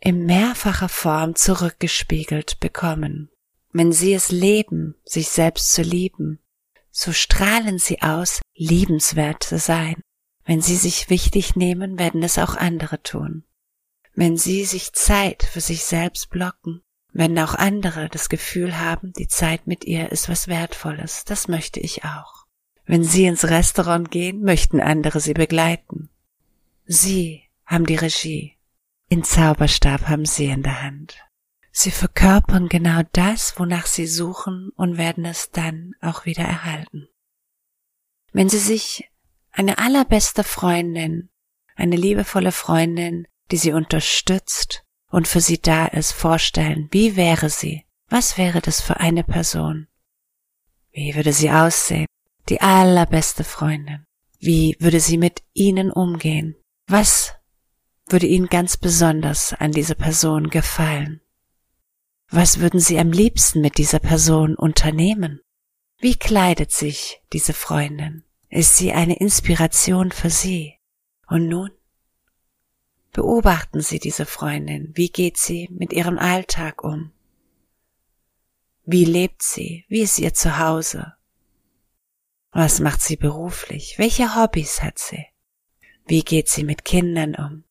in 0.00 0.26
mehrfacher 0.26 0.88
Form 0.88 1.34
zurückgespiegelt 1.34 2.60
bekommen. 2.60 3.30
Wenn 3.72 3.92
Sie 3.92 4.14
es 4.14 4.30
leben, 4.30 4.94
sich 5.04 5.28
selbst 5.28 5.72
zu 5.72 5.82
lieben, 5.82 6.38
so 6.90 7.12
strahlen 7.12 7.78
Sie 7.78 8.02
aus, 8.02 8.40
liebenswert 8.54 9.42
zu 9.42 9.58
sein. 9.58 10.02
Wenn 10.44 10.60
Sie 10.62 10.76
sich 10.76 11.10
wichtig 11.10 11.56
nehmen, 11.56 11.98
werden 11.98 12.22
es 12.22 12.38
auch 12.38 12.56
andere 12.56 13.02
tun. 13.02 13.44
Wenn 14.14 14.36
Sie 14.36 14.64
sich 14.64 14.92
Zeit 14.92 15.42
für 15.42 15.60
sich 15.60 15.84
selbst 15.84 16.30
blocken, 16.30 16.82
werden 17.12 17.38
auch 17.38 17.54
andere 17.54 18.08
das 18.08 18.28
Gefühl 18.28 18.78
haben, 18.78 19.12
die 19.12 19.28
Zeit 19.28 19.66
mit 19.66 19.84
ihr 19.84 20.10
ist 20.10 20.28
was 20.28 20.48
Wertvolles. 20.48 21.24
Das 21.24 21.48
möchte 21.48 21.80
ich 21.80 22.04
auch. 22.04 22.46
Wenn 22.86 23.04
Sie 23.04 23.26
ins 23.26 23.44
Restaurant 23.44 24.10
gehen, 24.10 24.42
möchten 24.42 24.80
andere 24.80 25.20
Sie 25.20 25.34
begleiten. 25.34 26.08
Sie 26.86 27.44
haben 27.66 27.86
die 27.86 27.96
Regie. 27.96 28.56
Den 29.10 29.24
Zauberstab 29.24 30.08
haben 30.08 30.24
Sie 30.24 30.46
in 30.46 30.62
der 30.62 30.82
Hand. 30.82 31.18
Sie 31.70 31.90
verkörpern 31.90 32.68
genau 32.68 33.02
das, 33.12 33.58
wonach 33.58 33.86
Sie 33.86 34.06
suchen 34.06 34.70
und 34.76 34.98
werden 34.98 35.24
es 35.24 35.50
dann 35.50 35.94
auch 36.00 36.24
wieder 36.24 36.44
erhalten. 36.44 37.08
Wenn 38.32 38.48
Sie 38.48 38.58
sich 38.58 39.08
eine 39.50 39.78
allerbeste 39.78 40.44
Freundin, 40.44 41.30
eine 41.76 41.96
liebevolle 41.96 42.52
Freundin, 42.52 43.26
die 43.50 43.56
Sie 43.56 43.72
unterstützt 43.72 44.84
und 45.10 45.28
für 45.28 45.40
Sie 45.40 45.60
da 45.60 45.86
ist, 45.86 46.12
vorstellen, 46.12 46.88
wie 46.90 47.16
wäre 47.16 47.50
sie? 47.50 47.84
Was 48.08 48.38
wäre 48.38 48.60
das 48.60 48.80
für 48.80 49.00
eine 49.00 49.22
Person? 49.22 49.86
Wie 50.92 51.14
würde 51.14 51.32
sie 51.32 51.50
aussehen? 51.50 52.06
Die 52.48 52.60
allerbeste 52.60 53.44
Freundin. 53.44 54.06
Wie 54.40 54.76
würde 54.80 55.00
sie 55.00 55.18
mit 55.18 55.42
Ihnen 55.52 55.90
umgehen? 55.90 56.56
Was 56.86 57.34
würde 58.06 58.26
Ihnen 58.26 58.46
ganz 58.46 58.78
besonders 58.78 59.52
an 59.52 59.72
dieser 59.72 59.94
Person 59.94 60.48
gefallen? 60.48 61.20
Was 62.30 62.60
würden 62.60 62.78
Sie 62.78 62.98
am 62.98 63.10
liebsten 63.10 63.62
mit 63.62 63.78
dieser 63.78 64.00
Person 64.00 64.54
unternehmen? 64.54 65.40
Wie 65.98 66.14
kleidet 66.14 66.72
sich 66.72 67.22
diese 67.32 67.54
Freundin? 67.54 68.22
Ist 68.50 68.76
sie 68.76 68.92
eine 68.92 69.18
Inspiration 69.18 70.12
für 70.12 70.30
Sie? 70.30 70.74
Und 71.26 71.48
nun? 71.48 71.70
Beobachten 73.12 73.80
Sie 73.80 73.98
diese 73.98 74.26
Freundin. 74.26 74.92
Wie 74.94 75.08
geht 75.08 75.38
sie 75.38 75.68
mit 75.72 75.92
ihrem 75.92 76.18
Alltag 76.18 76.84
um? 76.84 77.12
Wie 78.84 79.04
lebt 79.04 79.42
sie? 79.42 79.84
Wie 79.88 80.02
ist 80.02 80.18
ihr 80.18 80.34
Zuhause? 80.34 81.14
Was 82.52 82.78
macht 82.78 83.02
sie 83.02 83.16
beruflich? 83.16 83.98
Welche 83.98 84.36
Hobbys 84.36 84.82
hat 84.82 84.98
sie? 84.98 85.26
Wie 86.06 86.22
geht 86.22 86.48
sie 86.48 86.64
mit 86.64 86.84
Kindern 86.84 87.34
um? 87.34 87.64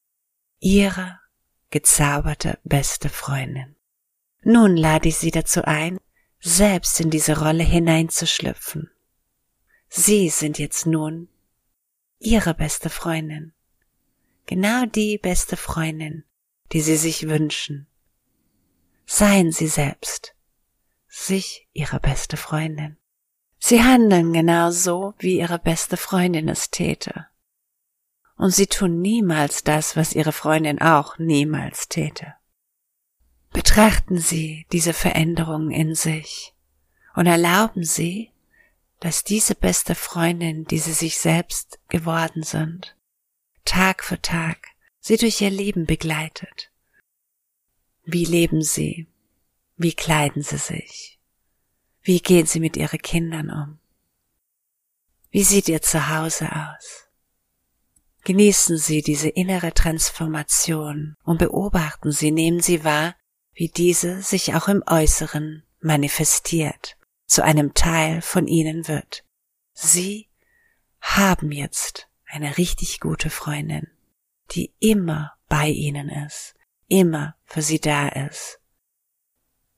Ihre 0.60 1.20
gezauberte 1.70 2.60
beste 2.64 3.10
Freundin. 3.10 3.77
Nun 4.50 4.78
lade 4.78 5.10
ich 5.10 5.18
Sie 5.18 5.32
dazu 5.32 5.66
ein, 5.66 6.00
selbst 6.40 7.02
in 7.02 7.10
diese 7.10 7.38
Rolle 7.38 7.66
hineinzuschlüpfen. 7.66 8.90
Sie 9.90 10.30
sind 10.30 10.58
jetzt 10.58 10.86
nun 10.86 11.28
Ihre 12.18 12.54
beste 12.54 12.90
Freundin. 12.90 13.52
Genau 14.46 14.86
die 14.86 15.18
beste 15.18 15.58
Freundin, 15.58 16.24
die 16.72 16.80
Sie 16.80 16.96
sich 16.96 17.28
wünschen. 17.28 17.88
Seien 19.06 19.52
Sie 19.52 19.68
selbst, 19.68 20.34
sich 21.10 21.68
Ihre 21.74 22.00
beste 22.00 22.38
Freundin. 22.38 22.96
Sie 23.60 23.84
handeln 23.84 24.32
genau 24.32 24.72
so, 24.72 25.14
wie 25.20 25.40
Ihre 25.40 25.60
beste 25.60 25.98
Freundin 25.98 26.48
es 26.48 26.72
täte. 26.72 27.28
Und 28.38 28.52
Sie 28.52 28.68
tun 28.68 29.02
niemals 29.02 29.66
das, 29.66 29.98
was 29.98 30.14
Ihre 30.14 30.32
Freundin 30.32 30.80
auch 30.80 31.18
niemals 31.18 31.90
täte. 31.90 32.36
Betrachten 33.52 34.18
Sie 34.18 34.66
diese 34.72 34.94
Veränderungen 34.94 35.72
in 35.72 35.96
sich 35.96 36.54
und 37.16 37.26
erlauben 37.26 37.84
Sie, 37.84 38.32
dass 39.00 39.24
diese 39.24 39.56
beste 39.56 39.96
Freundin, 39.96 40.66
die 40.66 40.80
Sie 40.80 40.94
sich 40.94 41.18
selbst 41.18 41.80
geworden 41.88 42.44
sind, 42.44 42.96
Tag 43.66 44.04
für 44.04 44.22
Tag 44.22 44.70
Sie 45.00 45.18
durch 45.18 45.42
Ihr 45.42 45.52
Leben 45.52 45.86
begleitet. 45.86 46.72
Wie 48.04 48.26
leben 48.26 48.62
Sie? 48.62 49.08
Wie 49.76 49.94
kleiden 49.94 50.42
Sie 50.42 50.58
sich? 50.58 51.20
Wie 52.02 52.20
gehen 52.20 52.46
Sie 52.46 52.60
mit 52.60 52.78
Ihren 52.78 53.02
Kindern 53.02 53.50
um? 53.50 53.80
Wie 55.30 55.44
sieht 55.44 55.68
Ihr 55.68 55.82
Zuhause 55.82 56.50
aus? 56.52 57.08
Genießen 58.24 58.78
Sie 58.78 59.02
diese 59.02 59.30
innere 59.30 59.74
Transformation 59.74 61.16
und 61.24 61.38
beobachten 61.38 62.12
Sie, 62.12 62.32
nehmen 62.32 62.60
Sie 62.60 62.84
wahr, 62.84 63.16
wie 63.58 63.70
diese 63.70 64.22
sich 64.22 64.54
auch 64.54 64.68
im 64.68 64.84
Äußeren 64.86 65.64
manifestiert, 65.80 66.96
zu 67.26 67.44
einem 67.44 67.74
Teil 67.74 68.22
von 68.22 68.48
ihnen 68.48 68.88
wird. 68.88 69.26
Sie 69.74 70.30
haben 71.02 71.52
jetzt 71.52 72.08
eine 72.28 72.60
richtig 72.60 73.00
gute 73.00 73.32
Freundin, 73.32 73.88
die 74.52 74.74
immer 74.80 75.34
bei 75.50 75.70
ihnen 75.70 76.08
ist, 76.08 76.54
immer 76.88 77.36
für 77.46 77.64
sie 77.64 77.80
da 77.80 78.10
ist, 78.10 78.60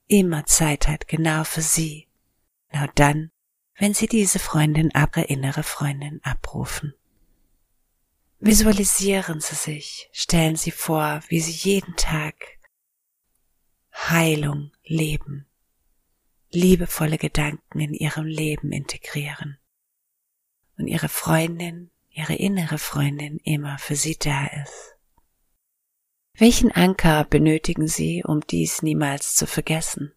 immer 0.08 0.44
Zeit 0.44 0.86
hat 0.86 1.08
genau 1.08 1.44
für 1.44 1.62
sie, 1.62 2.06
genau 2.68 2.86
dann, 2.96 3.30
wenn 3.78 3.94
sie 3.94 4.08
diese 4.08 4.40
Freundin, 4.40 4.90
ihre 4.94 5.22
innere 5.22 5.62
Freundin 5.62 6.20
abrufen. 6.22 6.92
Visualisieren 8.40 9.40
Sie 9.40 9.54
sich, 9.54 10.10
stellen 10.12 10.56
Sie 10.56 10.70
vor, 10.70 11.22
wie 11.28 11.40
Sie 11.40 11.52
jeden 11.52 11.94
Tag 11.96 12.59
Heilung 13.92 14.72
leben, 14.84 15.46
liebevolle 16.50 17.18
Gedanken 17.18 17.80
in 17.80 17.94
ihrem 17.94 18.24
Leben 18.24 18.72
integrieren 18.72 19.58
und 20.78 20.86
ihre 20.86 21.08
Freundin, 21.08 21.90
ihre 22.10 22.34
innere 22.34 22.78
Freundin 22.78 23.38
immer 23.44 23.78
für 23.78 23.96
sie 23.96 24.16
da 24.16 24.46
ist. 24.46 24.96
Welchen 26.34 26.72
Anker 26.72 27.24
benötigen 27.24 27.86
Sie, 27.86 28.22
um 28.24 28.40
dies 28.40 28.82
niemals 28.82 29.34
zu 29.34 29.46
vergessen? 29.46 30.14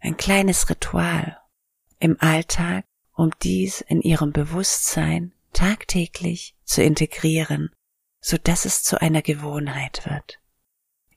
Ein 0.00 0.16
kleines 0.16 0.68
Ritual 0.68 1.38
im 2.00 2.16
Alltag, 2.18 2.84
um 3.12 3.30
dies 3.42 3.80
in 3.82 4.00
Ihrem 4.00 4.32
Bewusstsein 4.32 5.32
tagtäglich 5.52 6.56
zu 6.64 6.82
integrieren, 6.82 7.70
so 8.20 8.36
dass 8.36 8.64
es 8.64 8.82
zu 8.82 9.00
einer 9.00 9.22
Gewohnheit 9.22 10.04
wird. 10.06 10.39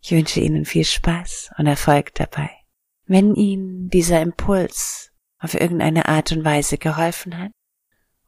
Ich 0.06 0.12
wünsche 0.12 0.42
Ihnen 0.42 0.66
viel 0.66 0.84
Spaß 0.84 1.52
und 1.58 1.66
Erfolg 1.66 2.14
dabei. 2.16 2.50
Wenn 3.06 3.36
Ihnen 3.36 3.88
dieser 3.90 4.22
Impuls 4.22 5.14
auf 5.40 5.54
irgendeine 5.54 6.10
Art 6.10 6.34
und 6.34 6.44
Weise 6.44 6.78
geholfen 6.78 7.38
hat 7.38 7.52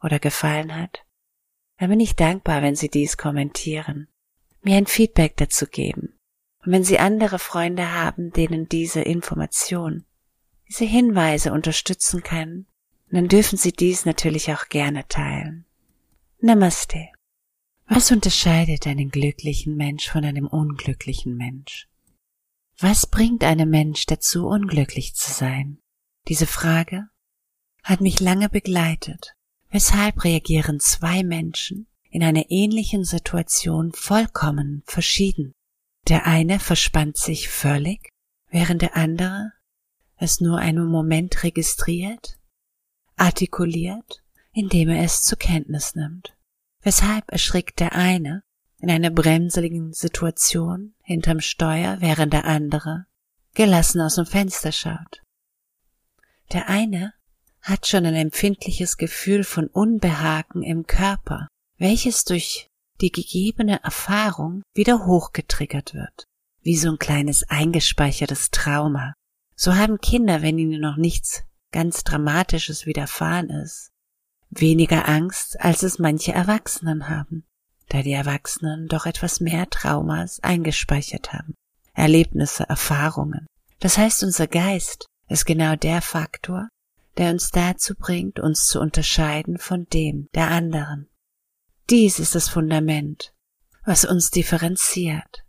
oder 0.02 0.18
gefallen 0.18 0.74
hat, 0.74 1.04
dann 1.78 1.90
bin 1.90 2.00
ich 2.00 2.16
dankbar, 2.16 2.62
wenn 2.62 2.76
Sie 2.76 2.88
dies 2.88 3.18
kommentieren, 3.18 4.08
mir 4.62 4.78
ein 4.78 4.86
Feedback 4.86 5.36
dazu 5.36 5.66
geben. 5.66 6.18
Und 6.64 6.72
wenn 6.72 6.82
Sie 6.82 6.98
andere 6.98 7.38
Freunde 7.38 7.92
haben, 7.92 8.30
denen 8.30 8.70
diese 8.70 9.02
Information, 9.02 10.06
diese 10.68 10.86
Hinweise 10.86 11.52
unterstützen 11.52 12.22
kann, 12.22 12.64
dann 13.10 13.28
dürfen 13.28 13.58
Sie 13.58 13.72
dies 13.72 14.06
natürlich 14.06 14.50
auch 14.50 14.70
gerne 14.70 15.06
teilen. 15.08 15.66
Namaste. 16.40 17.08
Was 17.88 18.10
unterscheidet 18.10 18.86
einen 18.86 19.10
glücklichen 19.10 19.76
Mensch 19.76 20.08
von 20.08 20.24
einem 20.24 20.48
unglücklichen 20.48 21.36
Mensch? 21.36 21.88
Was 22.78 23.06
bringt 23.06 23.44
einen 23.44 23.70
Mensch 23.70 24.06
dazu, 24.06 24.48
unglücklich 24.48 25.14
zu 25.14 25.32
sein? 25.32 25.78
Diese 26.28 26.46
Frage 26.46 27.08
hat 27.84 28.00
mich 28.00 28.18
lange 28.18 28.48
begleitet. 28.48 29.34
Weshalb 29.70 30.24
reagieren 30.24 30.80
zwei 30.80 31.22
Menschen 31.22 31.86
in 32.10 32.24
einer 32.24 32.50
ähnlichen 32.50 33.04
Situation 33.04 33.92
vollkommen 33.92 34.82
verschieden? 34.86 35.52
Der 36.08 36.26
eine 36.26 36.58
verspannt 36.58 37.16
sich 37.16 37.48
völlig, 37.48 38.12
während 38.48 38.82
der 38.82 38.96
andere 38.96 39.52
es 40.16 40.40
nur 40.40 40.58
einen 40.58 40.86
Moment 40.86 41.44
registriert, 41.44 42.38
artikuliert, 43.16 44.22
indem 44.52 44.88
er 44.88 45.04
es 45.04 45.22
zur 45.22 45.38
Kenntnis 45.38 45.94
nimmt. 45.94 46.35
Weshalb 46.86 47.32
erschrickt 47.32 47.80
der 47.80 47.96
eine 47.96 48.44
in 48.78 48.92
einer 48.92 49.10
bremseligen 49.10 49.92
Situation 49.92 50.94
hinterm 51.02 51.40
Steuer, 51.40 51.96
während 51.98 52.32
der 52.32 52.44
andere 52.44 53.06
gelassen 53.54 54.00
aus 54.00 54.14
dem 54.14 54.24
Fenster 54.24 54.70
schaut. 54.70 55.20
Der 56.52 56.68
eine 56.68 57.12
hat 57.60 57.88
schon 57.88 58.06
ein 58.06 58.14
empfindliches 58.14 58.98
Gefühl 58.98 59.42
von 59.42 59.66
Unbehagen 59.66 60.62
im 60.62 60.86
Körper, 60.86 61.48
welches 61.76 62.22
durch 62.22 62.68
die 63.00 63.10
gegebene 63.10 63.82
Erfahrung 63.82 64.62
wieder 64.72 65.06
hochgetriggert 65.06 65.92
wird, 65.92 66.26
wie 66.60 66.76
so 66.76 66.90
ein 66.90 67.00
kleines 67.00 67.42
eingespeichertes 67.50 68.52
Trauma. 68.52 69.12
So 69.56 69.74
haben 69.74 69.98
Kinder, 69.98 70.40
wenn 70.40 70.56
ihnen 70.56 70.80
noch 70.80 70.98
nichts 70.98 71.42
ganz 71.72 72.04
Dramatisches 72.04 72.86
widerfahren 72.86 73.50
ist, 73.50 73.90
weniger 74.50 75.08
Angst, 75.08 75.60
als 75.60 75.82
es 75.82 75.98
manche 75.98 76.32
Erwachsenen 76.32 77.08
haben, 77.08 77.44
da 77.88 78.02
die 78.02 78.12
Erwachsenen 78.12 78.88
doch 78.88 79.06
etwas 79.06 79.40
mehr 79.40 79.68
Traumas 79.68 80.40
eingespeichert 80.40 81.32
haben. 81.32 81.54
Erlebnisse, 81.94 82.68
Erfahrungen. 82.68 83.46
Das 83.80 83.98
heißt, 83.98 84.22
unser 84.22 84.46
Geist 84.46 85.06
ist 85.28 85.46
genau 85.46 85.76
der 85.76 86.02
Faktor, 86.02 86.68
der 87.16 87.30
uns 87.30 87.50
dazu 87.50 87.94
bringt, 87.94 88.38
uns 88.38 88.66
zu 88.66 88.80
unterscheiden 88.80 89.58
von 89.58 89.86
dem 89.86 90.28
der 90.34 90.50
anderen. 90.50 91.08
Dies 91.88 92.18
ist 92.18 92.34
das 92.34 92.48
Fundament, 92.48 93.32
was 93.84 94.04
uns 94.04 94.30
differenziert, 94.30 95.44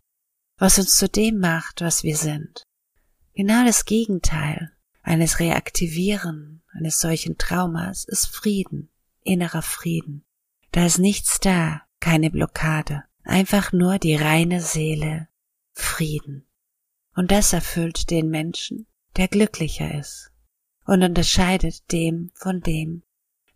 was 0.58 0.78
uns 0.78 0.96
zu 0.96 1.10
dem 1.10 1.40
macht, 1.40 1.82
was 1.82 2.04
wir 2.04 2.16
sind. 2.16 2.64
Genau 3.34 3.66
das 3.66 3.86
Gegenteil 3.86 4.72
eines 5.04 5.40
Reaktivieren 5.40 6.64
eines 6.78 7.00
solchen 7.00 7.38
Traumas 7.38 8.06
ist 8.06 8.28
Frieden, 8.28 8.90
innerer 9.24 9.62
Frieden. 9.62 10.24
Da 10.72 10.86
ist 10.86 11.00
nichts 11.00 11.40
da, 11.40 11.82
keine 12.00 12.30
Blockade, 12.30 13.04
einfach 13.24 13.74
nur 13.74 14.00
die 14.00 14.16
reine 14.16 14.62
Seele, 14.62 15.28
Frieden. 15.74 16.46
Und 17.16 17.32
das 17.32 17.54
erfüllt 17.54 18.10
den 18.10 18.30
Menschen, 18.30 18.88
der 19.16 19.28
glücklicher 19.28 19.98
ist 20.00 20.32
und 20.86 21.04
unterscheidet 21.04 21.92
dem 21.92 22.32
von 22.36 22.62
dem, 22.62 23.04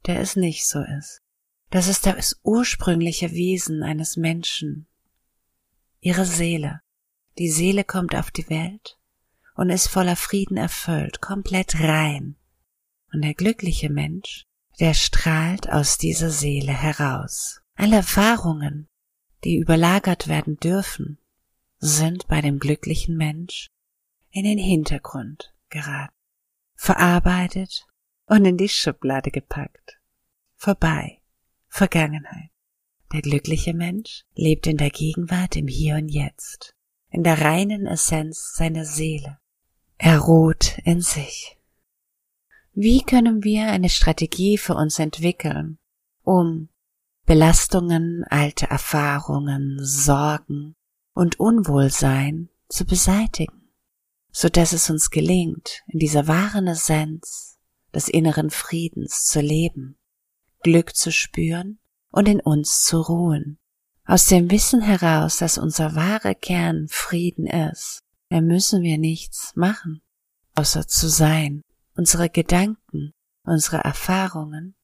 der 0.06 0.20
es 0.20 0.36
nicht 0.36 0.68
so 0.68 0.80
ist. 1.00 1.22
Das 1.70 1.88
ist 1.88 2.06
das 2.06 2.40
ursprüngliche 2.44 3.32
Wesen 3.32 3.84
eines 3.84 4.18
Menschen, 4.18 4.88
ihre 6.02 6.26
Seele. 6.26 6.82
Die 7.38 7.50
Seele 7.50 7.84
kommt 7.84 8.14
auf 8.16 8.30
die 8.32 8.50
Welt 8.50 9.00
und 9.56 9.70
ist 9.70 9.88
voller 9.88 10.16
Frieden 10.18 10.58
erfüllt, 10.58 11.22
komplett 11.22 11.80
rein. 11.80 12.36
Und 13.14 13.24
der 13.24 13.34
glückliche 13.34 13.90
Mensch, 13.90 14.46
der 14.80 14.94
strahlt 14.94 15.70
aus 15.70 15.98
dieser 15.98 16.30
Seele 16.30 16.72
heraus. 16.72 17.62
Alle 17.76 17.98
Erfahrungen, 17.98 18.88
die 19.44 19.58
überlagert 19.58 20.28
werden 20.28 20.58
dürfen, 20.58 21.18
sind 21.80 22.28
bei 22.28 22.42
dem 22.42 22.60
glücklichen 22.60 23.18
Mensch 23.18 23.68
in 24.30 24.44
den 24.44 24.58
Hintergrund 24.58 25.54
geraten, 25.70 26.14
verarbeitet 26.76 27.86
und 28.28 28.46
in 28.46 28.58
die 28.58 28.70
Schublade 28.70 29.32
gepackt. 29.32 30.00
Vorbei. 30.56 31.22
Vergangenheit. 31.68 32.50
Der 33.14 33.22
glückliche 33.22 33.74
Mensch 33.74 34.24
lebt 34.36 34.68
in 34.68 34.78
der 34.78 34.90
Gegenwart 34.90 35.56
im 35.56 35.68
Hier 35.68 35.96
und 35.96 36.10
Jetzt, 36.10 36.76
in 37.10 37.24
der 37.24 37.42
reinen 37.42 37.88
Essenz 37.88 38.54
seiner 38.56 38.86
Seele. 38.86 39.40
Er 39.98 40.20
ruht 40.20 40.78
in 40.84 41.02
sich. 41.02 41.58
Wie 42.74 43.02
können 43.02 43.44
wir 43.44 43.68
eine 43.68 43.90
Strategie 43.90 44.58
für 44.58 44.76
uns 44.76 44.98
entwickeln, 45.00 45.78
um 46.24 46.70
Belastungen, 47.26 48.24
alte 48.30 48.68
Erfahrungen, 48.68 49.78
Sorgen 49.82 50.76
und 51.14 51.40
Unwohlsein 51.40 52.50
zu 52.70 52.86
beseitigen, 52.86 53.74
so 54.32 54.48
dass 54.48 54.74
es 54.74 54.90
uns 54.90 55.10
gelingt, 55.10 55.82
in 55.88 56.00
dieser 56.00 56.28
wahren 56.28 56.68
Essenz 56.68 57.60
des 57.94 58.08
inneren 58.08 58.50
Friedens 58.50 59.26
zu 59.26 59.42
leben 59.42 59.98
Glück 60.64 60.96
zu 60.96 61.12
spüren 61.12 61.80
und 62.12 62.28
in 62.28 62.40
uns 62.40 62.84
zu 62.84 63.02
ruhen. 63.02 63.58
Aus 64.06 64.28
dem 64.28 64.52
Wissen 64.52 64.82
heraus, 64.82 65.38
dass 65.38 65.58
unser 65.58 65.96
wahrer 65.96 66.36
Kern 66.36 66.88
Frieden 66.90 67.48
ist, 67.48 68.02
mehr 68.30 68.42
müssen 68.42 68.82
wir 68.84 68.98
nichts 68.98 69.54
machen, 69.56 70.02
außer 70.56 70.88
zu 70.88 71.10
sein. 71.10 71.64
Unsere 71.96 72.30
Gedanken, 72.30 73.14
unsere 73.44 73.78
Erfahrungen, 73.78 74.76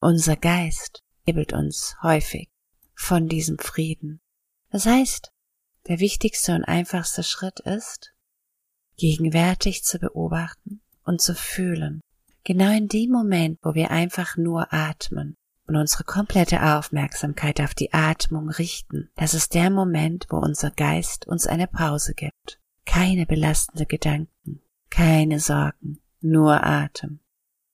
unser 0.00 0.36
Geist 0.36 1.02
hebelt 1.24 1.52
uns 1.52 1.96
häufig 2.02 2.50
von 2.94 3.28
diesem 3.28 3.58
Frieden. 3.58 4.20
Das 4.70 4.86
heißt, 4.86 5.32
der 5.88 5.98
wichtigste 5.98 6.54
und 6.54 6.64
einfachste 6.64 7.22
Schritt 7.22 7.60
ist, 7.60 8.14
gegenwärtig 8.96 9.84
zu 9.84 9.98
beobachten 9.98 10.80
und 11.04 11.20
zu 11.20 11.34
fühlen, 11.34 12.00
Genau 12.44 12.76
in 12.76 12.88
dem 12.88 13.10
Moment, 13.10 13.60
wo 13.62 13.74
wir 13.74 13.92
einfach 13.92 14.36
nur 14.36 14.72
atmen 14.72 15.36
und 15.68 15.76
unsere 15.76 16.02
komplette 16.02 16.60
Aufmerksamkeit 16.60 17.60
auf 17.60 17.72
die 17.72 17.92
Atmung 17.92 18.50
richten, 18.50 19.10
das 19.14 19.32
ist 19.32 19.54
der 19.54 19.70
Moment, 19.70 20.26
wo 20.28 20.38
unser 20.38 20.72
Geist 20.72 21.26
uns 21.28 21.46
eine 21.46 21.68
Pause 21.68 22.14
gibt. 22.14 22.58
Keine 22.84 23.26
belastende 23.26 23.86
Gedanken, 23.86 24.60
keine 24.90 25.38
Sorgen, 25.38 26.01
nur 26.22 26.64
Atem. 26.64 27.20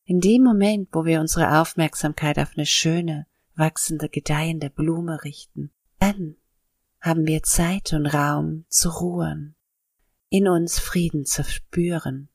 In 0.05 0.21
dem 0.21 0.43
Moment, 0.43 0.89
wo 0.93 1.05
wir 1.05 1.21
unsere 1.21 1.61
Aufmerksamkeit 1.61 2.39
auf 2.39 2.53
eine 2.57 2.67
schöne, 2.67 3.27
wachsende, 3.55 4.09
gedeihende 4.09 4.71
Blume 4.71 5.23
richten, 5.25 5.71
dann 5.99 6.37
haben 7.01 7.27
wir 7.27 7.43
Zeit 7.43 7.93
und 7.93 8.07
Raum 8.07 8.65
zu 8.69 8.89
ruhen, 8.89 9.55
in 10.31 10.49
uns 10.49 10.79
Frieden 10.79 11.25
zu 11.25 11.45
spüren, 11.45 12.29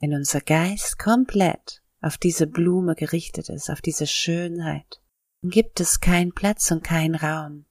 wenn 0.00 0.14
unser 0.14 0.40
Geist 0.40 0.98
komplett 0.98 1.82
auf 2.00 2.18
diese 2.18 2.46
Blume 2.46 2.94
gerichtet 2.94 3.48
ist, 3.48 3.70
auf 3.70 3.80
diese 3.80 4.06
Schönheit, 4.06 5.00
dann 5.42 5.50
gibt 5.50 5.80
es 5.80 6.00
keinen 6.00 6.32
Platz 6.32 6.70
und 6.70 6.82
keinen 6.82 7.14
Raum 7.14 7.66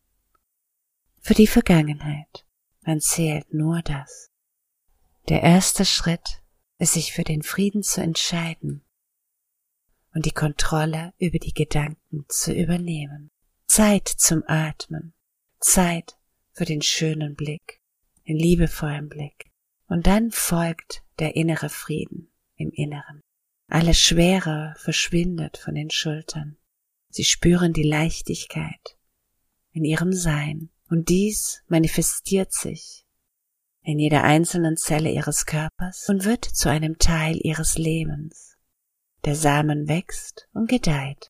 für 1.22 1.34
die 1.34 1.48
Vergangenheit. 1.48 2.46
Man 2.86 3.02
zählt 3.02 3.54
nur 3.54 3.82
das. 3.82 4.32
Der 5.28 5.44
erste 5.44 5.86
Schritt 5.86 6.42
ist, 6.80 6.94
sich 6.94 7.14
für 7.14 7.24
den 7.24 7.44
Frieden 7.44 7.84
zu 7.84 8.02
entscheiden 8.02 8.84
und 10.14 10.26
die 10.26 10.32
Kontrolle 10.32 11.14
über 11.20 11.38
die 11.38 11.54
Gedanken 11.54 12.26
zu 12.30 12.54
übernehmen. 12.54 13.30
Zeit 13.68 14.08
zum 14.08 14.44
Atmen, 14.48 15.14
Zeit 15.60 16.18
für 16.54 16.66
den 16.66 16.82
schönen 16.82 17.36
Blick, 17.36 17.82
den 18.28 18.38
liebevollen 18.38 19.10
Blick. 19.10 19.52
Und 19.88 20.08
dann 20.08 20.32
folgt 20.32 21.04
der 21.20 21.36
innere 21.36 21.70
Frieden 21.70 22.32
im 22.56 22.72
Inneren. 22.72 23.22
Alle 23.68 23.94
Schwere 23.94 24.74
verschwindet 24.78 25.58
von 25.58 25.76
den 25.76 25.92
Schultern. 25.92 26.58
Sie 27.10 27.24
spüren 27.24 27.74
die 27.74 27.84
Leichtigkeit 27.84 28.98
in 29.72 29.86
ihrem 29.86 30.14
Sein 30.14 30.70
und 30.90 31.10
dies 31.10 31.62
manifestiert 31.68 32.52
sich 32.52 33.06
in 33.90 33.98
jeder 33.98 34.24
einzelnen 34.24 34.78
Zelle 34.78 35.10
ihres 35.10 35.48
Körpers 35.48 36.08
und 36.10 36.24
wird 36.24 36.46
zu 36.46 36.70
einem 36.70 37.00
Teil 37.00 37.40
ihres 37.42 37.76
Lebens. 37.76 38.56
Der 39.26 39.36
Samen 39.36 39.88
wächst 39.88 40.48
und 40.54 40.70
gedeiht. 40.70 41.30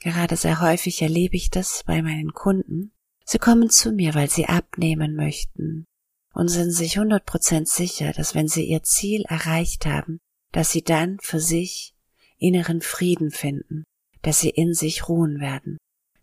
Gerade 0.00 0.36
sehr 0.36 0.62
häufig 0.62 1.02
erlebe 1.02 1.36
ich 1.36 1.50
das 1.50 1.82
bei 1.84 2.00
meinen 2.00 2.32
Kunden. 2.32 2.92
Sie 3.26 3.38
kommen 3.38 3.68
zu 3.68 3.92
mir, 3.92 4.14
weil 4.14 4.30
sie 4.30 4.46
abnehmen 4.46 5.14
möchten, 5.14 5.84
und 6.32 6.48
sind 6.48 6.70
sich 6.72 6.96
hundert 6.96 7.26
Prozent 7.26 7.68
sicher, 7.68 8.12
dass 8.12 8.34
wenn 8.34 8.48
sie 8.48 8.64
ihr 8.64 8.82
Ziel 8.82 9.24
erreicht 9.28 9.84
haben, 9.84 10.18
dass 10.52 10.72
sie 10.72 10.82
dann 10.82 11.18
für 11.20 11.40
sich 11.40 11.94
inneren 12.38 12.80
Frieden 12.80 13.30
finden, 13.30 13.84
dass 14.22 14.40
sie 14.40 14.50
in 14.50 14.72
sich 14.72 15.10
ruhen 15.10 15.40
werden. 15.40 15.76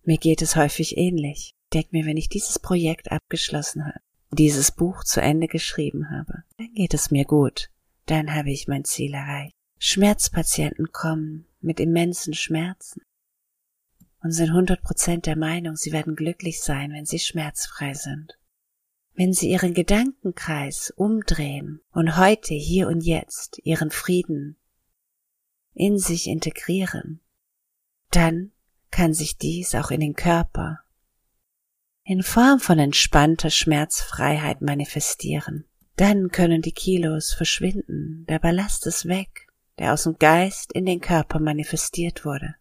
Mir 0.03 0.17
geht 0.17 0.41
es 0.41 0.55
häufig 0.55 0.97
ähnlich. 0.97 1.51
Ich 1.73 1.91
mir, 1.91 2.05
wenn 2.05 2.17
ich 2.17 2.29
dieses 2.29 2.57
Projekt 2.57 3.11
abgeschlossen 3.11 3.85
habe, 3.85 3.99
dieses 4.31 4.71
Buch 4.71 5.03
zu 5.03 5.21
Ende 5.21 5.47
geschrieben 5.47 6.09
habe, 6.11 6.43
dann 6.57 6.73
geht 6.73 6.93
es 6.93 7.11
mir 7.11 7.25
gut, 7.25 7.69
dann 8.05 8.33
habe 8.33 8.51
ich 8.51 8.67
mein 8.67 8.83
Ziel 8.83 9.13
erreicht. 9.13 9.53
Schmerzpatienten 9.79 10.91
kommen 10.91 11.45
mit 11.61 11.79
immensen 11.79 12.33
Schmerzen 12.33 13.01
und 14.21 14.31
sind 14.31 14.53
hundert 14.53 14.81
Prozent 14.81 15.25
der 15.25 15.37
Meinung, 15.37 15.75
sie 15.75 15.91
werden 15.91 16.15
glücklich 16.15 16.61
sein, 16.61 16.91
wenn 16.91 17.05
sie 17.05 17.19
schmerzfrei 17.19 17.93
sind. 17.93 18.37
Wenn 19.17 19.33
Sie 19.33 19.49
Ihren 19.49 19.73
Gedankenkreis 19.73 20.93
umdrehen 20.95 21.81
und 21.91 22.17
heute, 22.17 22.53
hier 22.53 22.87
und 22.87 23.01
jetzt 23.01 23.59
Ihren 23.63 23.89
Frieden 23.89 24.57
in 25.73 25.97
sich 25.97 26.27
integrieren, 26.27 27.19
dann 28.11 28.51
kann 28.91 29.15
sich 29.15 29.35
dies 29.39 29.73
auch 29.73 29.89
in 29.89 30.01
den 30.01 30.13
Körper 30.13 30.81
in 32.07 32.23
Form 32.23 32.61
von 32.61 32.79
entspannter 32.79 33.49
Schmerzfreiheit 33.49 34.61
manifestieren. 34.61 35.65
Dann 35.97 36.29
können 36.29 36.61
die 36.61 36.71
Kilos 36.71 37.33
verschwinden, 37.33 38.25
der 38.29 38.39
Ballast 38.39 38.87
ist 38.87 39.07
weg, 39.07 39.47
der 39.77 39.91
aus 39.91 40.03
dem 40.03 40.17
Geist 40.17 40.71
in 40.71 40.85
den 40.85 41.01
Körper 41.01 41.39
manifestiert 41.39 42.23
wurde. 42.23 42.55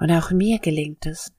Und 0.00 0.10
auch 0.10 0.32
mir 0.32 0.58
gelingt 0.58 1.06
es, 1.06 1.32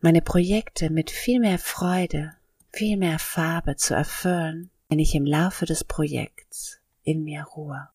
meine 0.00 0.22
Projekte 0.22 0.88
mit 0.88 1.10
viel 1.10 1.40
mehr 1.40 1.58
Freude 1.58 2.32
viel 2.72 2.96
mehr 2.96 3.18
Farbe 3.18 3.76
zu 3.76 3.94
erfüllen, 3.94 4.70
wenn 4.88 4.98
ich 4.98 5.14
im 5.14 5.26
Laufe 5.26 5.66
des 5.66 5.84
Projekts 5.84 6.80
in 7.02 7.22
mir 7.22 7.44
ruhe. 7.44 7.88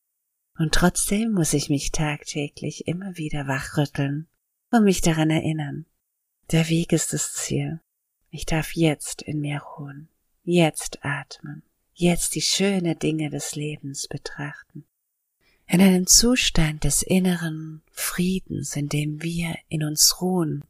Und 0.58 0.74
trotzdem 0.74 1.32
muss 1.32 1.54
ich 1.54 1.70
mich 1.70 1.92
tagtäglich 1.92 2.88
immer 2.88 3.18
wieder 3.18 3.48
wachrütteln 3.48 4.28
und 4.72 4.84
mich 4.84 5.02
daran 5.02 5.32
erinnern. 5.32 5.88
Der 6.52 6.70
Weg 6.70 6.94
ist 6.94 7.12
das 7.12 7.34
Ziel. 7.34 7.82
Ich 8.32 8.46
darf 8.46 8.76
jetzt 8.76 9.22
in 9.24 9.42
mir 9.42 9.60
ruhen, 9.62 10.08
jetzt 10.44 11.04
atmen, 11.04 11.64
jetzt 11.94 12.36
die 12.36 12.42
schönen 12.42 12.98
Dinge 13.00 13.30
des 13.30 13.56
Lebens 13.56 14.08
betrachten. 14.08 14.86
In 15.66 15.82
einem 15.82 16.08
Zustand 16.08 16.84
des 16.84 17.02
inneren 17.02 17.82
Friedens, 17.92 18.76
in 18.76 18.88
dem 18.88 19.22
wir 19.22 19.56
in 19.68 19.84
uns 19.84 20.22
ruhen, 20.22 20.64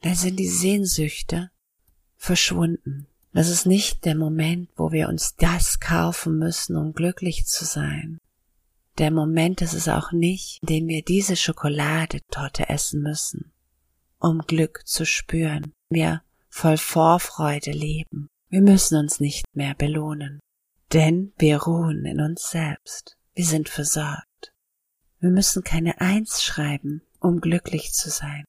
da 0.00 0.14
sind 0.14 0.38
die 0.38 0.48
Sehnsüchte 0.48 1.50
verschwunden. 2.16 3.06
Das 3.32 3.48
ist 3.48 3.66
nicht 3.66 4.04
der 4.04 4.16
Moment, 4.16 4.68
wo 4.76 4.92
wir 4.92 5.08
uns 5.08 5.36
das 5.36 5.80
kaufen 5.80 6.38
müssen, 6.38 6.76
um 6.76 6.92
glücklich 6.92 7.46
zu 7.46 7.64
sein. 7.64 8.18
Der 8.98 9.10
Moment 9.10 9.62
ist 9.62 9.72
es 9.72 9.88
auch 9.88 10.12
nicht, 10.12 10.58
in 10.62 10.66
dem 10.66 10.88
wir 10.88 11.02
diese 11.02 11.36
Schokoladetorte 11.36 12.68
essen 12.68 13.02
müssen, 13.02 13.52
um 14.18 14.40
Glück 14.40 14.82
zu 14.86 15.06
spüren. 15.06 15.72
Wir 15.88 16.22
voll 16.52 16.76
Vorfreude 16.76 17.72
leben. 17.72 18.28
Wir 18.48 18.60
müssen 18.60 18.98
uns 18.98 19.18
nicht 19.18 19.44
mehr 19.54 19.74
belohnen, 19.74 20.38
denn 20.92 21.32
wir 21.38 21.62
ruhen 21.62 22.04
in 22.04 22.20
uns 22.20 22.50
selbst. 22.50 23.16
Wir 23.34 23.46
sind 23.46 23.70
versorgt. 23.70 24.52
Wir 25.18 25.30
müssen 25.30 25.64
keine 25.64 26.00
Eins 26.00 26.42
schreiben, 26.42 27.02
um 27.18 27.40
glücklich 27.40 27.92
zu 27.92 28.10
sein. 28.10 28.44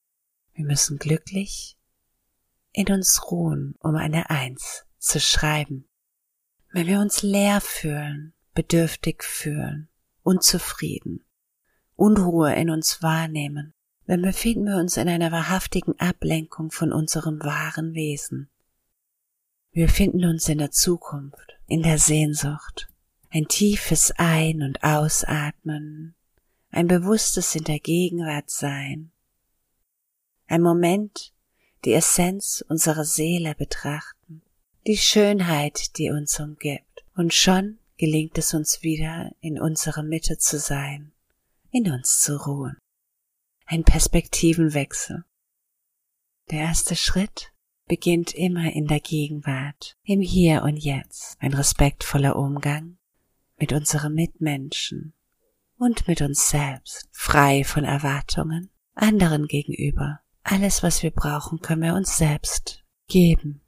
Wir 0.54 0.66
müssen 0.66 0.97
glücklich 0.97 1.78
in 2.74 2.91
uns 2.91 3.32
ruhen, 3.32 3.76
um 3.80 3.95
eine 3.95 4.30
Eins 4.30 4.86
zu 4.97 5.20
schreiben. 5.20 5.88
Wenn 6.72 6.88
wir 6.88 6.99
uns 6.99 7.22
leer 7.24 7.62
fühlen, 7.62 8.34
bedürftig 8.54 9.24
fühlen, 9.24 9.88
unzufrieden, 10.24 11.24
Unruhe 11.95 12.54
in 12.56 12.70
uns 12.70 13.01
wahrnehmen, 13.01 13.74
dann 14.08 14.22
befinden 14.22 14.66
wir 14.66 14.78
uns 14.78 14.97
in 14.97 15.08
einer 15.08 15.32
wahrhaftigen 15.32 15.97
Ablenkung 15.99 16.72
von 16.72 16.91
unserem 16.91 17.41
wahren 17.41 17.93
Wesen. 17.93 18.49
Wir 19.72 19.88
befinden 19.88 20.26
uns 20.26 20.49
in 20.49 20.58
der 20.58 20.72
Zukunft, 20.72 21.58
in 21.68 21.82
der 21.84 21.97
Sehnsucht, 21.97 22.88
ein 23.30 23.47
tiefes 23.47 24.12
Ein- 24.18 24.62
und 24.62 24.84
Ausatmen, 24.84 26.16
ein 26.70 26.88
bewusstes 26.88 27.56
in 27.56 27.64
der 27.64 27.80
Gegenwart 27.80 28.49
sein, 28.49 29.12
ein 30.47 30.62
Moment, 30.62 31.34
die 31.86 31.93
Essenz 31.93 32.64
unserer 32.68 33.06
Seele 33.06 33.56
betrachten, 33.56 34.41
die 34.86 34.97
Schönheit, 34.97 35.97
die 35.97 36.12
uns 36.12 36.39
umgibt, 36.39 37.04
und 37.16 37.34
schon 37.34 37.80
gelingt 37.97 38.38
es 38.38 38.54
uns 38.54 38.84
wieder 38.84 39.32
in 39.39 39.60
unserer 39.60 40.04
Mitte 40.04 40.38
zu 40.38 40.60
sein, 40.60 41.12
in 41.72 41.91
uns 41.91 42.20
zu 42.20 42.38
ruhen. 42.38 42.78
Ein 43.66 43.84
Perspektivenwechsel. 43.84 45.24
Der 46.51 46.59
erste 46.59 46.95
Schritt 46.95 47.53
beginnt 47.88 48.34
immer 48.34 48.72
in 48.74 48.88
der 48.88 48.99
Gegenwart, 48.99 49.97
im 50.03 50.22
Hier 50.22 50.64
und 50.64 50.78
Jetzt, 50.78 51.38
ein 51.39 51.53
respektvoller 51.53 52.36
Umgang 52.36 52.97
mit 53.57 53.72
unseren 53.72 54.14
Mitmenschen 54.14 55.14
und 55.78 56.07
mit 56.07 56.22
uns 56.22 56.49
selbst, 56.49 57.07
frei 57.11 57.64
von 57.64 57.84
Erwartungen 57.84 58.70
anderen 58.95 59.47
gegenüber. 59.47 60.20
Alles, 60.43 60.84
was 60.84 61.03
wir 61.03 61.11
brauchen, 61.11 61.61
können 61.61 61.82
wir 61.82 61.95
uns 61.95 62.18
selbst 62.18 62.84
geben. 63.07 63.61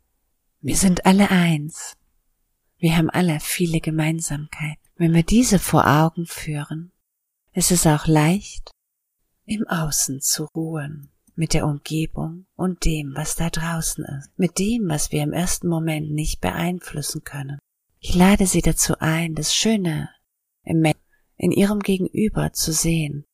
Wir 0.61 0.75
sind 0.75 1.05
alle 1.05 1.31
eins. 1.31 1.95
Wir 2.77 2.97
haben 2.97 3.09
alle 3.09 3.39
viele 3.39 3.79
Gemeinsamkeiten. 3.79 4.83
Wenn 4.97 5.13
wir 5.13 5.23
diese 5.23 5.59
vor 5.59 5.87
Augen 5.87 6.25
führen, 6.25 6.91
ist 7.53 7.71
es 7.71 7.87
auch 7.87 8.07
leicht, 8.07 8.71
im 9.45 9.67
Außen 9.67 10.21
zu 10.21 10.45
ruhen, 10.55 11.09
mit 11.35 11.53
der 11.53 11.65
Umgebung 11.65 12.45
und 12.55 12.85
dem, 12.85 13.13
was 13.15 13.35
da 13.35 13.49
draußen 13.49 14.05
ist, 14.05 14.29
mit 14.37 14.59
dem, 14.59 14.89
was 14.89 15.11
wir 15.11 15.23
im 15.23 15.33
ersten 15.33 15.67
Moment 15.67 16.11
nicht 16.11 16.41
beeinflussen 16.41 17.23
können. 17.23 17.59
Ich 17.99 18.15
lade 18.15 18.45
Sie 18.45 18.61
dazu 18.61 18.99
ein, 18.99 19.35
das 19.35 19.53
Schöne 19.53 20.09
im 20.63 20.79
Menschen 20.79 21.01
in 21.37 21.51
Ihrem 21.51 21.79
Gegenüber 21.79 22.53
zu 22.53 22.71
sehen. 22.71 23.25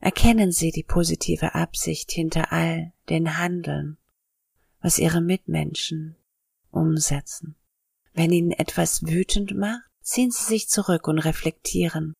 Erkennen 0.00 0.52
Sie 0.52 0.70
die 0.70 0.84
positive 0.84 1.54
Absicht 1.54 2.12
hinter 2.12 2.52
all 2.52 2.92
den 3.08 3.38
Handeln, 3.38 3.98
was 4.80 4.98
Ihre 4.98 5.20
Mitmenschen 5.20 6.16
umsetzen. 6.70 7.56
Wenn 8.12 8.32
Ihnen 8.32 8.52
etwas 8.52 9.02
wütend 9.02 9.56
macht, 9.56 9.82
ziehen 10.02 10.30
Sie 10.30 10.44
sich 10.44 10.68
zurück 10.68 11.08
und 11.08 11.18
reflektieren, 11.18 12.14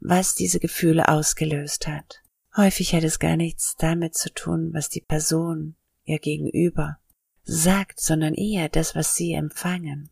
was 0.00 0.34
diese 0.34 0.60
Gefühle 0.60 1.08
ausgelöst 1.08 1.86
hat. 1.86 2.22
Häufig 2.56 2.94
hat 2.94 3.04
es 3.04 3.18
gar 3.18 3.36
nichts 3.36 3.76
damit 3.78 4.14
zu 4.14 4.32
tun, 4.32 4.70
was 4.72 4.88
die 4.88 5.00
Person 5.00 5.76
ihr 6.04 6.18
gegenüber 6.18 6.98
sagt, 7.42 8.00
sondern 8.00 8.34
eher 8.34 8.68
das, 8.68 8.94
was 8.94 9.14
sie 9.14 9.32
empfangen. 9.32 10.10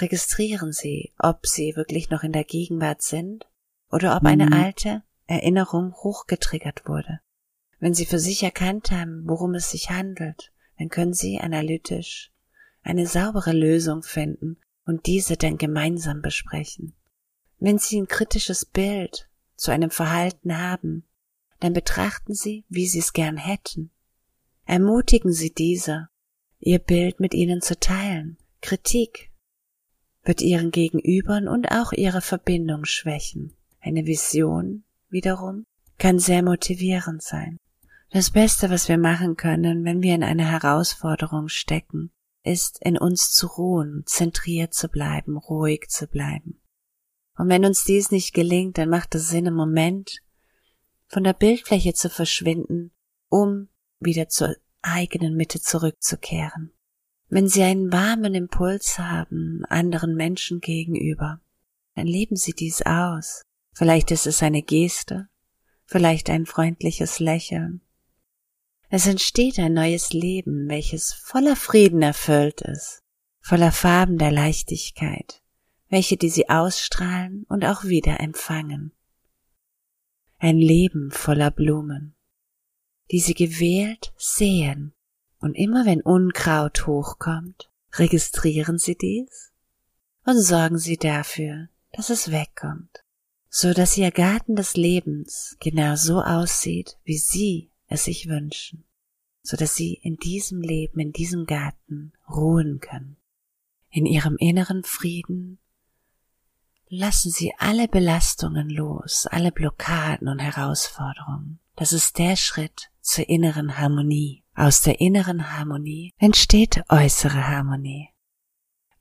Registrieren 0.00 0.72
Sie, 0.72 1.12
ob 1.18 1.46
Sie 1.46 1.76
wirklich 1.76 2.10
noch 2.10 2.22
in 2.22 2.32
der 2.32 2.44
Gegenwart 2.44 3.02
sind 3.02 3.46
oder 3.90 4.16
ob 4.16 4.24
eine 4.24 4.46
mhm. 4.46 4.52
alte 4.52 5.02
Erinnerung 5.26 5.92
hochgetriggert 5.94 6.86
wurde. 6.86 7.20
Wenn 7.78 7.92
Sie 7.92 8.06
für 8.06 8.18
sich 8.18 8.42
erkannt 8.42 8.90
haben, 8.90 9.24
worum 9.26 9.54
es 9.54 9.70
sich 9.70 9.90
handelt, 9.90 10.52
dann 10.78 10.88
können 10.88 11.12
Sie 11.12 11.38
analytisch 11.38 12.32
eine 12.82 13.06
saubere 13.06 13.52
Lösung 13.52 14.02
finden 14.02 14.58
und 14.86 15.06
diese 15.06 15.36
dann 15.36 15.58
gemeinsam 15.58 16.22
besprechen. 16.22 16.94
Wenn 17.58 17.78
Sie 17.78 18.00
ein 18.00 18.08
kritisches 18.08 18.64
Bild 18.64 19.28
zu 19.56 19.70
einem 19.70 19.90
Verhalten 19.90 20.56
haben, 20.56 21.04
dann 21.60 21.72
betrachten 21.72 22.34
Sie, 22.34 22.64
wie 22.68 22.86
Sie 22.86 22.98
es 22.98 23.12
gern 23.12 23.36
hätten. 23.36 23.90
Ermutigen 24.64 25.32
Sie 25.32 25.52
diese, 25.52 26.08
Ihr 26.58 26.78
Bild 26.78 27.20
mit 27.20 27.34
Ihnen 27.34 27.60
zu 27.60 27.78
teilen. 27.78 28.36
Kritik 28.60 29.30
wird 30.22 30.42
Ihren 30.42 30.70
Gegenübern 30.70 31.48
und 31.48 31.70
auch 31.70 31.92
Ihre 31.92 32.20
Verbindung 32.20 32.84
schwächen. 32.84 33.56
Eine 33.80 34.06
Vision 34.06 34.84
wiederum 35.08 35.64
kann 35.98 36.18
sehr 36.18 36.42
motivierend 36.42 37.22
sein. 37.22 37.56
Das 38.10 38.30
Beste, 38.30 38.70
was 38.70 38.88
wir 38.88 38.98
machen 38.98 39.36
können, 39.36 39.84
wenn 39.84 40.02
wir 40.02 40.14
in 40.14 40.24
einer 40.24 40.50
Herausforderung 40.50 41.48
stecken, 41.48 42.10
ist 42.42 42.78
in 42.82 42.98
uns 42.98 43.30
zu 43.30 43.46
ruhen, 43.46 44.02
zentriert 44.06 44.74
zu 44.74 44.88
bleiben, 44.88 45.36
ruhig 45.36 45.88
zu 45.88 46.06
bleiben. 46.06 46.60
Und 47.36 47.48
wenn 47.48 47.64
uns 47.64 47.84
dies 47.84 48.10
nicht 48.10 48.34
gelingt, 48.34 48.78
dann 48.78 48.88
macht 48.88 49.14
es 49.14 49.28
Sinn, 49.28 49.46
im 49.46 49.54
Moment 49.54 50.22
von 51.10 51.24
der 51.24 51.32
Bildfläche 51.32 51.92
zu 51.92 52.08
verschwinden, 52.08 52.92
um 53.28 53.68
wieder 53.98 54.28
zur 54.28 54.54
eigenen 54.80 55.34
Mitte 55.34 55.60
zurückzukehren. 55.60 56.72
Wenn 57.28 57.48
Sie 57.48 57.62
einen 57.62 57.92
warmen 57.92 58.34
Impuls 58.34 58.98
haben 58.98 59.64
anderen 59.68 60.14
Menschen 60.14 60.60
gegenüber, 60.60 61.40
dann 61.96 62.06
leben 62.06 62.36
Sie 62.36 62.52
dies 62.52 62.82
aus. 62.82 63.42
Vielleicht 63.72 64.12
ist 64.12 64.26
es 64.26 64.42
eine 64.42 64.62
Geste, 64.62 65.28
vielleicht 65.84 66.30
ein 66.30 66.46
freundliches 66.46 67.18
Lächeln. 67.18 67.82
Es 68.88 69.06
entsteht 69.06 69.58
ein 69.58 69.74
neues 69.74 70.12
Leben, 70.12 70.68
welches 70.68 71.12
voller 71.12 71.56
Frieden 71.56 72.02
erfüllt 72.02 72.60
ist, 72.60 73.02
voller 73.40 73.72
Farben 73.72 74.16
der 74.16 74.30
Leichtigkeit, 74.30 75.42
welche 75.88 76.16
die 76.16 76.30
Sie 76.30 76.48
ausstrahlen 76.48 77.44
und 77.48 77.64
auch 77.64 77.84
wieder 77.84 78.20
empfangen 78.20 78.92
ein 80.40 80.56
Leben 80.56 81.10
voller 81.10 81.50
Blumen, 81.50 82.14
die 83.10 83.20
sie 83.20 83.34
gewählt 83.34 84.12
sehen, 84.16 84.94
und 85.38 85.54
immer 85.54 85.84
wenn 85.84 86.00
Unkraut 86.00 86.86
hochkommt, 86.86 87.70
registrieren 87.94 88.78
sie 88.78 88.96
dies 88.96 89.52
und 90.24 90.40
sorgen 90.40 90.78
sie 90.78 90.96
dafür, 90.96 91.68
dass 91.92 92.10
es 92.10 92.30
wegkommt, 92.30 93.04
so 93.48 93.74
dass 93.74 93.96
ihr 93.96 94.10
Garten 94.10 94.56
des 94.56 94.76
Lebens 94.76 95.56
genau 95.60 95.96
so 95.96 96.22
aussieht, 96.22 96.98
wie 97.04 97.18
sie 97.18 97.70
es 97.88 98.04
sich 98.04 98.28
wünschen, 98.28 98.84
so 99.42 99.56
dass 99.56 99.74
sie 99.74 99.94
in 99.94 100.16
diesem 100.16 100.62
Leben, 100.62 101.00
in 101.00 101.12
diesem 101.12 101.44
Garten 101.44 102.12
ruhen 102.28 102.80
können, 102.80 103.16
in 103.90 104.06
ihrem 104.06 104.36
inneren 104.38 104.84
Frieden 104.84 105.58
Lassen 106.92 107.30
Sie 107.30 107.54
alle 107.56 107.86
Belastungen 107.86 108.68
los, 108.68 109.28
alle 109.28 109.52
Blockaden 109.52 110.26
und 110.26 110.40
Herausforderungen. 110.40 111.60
Das 111.76 111.92
ist 111.92 112.18
der 112.18 112.34
Schritt 112.34 112.90
zur 113.00 113.28
inneren 113.28 113.78
Harmonie. 113.78 114.42
Aus 114.56 114.80
der 114.80 115.00
inneren 115.00 115.56
Harmonie 115.56 116.12
entsteht 116.18 116.82
äußere 116.88 117.46
Harmonie. 117.46 118.08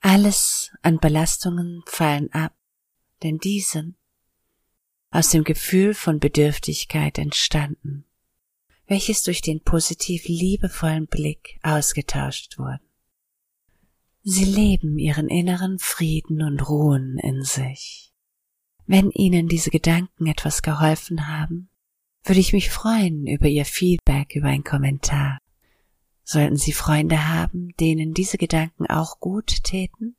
Alles 0.02 0.72
an 0.84 1.00
Belastungen 1.00 1.82
fallen 1.88 2.32
ab, 2.32 2.54
denn 3.24 3.40
die 3.40 3.60
sind 3.60 3.96
aus 5.10 5.30
dem 5.30 5.44
Gefühl 5.44 5.96
von 5.96 6.20
Bedürftigkeit 6.20 7.18
entstanden, 7.18 8.06
welches 8.86 9.24
durch 9.24 9.42
den 9.42 9.64
positiv 9.64 10.26
liebevollen 10.28 11.08
Blick 11.08 11.60
ausgetauscht 11.64 12.60
wurde. 12.60 12.82
Sie 14.32 14.45
leben 14.45 14.99
ihren 14.99 15.27
inneren 15.27 15.80
Frieden 15.80 16.43
und 16.43 16.69
ruhen 16.69 17.17
in 17.17 17.41
sich. 17.41 18.13
Wenn 18.86 19.09
Ihnen 19.09 19.47
diese 19.47 19.71
Gedanken 19.71 20.27
etwas 20.27 20.61
geholfen 20.61 21.27
haben, 21.27 21.71
würde 22.23 22.39
ich 22.39 22.53
mich 22.53 22.69
freuen 22.69 23.25
über 23.25 23.47
Ihr 23.47 23.65
Feedback, 23.65 24.36
über 24.36 24.49
einen 24.49 24.63
Kommentar. 24.63 25.39
Sollten 26.23 26.57
Sie 26.57 26.73
Freunde 26.73 27.27
haben, 27.27 27.69
denen 27.80 28.13
diese 28.13 28.38
Gedanken 28.38 28.86
auch 28.86 29.19
gut 29.19 29.63
täten? 29.63 30.15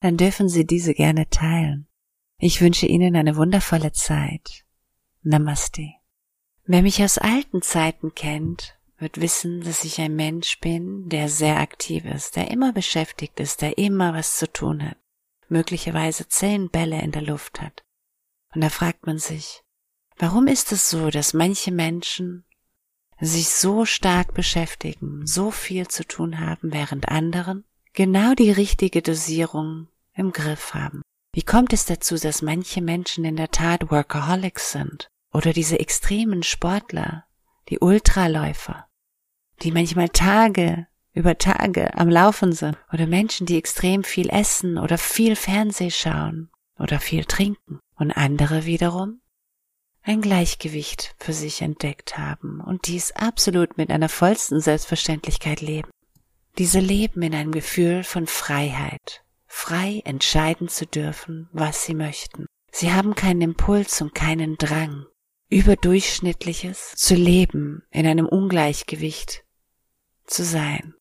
Dann 0.00 0.16
dürfen 0.16 0.48
Sie 0.48 0.64
diese 0.64 0.94
gerne 0.94 1.28
teilen. 1.28 1.86
Ich 2.38 2.62
wünsche 2.62 2.86
Ihnen 2.86 3.14
eine 3.14 3.36
wundervolle 3.36 3.92
Zeit. 3.92 4.64
Namaste. 5.22 5.90
Wer 6.64 6.80
mich 6.80 7.02
aus 7.02 7.18
alten 7.18 7.60
Zeiten 7.60 8.14
kennt, 8.14 8.78
wird 9.04 9.20
wissen, 9.20 9.60
dass 9.60 9.84
ich 9.84 10.00
ein 10.00 10.16
Mensch 10.16 10.58
bin, 10.60 11.10
der 11.10 11.28
sehr 11.28 11.58
aktiv 11.58 12.06
ist, 12.06 12.36
der 12.36 12.50
immer 12.50 12.72
beschäftigt 12.72 13.38
ist, 13.38 13.60
der 13.60 13.76
immer 13.76 14.14
was 14.14 14.38
zu 14.38 14.50
tun 14.50 14.82
hat, 14.82 14.96
möglicherweise 15.48 16.26
zehn 16.26 16.70
Bälle 16.70 17.02
in 17.02 17.12
der 17.12 17.20
Luft 17.20 17.60
hat. 17.60 17.84
Und 18.54 18.62
da 18.62 18.70
fragt 18.70 19.06
man 19.06 19.18
sich, 19.18 19.62
warum 20.16 20.46
ist 20.46 20.72
es 20.72 20.88
so, 20.88 21.10
dass 21.10 21.34
manche 21.34 21.70
Menschen 21.70 22.46
sich 23.20 23.50
so 23.50 23.84
stark 23.84 24.32
beschäftigen, 24.32 25.26
so 25.26 25.50
viel 25.50 25.86
zu 25.86 26.06
tun 26.06 26.40
haben, 26.40 26.72
während 26.72 27.10
anderen 27.10 27.64
genau 27.92 28.32
die 28.32 28.50
richtige 28.50 29.02
Dosierung 29.02 29.88
im 30.14 30.32
Griff 30.32 30.72
haben. 30.72 31.02
Wie 31.34 31.42
kommt 31.42 31.74
es 31.74 31.84
dazu, 31.84 32.16
dass 32.16 32.40
manche 32.40 32.80
Menschen 32.80 33.26
in 33.26 33.36
der 33.36 33.50
Tat 33.50 33.90
Workaholics 33.90 34.72
sind 34.72 35.08
oder 35.30 35.52
diese 35.52 35.78
extremen 35.78 36.42
Sportler, 36.42 37.26
die 37.68 37.80
Ultraläufer, 37.80 38.88
die 39.64 39.72
manchmal 39.72 40.10
Tage 40.10 40.86
über 41.14 41.38
Tage 41.38 41.96
am 41.96 42.08
Laufen 42.08 42.52
sind 42.52 42.76
oder 42.92 43.06
Menschen, 43.06 43.46
die 43.46 43.56
extrem 43.56 44.04
viel 44.04 44.28
essen 44.28 44.78
oder 44.78 44.98
viel 44.98 45.36
Fernseh 45.36 45.90
schauen 45.90 46.50
oder 46.78 47.00
viel 47.00 47.24
trinken 47.24 47.80
und 47.96 48.10
andere 48.10 48.66
wiederum 48.66 49.20
ein 50.02 50.20
Gleichgewicht 50.20 51.14
für 51.18 51.32
sich 51.32 51.62
entdeckt 51.62 52.18
haben 52.18 52.60
und 52.60 52.88
dies 52.88 53.12
absolut 53.12 53.78
mit 53.78 53.90
einer 53.90 54.10
vollsten 54.10 54.60
Selbstverständlichkeit 54.60 55.62
leben. 55.62 55.88
Diese 56.58 56.78
leben 56.78 57.22
in 57.22 57.34
einem 57.34 57.52
Gefühl 57.52 58.04
von 58.04 58.26
Freiheit, 58.26 59.24
frei 59.46 60.02
entscheiden 60.04 60.68
zu 60.68 60.86
dürfen, 60.86 61.48
was 61.52 61.86
sie 61.86 61.94
möchten. 61.94 62.44
Sie 62.70 62.92
haben 62.92 63.14
keinen 63.14 63.40
Impuls 63.40 64.02
und 64.02 64.14
keinen 64.14 64.56
Drang, 64.58 65.06
überdurchschnittliches 65.48 66.92
zu 66.96 67.14
leben 67.14 67.82
in 67.90 68.06
einem 68.06 68.26
Ungleichgewicht 68.26 69.43
zu 70.26 70.44
sein. 70.44 70.94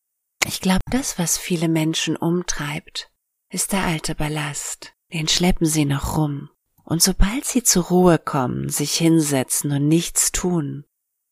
Ich 0.45 0.61
glaube, 0.61 0.83
das, 0.91 1.17
was 1.17 1.37
viele 1.37 1.69
Menschen 1.69 2.15
umtreibt, 2.15 3.09
ist 3.49 3.71
der 3.71 3.83
alte 3.83 4.15
Ballast. 4.15 4.93
Den 5.13 5.27
schleppen 5.27 5.67
sie 5.67 5.85
noch 5.85 6.17
rum 6.17 6.49
und 6.83 7.01
sobald 7.01 7.45
sie 7.45 7.63
zur 7.63 7.85
Ruhe 7.85 8.19
kommen, 8.19 8.69
sich 8.69 8.95
hinsetzen 8.95 9.71
und 9.71 9.87
nichts 9.87 10.31
tun, 10.31 10.85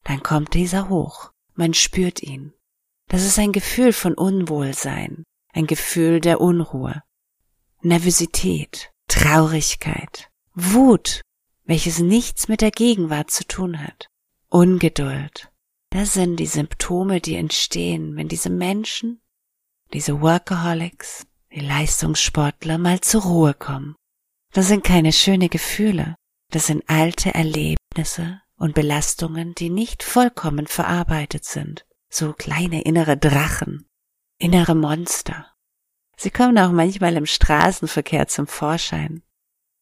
dann 0.04 0.24
kommt 0.24 0.54
dieser 0.54 0.90
hoch. 0.90 1.32
Man 1.54 1.74
spürt 1.74 2.24
ihn. 2.24 2.54
Das 3.08 3.26
ist 3.26 3.38
ein 3.38 3.52
Gefühl 3.52 3.92
von 3.92 4.14
Unwohlsein, 4.14 5.24
ein 5.54 5.68
Gefühl 5.68 6.22
der 6.22 6.40
Unruhe, 6.40 7.04
Nervosität, 7.82 8.92
Traurigkeit, 9.08 10.30
Wut, 10.56 11.22
welches 11.66 12.00
nichts 12.00 12.48
mit 12.48 12.62
der 12.62 12.72
Gegenwart 12.72 13.30
zu 13.30 13.46
tun 13.46 13.84
hat, 13.84 14.08
Ungeduld. 14.48 15.51
Das 15.92 16.14
sind 16.14 16.38
die 16.38 16.48
Symptome, 16.48 17.22
die 17.22 17.36
entstehen, 17.36 18.16
wenn 18.16 18.28
diese 18.28 18.50
Menschen, 18.50 19.22
diese 19.94 20.22
Workaholics, 20.22 21.28
die 21.54 21.60
Leistungssportler 21.60 22.78
mal 22.78 23.02
zur 23.02 23.22
Ruhe 23.22 23.54
kommen 23.54 23.96
das 24.54 24.68
sind 24.68 24.84
keine 24.84 25.14
schöne 25.14 25.50
Gefühle, 25.50 26.16
das 26.50 26.68
sind 26.68 26.84
alte 26.88 27.34
Erlebnisse 27.34 28.42
und 28.58 28.76
Belastungen, 28.76 29.56
die 29.56 29.70
nicht 29.70 30.04
vollkommen 30.04 30.68
verarbeitet 30.68 31.46
sind, 31.46 31.86
so 32.10 32.34
kleine 32.34 32.82
innere 32.82 33.18
Drachen, 33.18 33.88
innere 34.38 34.76
Monster. 34.76 35.48
Sie 36.18 36.32
kommen 36.32 36.58
auch 36.58 36.72
manchmal 36.72 37.16
im 37.16 37.26
Straßenverkehr 37.26 38.28
zum 38.28 38.46
Vorschein. 38.46 39.24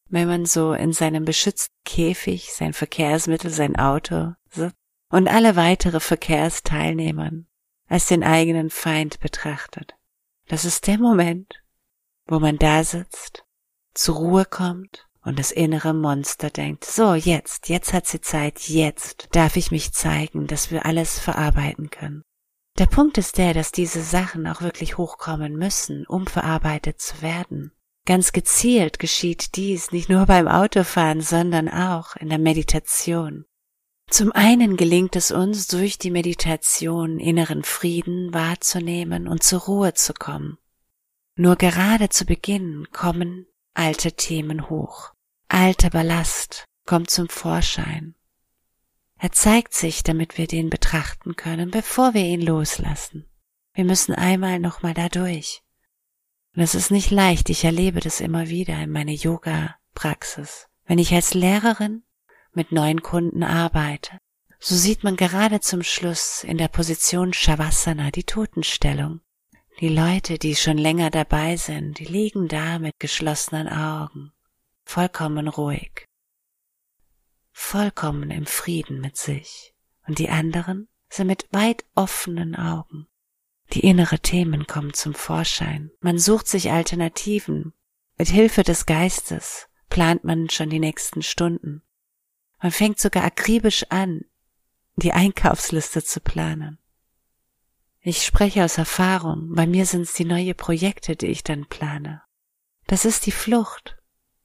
Wenn 0.07 0.27
man 0.27 0.45
so 0.45 0.73
in 0.73 0.93
seinem 0.93 1.25
beschützten 1.25 1.75
Käfig 1.83 2.53
sein 2.53 2.73
Verkehrsmittel, 2.73 3.49
sein 3.51 3.75
Auto 3.75 4.33
sitzt 4.49 4.75
und 5.09 5.27
alle 5.27 5.55
weitere 5.55 5.99
Verkehrsteilnehmern 5.99 7.47
als 7.87 8.05
den 8.05 8.23
eigenen 8.23 8.69
Feind 8.69 9.19
betrachtet. 9.19 9.95
Das 10.47 10.65
ist 10.65 10.87
der 10.87 10.99
Moment, 10.99 11.61
wo 12.27 12.39
man 12.39 12.57
da 12.57 12.83
sitzt 12.83 13.43
zur 13.93 14.15
Ruhe 14.15 14.45
kommt 14.45 15.07
und 15.23 15.39
das 15.39 15.51
innere 15.51 15.93
Monster 15.93 16.49
denkt, 16.49 16.85
so 16.85 17.13
jetzt, 17.13 17.69
jetzt 17.69 17.93
hat 17.93 18.07
sie 18.07 18.21
Zeit, 18.21 18.61
jetzt 18.69 19.27
darf 19.31 19.55
ich 19.57 19.71
mich 19.71 19.91
zeigen, 19.91 20.47
dass 20.47 20.71
wir 20.71 20.85
alles 20.85 21.19
verarbeiten 21.19 21.89
können. 21.89 22.23
Der 22.77 22.85
Punkt 22.85 23.17
ist 23.17 23.37
der, 23.37 23.53
dass 23.53 23.71
diese 23.71 24.01
Sachen 24.01 24.47
auch 24.47 24.61
wirklich 24.61 24.97
hochkommen 24.97 25.57
müssen, 25.57 26.05
um 26.07 26.27
verarbeitet 26.27 27.01
zu 27.01 27.21
werden. 27.21 27.73
Ganz 28.05 28.31
gezielt 28.31 28.99
geschieht 28.99 29.55
dies 29.55 29.91
nicht 29.91 30.09
nur 30.09 30.25
beim 30.25 30.47
Autofahren, 30.47 31.21
sondern 31.21 31.67
auch 31.67 32.15
in 32.15 32.29
der 32.29 32.39
Meditation. 32.39 33.45
Zum 34.09 34.31
einen 34.31 34.75
gelingt 34.75 35.15
es 35.15 35.31
uns 35.31 35.67
durch 35.67 35.99
die 35.99 36.09
Meditation 36.09 37.19
inneren 37.19 37.63
Frieden 37.63 38.33
wahrzunehmen 38.33 39.27
und 39.27 39.43
zur 39.43 39.61
Ruhe 39.61 39.93
zu 39.93 40.13
kommen. 40.13 40.57
Nur 41.35 41.55
gerade 41.55 42.09
zu 42.09 42.25
Beginn 42.25 42.87
kommen 42.91 43.45
alte 43.75 44.11
Themen 44.13 44.69
hoch. 44.69 45.13
Alter 45.47 45.91
Ballast 45.91 46.65
kommt 46.85 47.09
zum 47.11 47.29
Vorschein. 47.29 48.15
Er 49.17 49.31
zeigt 49.31 49.73
sich, 49.73 50.01
damit 50.01 50.37
wir 50.37 50.47
den 50.47 50.69
betrachten 50.69 51.35
können, 51.35 51.71
bevor 51.71 52.13
wir 52.13 52.23
ihn 52.23 52.41
loslassen. 52.41 53.25
Wir 53.73 53.85
müssen 53.85 54.15
einmal 54.15 54.59
nochmal 54.59 54.93
da 54.93 55.07
durch. 55.07 55.61
Und 56.55 56.63
es 56.63 56.73
ist 56.73 56.89
nicht 56.89 57.11
leicht, 57.11 57.49
ich 57.49 57.63
erlebe 57.63 57.99
das 57.99 58.21
immer 58.21 58.49
wieder 58.49 58.81
in 58.81 58.89
meiner 58.89 59.11
Yoga-Praxis. 59.11 60.67
Wenn 60.85 60.97
ich 60.97 61.13
als 61.13 61.33
Lehrerin 61.33 62.03
mit 62.53 62.71
neuen 62.71 63.01
Kunden 63.01 63.43
arbeite, 63.43 64.19
so 64.59 64.75
sieht 64.75 65.03
man 65.03 65.15
gerade 65.15 65.59
zum 65.61 65.83
Schluss 65.83 66.43
in 66.43 66.57
der 66.57 66.67
Position 66.67 67.33
Shavasana 67.33 68.11
die 68.11 68.25
Totenstellung. 68.25 69.21
Die 69.79 69.89
Leute, 69.89 70.37
die 70.37 70.55
schon 70.55 70.77
länger 70.77 71.09
dabei 71.09 71.55
sind, 71.55 71.99
die 71.99 72.05
liegen 72.05 72.49
da 72.49 72.79
mit 72.79 72.99
geschlossenen 72.99 73.69
Augen, 73.69 74.33
vollkommen 74.83 75.47
ruhig, 75.47 76.05
vollkommen 77.51 78.31
im 78.31 78.45
Frieden 78.45 78.99
mit 78.99 79.15
sich. 79.15 79.73
Und 80.05 80.19
die 80.19 80.29
anderen 80.29 80.89
sind 81.09 81.27
mit 81.27 81.47
weit 81.51 81.85
offenen 81.95 82.55
Augen. 82.55 83.07
Die 83.73 83.81
innere 83.81 84.19
Themen 84.19 84.65
kommen 84.65 84.93
zum 84.93 85.13
Vorschein. 85.13 85.91
Man 86.01 86.17
sucht 86.17 86.47
sich 86.47 86.71
Alternativen. 86.71 87.73
Mit 88.17 88.29
Hilfe 88.29 88.63
des 88.63 88.85
Geistes 88.85 89.67
plant 89.89 90.23
man 90.23 90.49
schon 90.49 90.69
die 90.69 90.79
nächsten 90.79 91.21
Stunden. 91.21 91.83
Man 92.61 92.71
fängt 92.71 92.99
sogar 92.99 93.23
akribisch 93.23 93.85
an, 93.89 94.25
die 94.95 95.13
Einkaufsliste 95.13 96.03
zu 96.03 96.19
planen. 96.19 96.77
Ich 98.01 98.25
spreche 98.25 98.63
aus 98.63 98.77
Erfahrung, 98.77 99.53
bei 99.53 99.67
mir 99.67 99.85
sind 99.85 100.01
es 100.01 100.13
die 100.13 100.25
neue 100.25 100.53
Projekte, 100.53 101.15
die 101.15 101.27
ich 101.27 101.43
dann 101.43 101.67
plane. 101.67 102.21
Das 102.87 103.05
ist 103.05 103.25
die 103.25 103.31
Flucht 103.31 103.97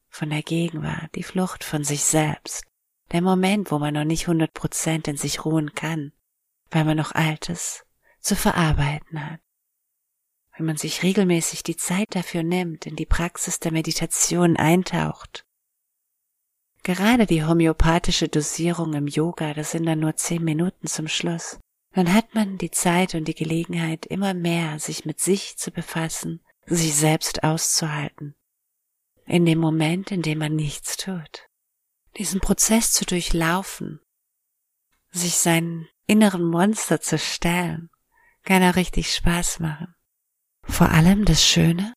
von 0.09 0.31
der 0.31 0.43
Gegenwart, 0.43 1.15
die 1.15 1.23
Flucht 1.23 1.65
von 1.65 1.83
sich 1.83 2.05
selbst, 2.05 2.65
der 3.12 3.23
Moment, 3.23 3.71
wo 3.71 3.79
man 3.79 3.95
noch 3.95 4.05
nicht 4.05 4.29
hundert 4.29 4.55
Prozent 4.55 5.09
in 5.09 5.17
sich 5.17 5.45
ruhen 5.45 5.73
kann, 5.75 6.12
weil 6.71 6.85
man 6.85 6.97
noch 6.97 7.12
Altes 7.12 7.85
zu 8.21 8.37
verarbeiten 8.37 9.31
hat. 9.31 9.41
Wenn 10.57 10.67
man 10.67 10.77
sich 10.77 11.03
regelmäßig 11.03 11.62
die 11.62 11.77
Zeit 11.77 12.15
dafür 12.15 12.43
nimmt, 12.43 12.87
in 12.87 12.97
die 12.97 13.07
Praxis 13.07 13.59
der 13.59 13.73
Meditation 13.73 14.57
eintaucht, 14.57 15.44
Gerade 16.85 17.24
die 17.24 17.43
homöopathische 17.43 18.28
Dosierung 18.28 18.93
im 18.93 19.07
Yoga, 19.07 19.55
das 19.55 19.70
sind 19.70 19.87
dann 19.87 20.01
nur 20.01 20.16
zehn 20.16 20.45
Minuten 20.45 20.87
zum 20.87 21.09
Schluss, 21.09 21.59
dann 21.95 22.12
hat 22.12 22.35
man 22.35 22.59
die 22.59 22.70
Zeit 22.70 23.14
und 23.14 23.26
die 23.26 23.35
Gelegenheit, 23.35 24.05
immer 24.05 24.35
mehr 24.35 24.78
sich 24.78 25.07
mit 25.07 25.18
sich 25.18 25.57
zu 25.57 25.70
befassen, 25.70 26.45
sich 26.66 26.95
selbst 26.95 27.43
auszuhalten. 27.43 28.35
In 29.24 29.47
dem 29.47 29.61
Moment, 29.61 30.11
in 30.11 30.20
dem 30.20 30.39
man 30.39 30.55
nichts 30.55 30.99
tut. 30.99 31.49
Diesen 32.18 32.41
Prozess 32.41 32.93
zu 32.93 33.07
durchlaufen, 33.07 34.01
sich 35.11 35.39
seinen 35.39 35.89
inneren 36.07 36.45
Monster 36.45 37.01
zu 37.01 37.18
stellen, 37.18 37.89
kann 38.43 38.62
auch 38.62 38.76
richtig 38.76 39.14
Spaß 39.14 39.61
machen. 39.61 39.95
Vor 40.64 40.91
allem 40.91 41.24
das 41.24 41.43
Schöne, 41.43 41.95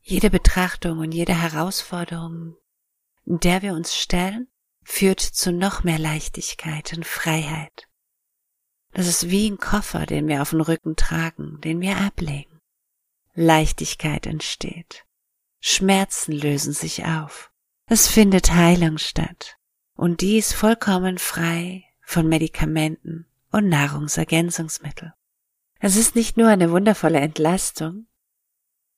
jede 0.00 0.30
Betrachtung 0.30 1.00
und 1.00 1.12
jede 1.12 1.38
Herausforderung, 1.38 2.56
der 3.24 3.62
wir 3.62 3.74
uns 3.74 3.94
stellen, 3.94 4.48
führt 4.82 5.20
zu 5.20 5.52
noch 5.52 5.84
mehr 5.84 5.98
Leichtigkeit 5.98 6.92
und 6.92 7.06
Freiheit. 7.06 7.88
Das 8.92 9.08
ist 9.08 9.30
wie 9.30 9.50
ein 9.50 9.58
Koffer, 9.58 10.06
den 10.06 10.28
wir 10.28 10.42
auf 10.42 10.50
dem 10.50 10.60
Rücken 10.60 10.94
tragen, 10.94 11.60
den 11.62 11.80
wir 11.80 11.96
ablegen. 11.96 12.60
Leichtigkeit 13.34 14.26
entsteht. 14.26 15.04
Schmerzen 15.60 16.32
lösen 16.32 16.72
sich 16.72 17.04
auf. 17.04 17.50
Es 17.86 18.06
findet 18.06 18.52
Heilung 18.52 18.98
statt. 18.98 19.56
Und 19.96 20.20
dies 20.20 20.52
vollkommen 20.52 21.18
frei 21.18 21.84
von 22.02 22.28
Medikamenten 22.28 23.26
und 23.50 23.68
Nahrungsergänzungsmittel. 23.68 25.14
Es 25.80 25.96
ist 25.96 26.14
nicht 26.14 26.36
nur 26.36 26.48
eine 26.48 26.70
wundervolle 26.70 27.20
Entlastung, 27.20 28.06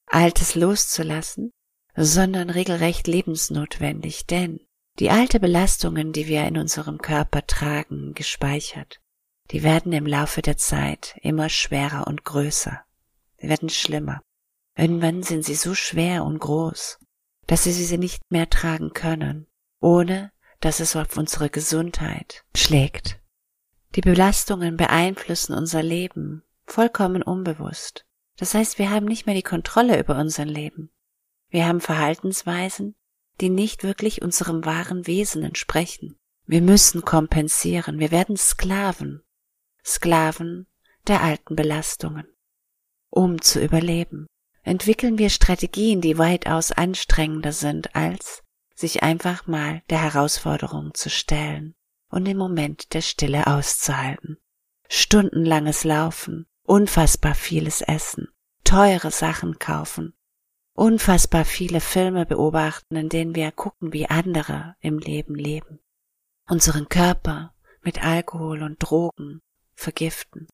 Altes 0.06 0.54
loszulassen, 0.54 1.52
sondern 1.96 2.50
regelrecht 2.50 3.06
lebensnotwendig, 3.06 4.26
denn 4.26 4.60
die 4.98 5.10
alte 5.10 5.40
Belastungen, 5.40 6.12
die 6.12 6.26
wir 6.26 6.46
in 6.46 6.58
unserem 6.58 6.98
Körper 6.98 7.46
tragen, 7.46 8.14
gespeichert, 8.14 9.00
die 9.50 9.62
werden 9.62 9.92
im 9.92 10.06
Laufe 10.06 10.42
der 10.42 10.56
Zeit 10.56 11.16
immer 11.22 11.48
schwerer 11.48 12.06
und 12.06 12.24
größer. 12.24 12.80
Sie 13.38 13.48
werden 13.48 13.68
schlimmer. 13.68 14.22
Irgendwann 14.76 15.22
sind 15.22 15.44
sie 15.44 15.54
so 15.54 15.74
schwer 15.74 16.24
und 16.24 16.38
groß, 16.38 16.98
dass 17.46 17.64
sie 17.64 17.72
sie 17.72 17.98
nicht 17.98 18.20
mehr 18.30 18.50
tragen 18.50 18.92
können, 18.92 19.46
ohne 19.80 20.32
dass 20.60 20.80
es 20.80 20.96
auf 20.96 21.16
unsere 21.16 21.50
Gesundheit 21.50 22.44
schlägt. 22.54 23.20
Die 23.94 24.00
Belastungen 24.00 24.76
beeinflussen 24.76 25.54
unser 25.54 25.82
Leben 25.82 26.42
vollkommen 26.66 27.22
unbewusst. 27.22 28.04
Das 28.36 28.54
heißt, 28.54 28.78
wir 28.78 28.90
haben 28.90 29.06
nicht 29.06 29.26
mehr 29.26 29.34
die 29.34 29.42
Kontrolle 29.42 29.98
über 29.98 30.18
unser 30.18 30.44
Leben. 30.44 30.90
Wir 31.48 31.66
haben 31.66 31.80
Verhaltensweisen, 31.80 32.96
die 33.40 33.50
nicht 33.50 33.82
wirklich 33.84 34.22
unserem 34.22 34.64
wahren 34.64 35.06
Wesen 35.06 35.42
entsprechen. 35.42 36.16
Wir 36.46 36.62
müssen 36.62 37.02
kompensieren, 37.02 37.98
wir 37.98 38.10
werden 38.10 38.36
Sklaven, 38.36 39.22
Sklaven 39.84 40.66
der 41.06 41.22
alten 41.22 41.56
Belastungen. 41.56 42.26
Um 43.10 43.40
zu 43.40 43.62
überleben, 43.62 44.26
entwickeln 44.62 45.18
wir 45.18 45.30
Strategien, 45.30 46.00
die 46.00 46.18
weitaus 46.18 46.72
anstrengender 46.72 47.52
sind, 47.52 47.94
als 47.94 48.42
sich 48.74 49.02
einfach 49.02 49.46
mal 49.46 49.82
der 49.90 50.02
Herausforderung 50.02 50.92
zu 50.94 51.08
stellen 51.08 51.74
und 52.10 52.26
den 52.26 52.36
Moment 52.36 52.92
der 52.92 53.00
Stille 53.00 53.46
auszuhalten. 53.46 54.38
Stundenlanges 54.88 55.84
Laufen, 55.84 56.46
unfassbar 56.62 57.34
vieles 57.34 57.80
Essen, 57.80 58.28
teure 58.64 59.10
Sachen 59.10 59.58
kaufen, 59.58 60.15
unfassbar 60.76 61.44
viele 61.44 61.80
Filme 61.80 62.26
beobachten, 62.26 62.96
in 62.96 63.08
denen 63.08 63.34
wir 63.34 63.50
gucken, 63.52 63.92
wie 63.92 64.06
andere 64.06 64.76
im 64.80 64.98
Leben 64.98 65.34
leben, 65.34 65.80
unseren 66.48 66.88
Körper 66.88 67.54
mit 67.82 68.04
Alkohol 68.04 68.62
und 68.62 68.78
Drogen 68.78 69.40
vergiften, 69.74 70.48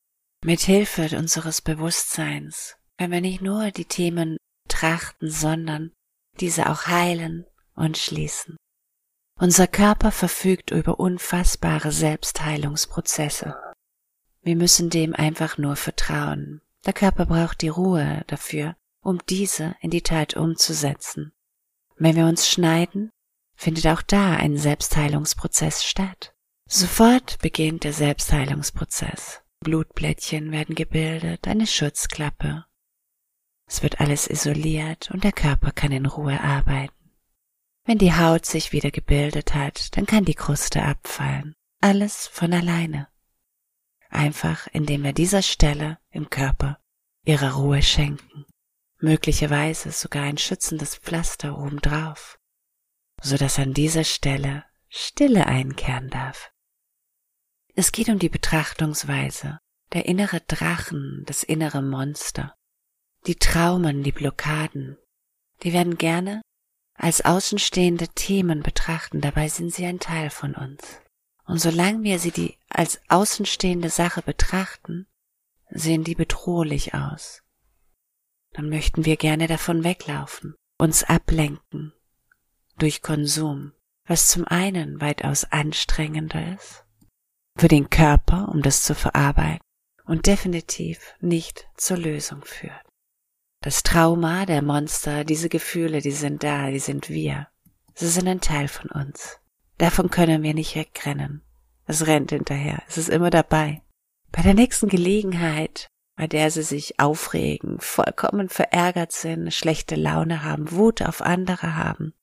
mit 0.45 0.61
Hilfe 0.61 1.17
unseres 1.17 1.61
Bewusstseins, 1.61 2.77
wenn 2.99 3.11
wir 3.11 3.21
nicht 3.21 3.43
nur 3.43 3.71
die 3.71 3.85
Themen 3.85 4.37
trachten, 4.69 5.31
sondern 5.31 5.93
diese 6.41 6.71
auch 6.71 6.87
heilen 6.87 7.47
und 7.75 7.99
schließen. 7.99 8.57
Unser 9.39 9.67
Körper 9.67 10.13
verfügt 10.13 10.71
über 10.71 11.01
unfassbare 11.01 11.91
Selbstheilungsprozesse. 11.91 13.57
Wir 14.43 14.57
müssen 14.57 14.91
dem 14.91 15.15
einfach 15.15 15.59
nur 15.59 15.77
vertrauen. 15.77 16.61
Der 16.85 16.93
Körper 16.93 17.27
braucht 17.27 17.63
die 17.63 17.69
Ruhe 17.69 18.25
dafür, 18.27 18.77
um 19.03 19.19
diese 19.29 19.75
in 19.81 19.91
die 19.91 20.03
Tat 20.03 20.35
umzusetzen. 20.35 21.33
Wenn 21.97 22.17
wir 22.17 22.27
uns 22.27 22.49
schneiden, 22.49 23.11
findet 23.55 23.87
auch 23.87 24.03
da 24.03 24.37
ein 24.37 24.57
Selbstheilungsprozess 24.57 25.85
statt. 25.85 26.35
Sofort 26.67 27.39
beginnt 27.41 27.85
der 27.85 27.93
Selbstheilungsprozess. 27.93 29.43
Blutblättchen 29.61 30.51
werden 30.51 30.75
gebildet, 30.75 31.47
eine 31.47 31.67
Schutzklappe. 31.67 32.65
Es 33.69 33.83
wird 33.83 34.01
alles 34.01 34.27
isoliert 34.27 35.11
und 35.13 35.25
der 35.25 35.33
Körper 35.33 35.71
kann 35.71 35.93
in 35.93 36.07
Ruhe 36.07 36.41
arbeiten. 36.41 36.95
Wenn 37.85 37.99
die 37.99 38.15
Haut 38.15 38.47
sich 38.47 38.73
wieder 38.73 38.91
gebildet 38.91 39.55
hat, 39.55 39.97
dann 39.97 40.07
kann 40.07 40.25
die 40.25 40.35
Kruste 40.35 40.83
abfallen. 40.83 41.55
Alles 41.81 42.27
von 42.27 42.53
alleine. 42.53 43.09
Einfach 44.09 44.69
indem 44.73 45.05
wir 45.05 45.13
dieser 45.13 45.43
Stelle 45.43 45.99
im 46.11 46.31
Körper 46.31 46.79
ihre 47.25 47.55
Ruhe 47.55 47.83
schenken 47.83 48.47
möglicherweise 49.03 49.91
sogar 49.91 50.23
ein 50.23 50.39
schützendes 50.39 50.97
Pflaster 50.97 51.59
obendrauf, 51.59 52.39
so 53.21 53.37
dass 53.37 53.59
an 53.59 53.75
dieser 53.75 54.05
Stelle 54.05 54.65
Stille 54.89 55.47
einkehren 55.47 56.11
darf. 56.11 56.53
Es 57.75 57.93
geht 57.93 58.09
um 58.09 58.19
die 58.19 58.29
Betrachtungsweise, 58.29 59.59
der 59.93 60.07
innere 60.07 60.41
Drachen, 60.41 61.25
das 61.27 61.43
innere 61.43 61.83
Monster, 61.83 62.55
die 63.27 63.37
Traumen, 63.37 64.03
die 64.03 64.13
Blockaden, 64.13 64.99
die 65.63 65.73
werden 65.73 65.97
gerne 65.97 66.43
als 66.95 67.25
außenstehende 67.25 68.09
Themen 68.09 68.63
betrachten, 68.63 69.21
dabei 69.21 69.49
sind 69.49 69.73
sie 69.73 69.87
ein 69.87 69.99
Teil 69.99 70.31
von 70.31 70.55
uns. 70.55 71.01
Und 71.45 71.59
solange 71.59 72.03
wir 72.03 72.19
sie 72.19 72.31
die 72.31 72.59
als 72.69 73.01
außenstehende 73.09 73.89
Sache 73.89 74.23
betrachten, 74.23 75.07
sehen 75.71 76.05
die 76.05 76.15
bedrohlich 76.15 76.95
aus 76.95 77.42
dann 78.53 78.69
möchten 78.69 79.05
wir 79.05 79.17
gerne 79.17 79.47
davon 79.47 79.85
weglaufen, 79.85 80.55
uns 80.79 81.05
ablenken 81.05 81.93
durch 82.79 83.03
Konsum, 83.03 83.73
was 84.07 84.29
zum 84.29 84.47
einen 84.47 85.01
weitaus 85.01 85.45
anstrengender 85.45 86.55
ist 86.55 86.85
für 87.59 87.69
den 87.69 87.91
Körper, 87.91 88.49
um 88.49 88.63
das 88.63 88.83
zu 88.83 88.95
verarbeiten, 88.95 89.61
und 90.05 90.27
definitiv 90.27 91.15
nicht 91.21 91.69
zur 91.77 91.99
Lösung 91.99 92.45
führt. 92.45 92.83
Das 93.63 93.83
Trauma, 93.83 94.47
der 94.47 94.63
Monster, 94.63 95.25
diese 95.25 95.49
Gefühle, 95.49 96.01
die 96.01 96.11
sind 96.11 96.43
da, 96.43 96.71
die 96.71 96.81
sind 96.81 97.09
wir. 97.09 97.49
Sie 97.95 98.09
sind 98.09 98.27
ein 98.27 98.41
Teil 98.41 98.69
von 98.69 98.91
uns. 98.91 99.39
Davon 99.79 100.11
können 100.11 100.43
wir 100.43 100.55
nicht 100.55 100.75
wegrennen. 100.75 101.43
Es 101.87 102.07
rennt 102.07 102.31
hinterher, 102.31 102.83
es 102.89 102.99
ist 102.99 103.09
immer 103.09 103.31
dabei. 103.31 103.83
Bei 104.33 104.43
der 104.43 104.55
nächsten 104.55 104.89
Gelegenheit, 104.89 105.89
bei 106.23 106.29
der 106.29 106.53
sie 106.53 106.63
sich 106.63 107.01
aufregen, 107.01 107.81
vollkommen 107.81 108.49
verärgert 108.49 109.11
sind, 109.11 109.53
schlechte 109.53 109.97
Laune 109.97 110.45
haben, 110.45 110.71
Wut 110.71 111.03
auf 111.03 111.21
andere 111.21 111.75
haben. 111.75 112.15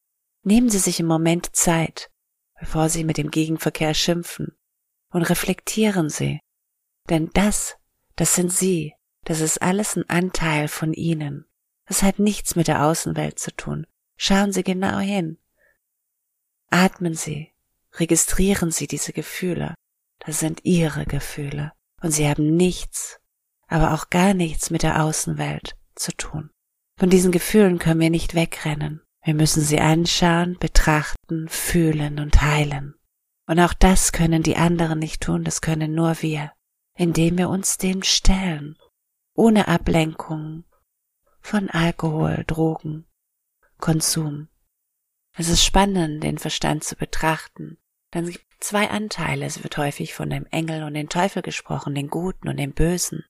Nehmen 0.42 0.70
Sie 0.70 0.78
sich 0.78 1.02
im 1.02 1.06
Moment 1.06 1.54
Zeit, 1.54 2.10
bevor 2.58 2.88
Sie 2.88 3.04
mit 3.04 3.18
dem 3.18 3.30
Gegenverkehr 3.30 3.94
schimpfen, 3.94 4.58
und 5.12 5.24
reflektieren 5.24 6.08
Sie. 6.10 6.40
Denn 7.10 7.30
das, 7.34 7.76
das 8.16 8.36
sind 8.36 8.54
Sie, 8.54 8.94
das 9.26 9.42
ist 9.42 9.62
alles 9.62 9.98
ein 9.98 10.10
Anteil 10.10 10.70
von 10.70 10.94
Ihnen. 10.94 11.44
Das 11.86 12.02
hat 12.02 12.20
nichts 12.20 12.56
mit 12.56 12.70
der 12.70 12.86
Außenwelt 12.86 13.38
zu 13.38 13.54
tun. 13.54 13.86
Schauen 14.16 14.54
Sie 14.54 14.64
genau 14.64 15.00
hin. 15.00 15.40
Atmen 16.70 17.16
Sie, 17.16 17.52
registrieren 17.96 18.72
Sie 18.72 18.88
diese 18.88 19.12
Gefühle. 19.12 19.76
Das 20.20 20.40
sind 20.40 20.62
Ihre 20.64 21.06
Gefühle. 21.06 21.74
Und 22.02 22.12
sie 22.12 22.30
haben 22.30 22.56
nichts 22.56 23.20
aber 23.70 23.94
auch 23.94 24.10
gar 24.10 24.34
nichts 24.34 24.70
mit 24.70 24.84
der 24.84 25.04
Außenwelt 25.04 25.78
zu 25.96 26.12
tun. 26.14 26.50
Von 26.98 27.10
diesen 27.10 27.32
Gefühlen 27.32 27.80
können 27.80 28.02
wir 28.02 28.10
nicht 28.10 28.36
wegrennen. 28.36 29.02
Wir 29.24 29.34
müssen 29.34 29.62
sie 29.62 29.80
anschauen, 29.80 30.58
betrachten, 30.60 31.48
fühlen 31.48 32.20
und 32.20 32.42
heilen. 32.42 32.96
Und 33.48 33.60
auch 33.60 33.74
das 33.74 34.12
können 34.12 34.44
die 34.44 34.58
anderen 34.58 35.00
nicht 35.00 35.22
tun, 35.22 35.44
das 35.44 35.62
können 35.62 35.94
nur 35.94 36.22
wir, 36.22 36.52
indem 36.96 37.38
wir 37.38 37.50
uns 37.50 37.78
dem 37.78 38.04
stellen, 38.04 38.78
ohne 39.34 39.68
Ablenkung 39.68 40.66
von 41.40 41.70
Alkohol, 41.70 42.44
Drogen, 42.46 43.06
Konsum. 43.78 44.50
Es 45.38 45.48
ist 45.48 45.64
spannend, 45.64 46.24
den 46.24 46.38
Verstand 46.38 46.84
zu 46.84 46.96
betrachten. 46.96 47.78
Dann 48.12 48.26
gibt 48.26 48.46
es 48.60 48.68
zwei 48.68 48.90
Anteile. 48.90 49.46
Es 49.46 49.64
wird 49.64 49.78
häufig 49.78 50.14
von 50.14 50.30
dem 50.30 50.46
Engel 50.48 50.84
und 50.84 50.94
dem 50.96 51.10
Teufel 51.10 51.42
gesprochen, 51.42 51.96
den 51.96 52.10
Guten 52.10 52.50
und 52.50 52.58
den 52.58 52.74
Bösen. 52.74 53.24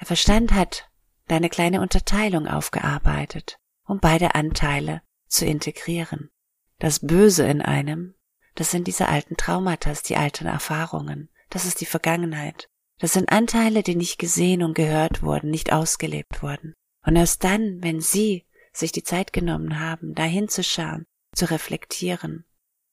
Der 0.00 0.06
Verstand 0.06 0.52
hat 0.52 0.88
deine 1.26 1.48
kleine 1.48 1.80
Unterteilung 1.80 2.46
aufgearbeitet, 2.46 3.58
um 3.86 4.00
beide 4.00 4.34
Anteile 4.34 5.02
zu 5.26 5.44
integrieren. 5.44 6.30
Das 6.78 7.00
Böse 7.00 7.46
in 7.46 7.60
einem, 7.60 8.14
das 8.54 8.70
sind 8.70 8.86
diese 8.86 9.08
alten 9.08 9.36
Traumata, 9.36 9.92
die 10.06 10.16
alten 10.16 10.46
Erfahrungen, 10.46 11.28
das 11.50 11.64
ist 11.64 11.80
die 11.80 11.86
Vergangenheit. 11.86 12.68
Das 12.98 13.12
sind 13.12 13.30
Anteile, 13.30 13.82
die 13.82 13.94
nicht 13.94 14.18
gesehen 14.18 14.62
und 14.62 14.74
gehört 14.74 15.22
wurden, 15.22 15.50
nicht 15.50 15.72
ausgelebt 15.72 16.42
wurden. 16.42 16.74
Und 17.04 17.16
erst 17.16 17.44
dann, 17.44 17.82
wenn 17.82 18.00
Sie 18.00 18.46
sich 18.72 18.92
die 18.92 19.04
Zeit 19.04 19.32
genommen 19.32 19.80
haben, 19.80 20.14
dahin 20.14 20.48
zu 20.48 20.62
schauen, 20.62 21.06
zu 21.32 21.50
reflektieren, 21.50 22.44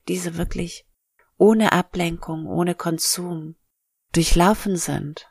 diese 0.08 0.38
wirklich 0.38 0.86
ohne 1.38 1.72
Ablenkung, 1.74 2.46
ohne 2.46 2.76
Konsum 2.76 3.56
durchlaufen 4.14 4.78
sind, 4.78 5.28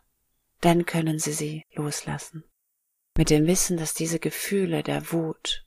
dann 0.64 0.86
können 0.86 1.18
Sie 1.18 1.32
sie 1.32 1.64
loslassen. 1.74 2.44
Mit 3.16 3.30
dem 3.30 3.46
Wissen, 3.46 3.76
dass 3.76 3.94
diese 3.94 4.18
Gefühle 4.18 4.82
der 4.82 5.12
Wut, 5.12 5.64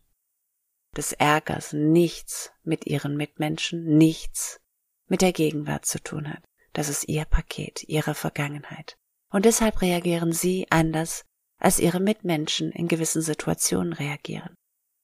des 0.96 1.14
Ärgers 1.14 1.74
nichts 1.74 2.52
mit 2.64 2.88
Ihren 2.88 3.16
Mitmenschen, 3.16 3.98
nichts 3.98 4.60
mit 5.08 5.22
der 5.22 5.32
Gegenwart 5.32 5.86
zu 5.86 6.02
tun 6.02 6.28
hat. 6.30 6.44
Das 6.74 6.90
ist 6.90 7.08
Ihr 7.08 7.26
Paket, 7.26 7.84
Ihre 7.84 8.16
Vergangenheit. 8.16 8.98
Und 9.32 9.46
deshalb 9.46 9.82
reagieren 9.82 10.34
Sie 10.34 10.68
anders, 10.70 11.24
als 11.60 11.80
Ihre 11.80 12.00
Mitmenschen 12.00 12.72
in 12.72 12.88
gewissen 12.88 13.22
Situationen 13.22 13.94
reagieren. 13.94 14.56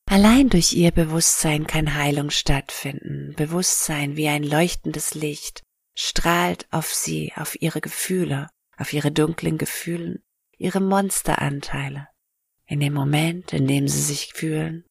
Allein 0.09 0.49
durch 0.49 0.73
Ihr 0.73 0.91
Bewusstsein 0.91 1.67
kann 1.67 1.95
Heilung 1.95 2.29
stattfinden. 2.29 3.33
Bewusstsein 3.35 4.15
wie 4.17 4.27
ein 4.27 4.43
leuchtendes 4.43 5.13
Licht 5.13 5.63
strahlt 5.95 6.67
auf 6.71 6.93
Sie, 6.93 7.33
auf 7.35 7.61
Ihre 7.61 7.81
Gefühle 7.81 8.49
auf 8.77 8.93
ihre 8.93 9.11
dunklen 9.11 9.57
Gefühlen, 9.57 10.23
ihre 10.57 10.79
Monsteranteile. 10.79 12.07
In 12.65 12.79
dem 12.79 12.93
Moment, 12.93 13.53
in 13.53 13.67
dem 13.67 13.87
sie 13.87 14.01
sich 14.01 14.33
fühlen, 14.33 14.85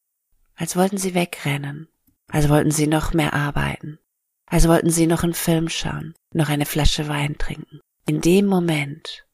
als 0.55 0.77
wollten 0.77 0.99
sie 0.99 1.15
wegrennen, 1.15 1.89
als 2.29 2.49
wollten 2.49 2.71
sie 2.71 2.87
noch 2.87 3.15
mehr 3.15 3.33
arbeiten, 3.33 3.99
als 4.47 4.69
wollten 4.69 4.91
sie 4.91 5.07
noch 5.07 5.23
einen 5.23 5.35
Film 5.35 5.69
schauen, 5.69 6.15
noch 6.33 6.49
eine 6.49 6.67
Flasche 6.67 7.09
Wein 7.09 7.39
trinken. 7.39 7.81
In 8.07 8.21
dem 8.21 8.47
Moment 8.47 9.27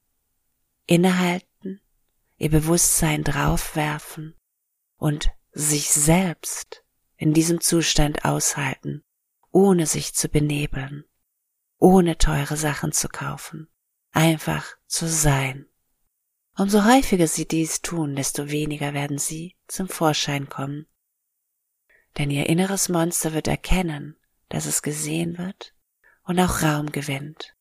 innehalten, 0.87 1.81
ihr 2.37 2.51
Bewusstsein 2.51 3.25
draufwerfen 3.25 4.35
und 4.97 5.31
sich 5.53 5.91
selbst 5.91 6.85
in 7.17 7.35
diesem 7.35 7.61
Zustand 7.61 8.25
aushalten, 8.25 9.03
ohne 9.51 9.87
sich 9.87 10.15
zu 10.15 10.29
benebeln, 10.29 11.05
ohne 11.79 12.17
teure 12.17 12.57
Sachen 12.57 12.93
zu 12.93 13.09
kaufen, 13.09 13.69
einfach 14.13 14.77
zu 14.87 15.09
sein. 15.09 15.67
Umso 16.57 16.85
häufiger 16.85 17.29
sie 17.29 17.47
dies 17.47 17.83
tun, 17.83 18.17
desto 18.17 18.51
weniger 18.51 18.93
werden 18.93 19.19
sie 19.19 19.57
zum 19.69 19.89
Vorschein 19.89 20.49
kommen. 20.49 20.87
Denn 22.17 22.31
ihr 22.31 22.49
inneres 22.49 22.89
Monster 22.89 23.33
wird 23.33 23.47
erkennen, 23.47 24.17
dass 24.49 24.67
es 24.67 24.83
gesehen 24.83 25.39
wird 25.39 25.75
und 26.25 26.41
auch 26.41 26.63
Raum 26.63 26.91
gewinnt. 26.91 27.55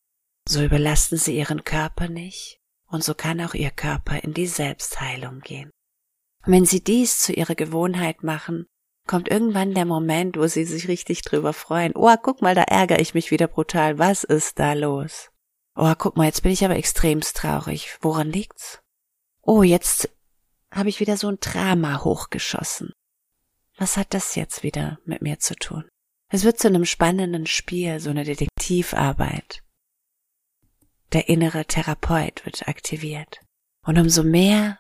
So 0.47 0.63
überlasten 0.63 1.17
sie 1.17 1.37
ihren 1.37 1.63
Körper 1.63 2.07
nicht 2.07 2.59
und 2.87 3.03
so 3.03 3.13
kann 3.13 3.41
auch 3.41 3.53
ihr 3.53 3.69
Körper 3.69 4.23
in 4.23 4.33
die 4.33 4.47
Selbstheilung 4.47 5.41
gehen. 5.41 5.69
Und 6.45 6.53
wenn 6.53 6.65
sie 6.65 6.83
dies 6.83 7.19
zu 7.19 7.33
ihrer 7.33 7.55
Gewohnheit 7.55 8.23
machen, 8.23 8.65
kommt 9.05 9.29
irgendwann 9.29 9.73
der 9.73 9.85
Moment, 9.85 10.37
wo 10.37 10.47
sie 10.47 10.65
sich 10.65 10.87
richtig 10.87 11.21
drüber 11.21 11.53
freuen. 11.53 11.93
Oh, 11.95 12.15
guck 12.21 12.41
mal, 12.41 12.55
da 12.55 12.63
ärgere 12.63 12.99
ich 12.99 13.13
mich 13.13 13.31
wieder 13.31 13.47
brutal. 13.47 13.99
Was 13.99 14.23
ist 14.23 14.57
da 14.57 14.73
los? 14.73 15.29
Oh, 15.79 15.93
guck 15.95 16.17
mal, 16.17 16.25
jetzt 16.25 16.41
bin 16.41 16.51
ich 16.51 16.65
aber 16.65 16.75
extremst 16.75 17.37
traurig. 17.37 17.99
Woran 18.01 18.31
liegt's? 18.31 18.81
Oh, 19.43 19.61
jetzt 19.61 20.09
habe 20.71 20.89
ich 20.89 20.99
wieder 20.99 21.17
so 21.17 21.27
ein 21.27 21.39
Drama 21.39 22.03
hochgeschossen. 22.03 22.93
Was 23.77 23.95
hat 23.95 24.15
das 24.15 24.33
jetzt 24.33 24.63
wieder 24.63 24.97
mit 25.05 25.21
mir 25.21 25.37
zu 25.37 25.55
tun? 25.55 25.87
Es 26.29 26.43
wird 26.43 26.57
zu 26.57 26.67
einem 26.67 26.83
spannenden 26.83 27.45
Spiel, 27.45 27.99
so 27.99 28.09
eine 28.09 28.23
Detektivarbeit. 28.23 29.61
Der 31.13 31.29
innere 31.29 31.65
Therapeut 31.65 32.43
wird 32.43 32.67
aktiviert. 32.67 33.39
Und 33.85 33.99
umso 33.99 34.23
mehr 34.23 34.79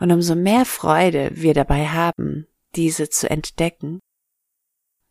und 0.00 0.10
umso 0.10 0.34
mehr 0.34 0.64
Freude 0.64 1.30
wir 1.34 1.52
dabei 1.52 1.88
haben, 1.88 2.46
diese 2.74 3.10
zu 3.10 3.28
entdecken, 3.28 4.00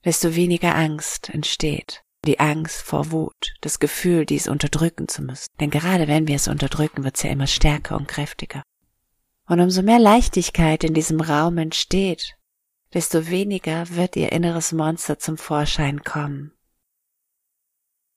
desto 0.04 0.34
weniger 0.34 0.74
Angst 0.74 1.30
entsteht. 1.30 2.02
Die 2.28 2.42
Angst 2.42 2.82
vor 2.82 3.12
Wut, 3.12 3.56
das 3.62 3.80
Gefühl, 3.80 4.26
dies 4.26 4.50
unterdrücken 4.50 5.08
zu 5.08 5.22
müssen. 5.22 5.48
Denn 5.62 5.70
gerade 5.70 6.10
wenn 6.10 6.28
wir 6.28 6.36
es 6.36 6.50
unterdrücken, 6.50 7.06
wird 7.06 7.16
es 7.16 7.24
ja 7.24 7.30
immer 7.30 7.48
stärker 7.48 7.96
und 7.96 8.10
kräftiger. 8.10 8.64
Und 9.48 9.62
umso 9.62 9.82
mehr 9.82 9.98
Leichtigkeit 9.98 10.84
in 10.84 10.94
diesem 10.94 11.22
Raum 11.22 11.58
entsteht, 11.58 12.36
desto 12.94 13.30
weniger 13.30 13.90
wird 13.92 14.18
ihr 14.18 14.34
inneres 14.34 14.74
Monster 14.74 15.18
zum 15.20 15.38
Vorschein 15.38 16.04
kommen. 16.04 16.52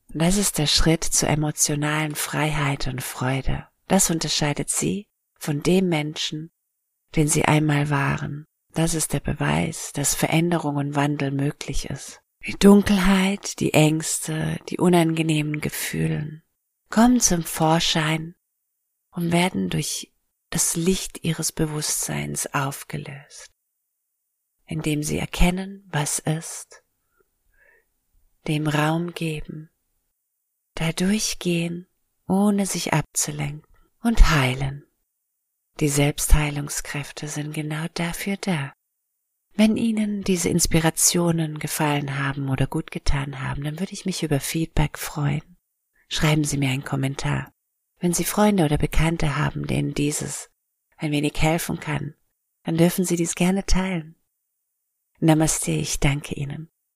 Das 0.08 0.36
ist 0.36 0.58
der 0.58 0.66
Schritt 0.66 1.04
zur 1.04 1.28
emotionalen 1.28 2.16
Freiheit 2.16 2.88
und 2.88 3.04
Freude. 3.04 3.68
Das 3.86 4.10
unterscheidet 4.10 4.70
sie 4.70 5.06
von 5.38 5.62
dem 5.62 5.88
Menschen, 5.88 6.50
den 7.14 7.28
sie 7.28 7.44
einmal 7.44 7.90
waren. 7.90 8.44
Das 8.74 8.94
ist 8.94 9.12
der 9.12 9.20
Beweis, 9.20 9.92
dass 9.92 10.16
Veränderung 10.16 10.74
und 10.74 10.96
Wandel 10.96 11.30
möglich 11.30 11.88
ist. 11.88 12.20
Die 12.46 12.58
Dunkelheit, 12.58 13.60
die 13.60 13.74
Ängste, 13.74 14.58
die 14.68 14.78
unangenehmen 14.78 15.60
Gefühlen 15.60 16.42
kommen 16.88 17.20
zum 17.20 17.42
Vorschein 17.42 18.34
und 19.10 19.30
werden 19.30 19.68
durch 19.68 20.12
das 20.48 20.74
Licht 20.74 21.22
ihres 21.22 21.52
Bewusstseins 21.52 22.52
aufgelöst, 22.54 23.52
indem 24.64 25.02
sie 25.02 25.18
erkennen, 25.18 25.86
was 25.92 26.18
ist, 26.18 26.82
dem 28.48 28.66
Raum 28.66 29.12
geben, 29.12 29.70
da 30.74 30.92
durchgehen, 30.92 31.86
ohne 32.26 32.64
sich 32.64 32.94
abzulenken 32.94 33.68
und 34.02 34.30
heilen. 34.30 34.86
Die 35.78 35.88
Selbstheilungskräfte 35.88 37.28
sind 37.28 37.52
genau 37.52 37.86
dafür 37.94 38.36
da. 38.38 38.72
Wenn 39.60 39.76
Ihnen 39.76 40.22
diese 40.22 40.48
Inspirationen 40.48 41.58
gefallen 41.58 42.18
haben 42.18 42.48
oder 42.48 42.66
gut 42.66 42.90
getan 42.90 43.42
haben, 43.42 43.62
dann 43.62 43.78
würde 43.78 43.92
ich 43.92 44.06
mich 44.06 44.22
über 44.22 44.40
Feedback 44.40 44.96
freuen. 44.96 45.58
Schreiben 46.08 46.44
Sie 46.44 46.56
mir 46.56 46.70
einen 46.70 46.82
Kommentar. 46.82 47.52
Wenn 47.98 48.14
Sie 48.14 48.24
Freunde 48.24 48.64
oder 48.64 48.78
Bekannte 48.78 49.36
haben, 49.36 49.66
denen 49.66 49.92
dieses 49.92 50.48
ein 50.96 51.12
wenig 51.12 51.34
helfen 51.42 51.78
kann, 51.78 52.14
dann 52.64 52.78
dürfen 52.78 53.04
Sie 53.04 53.16
dies 53.16 53.34
gerne 53.34 53.66
teilen. 53.66 54.14
Namaste, 55.18 55.72
ich 55.72 56.00
danke 56.00 56.34
Ihnen. 56.36 56.70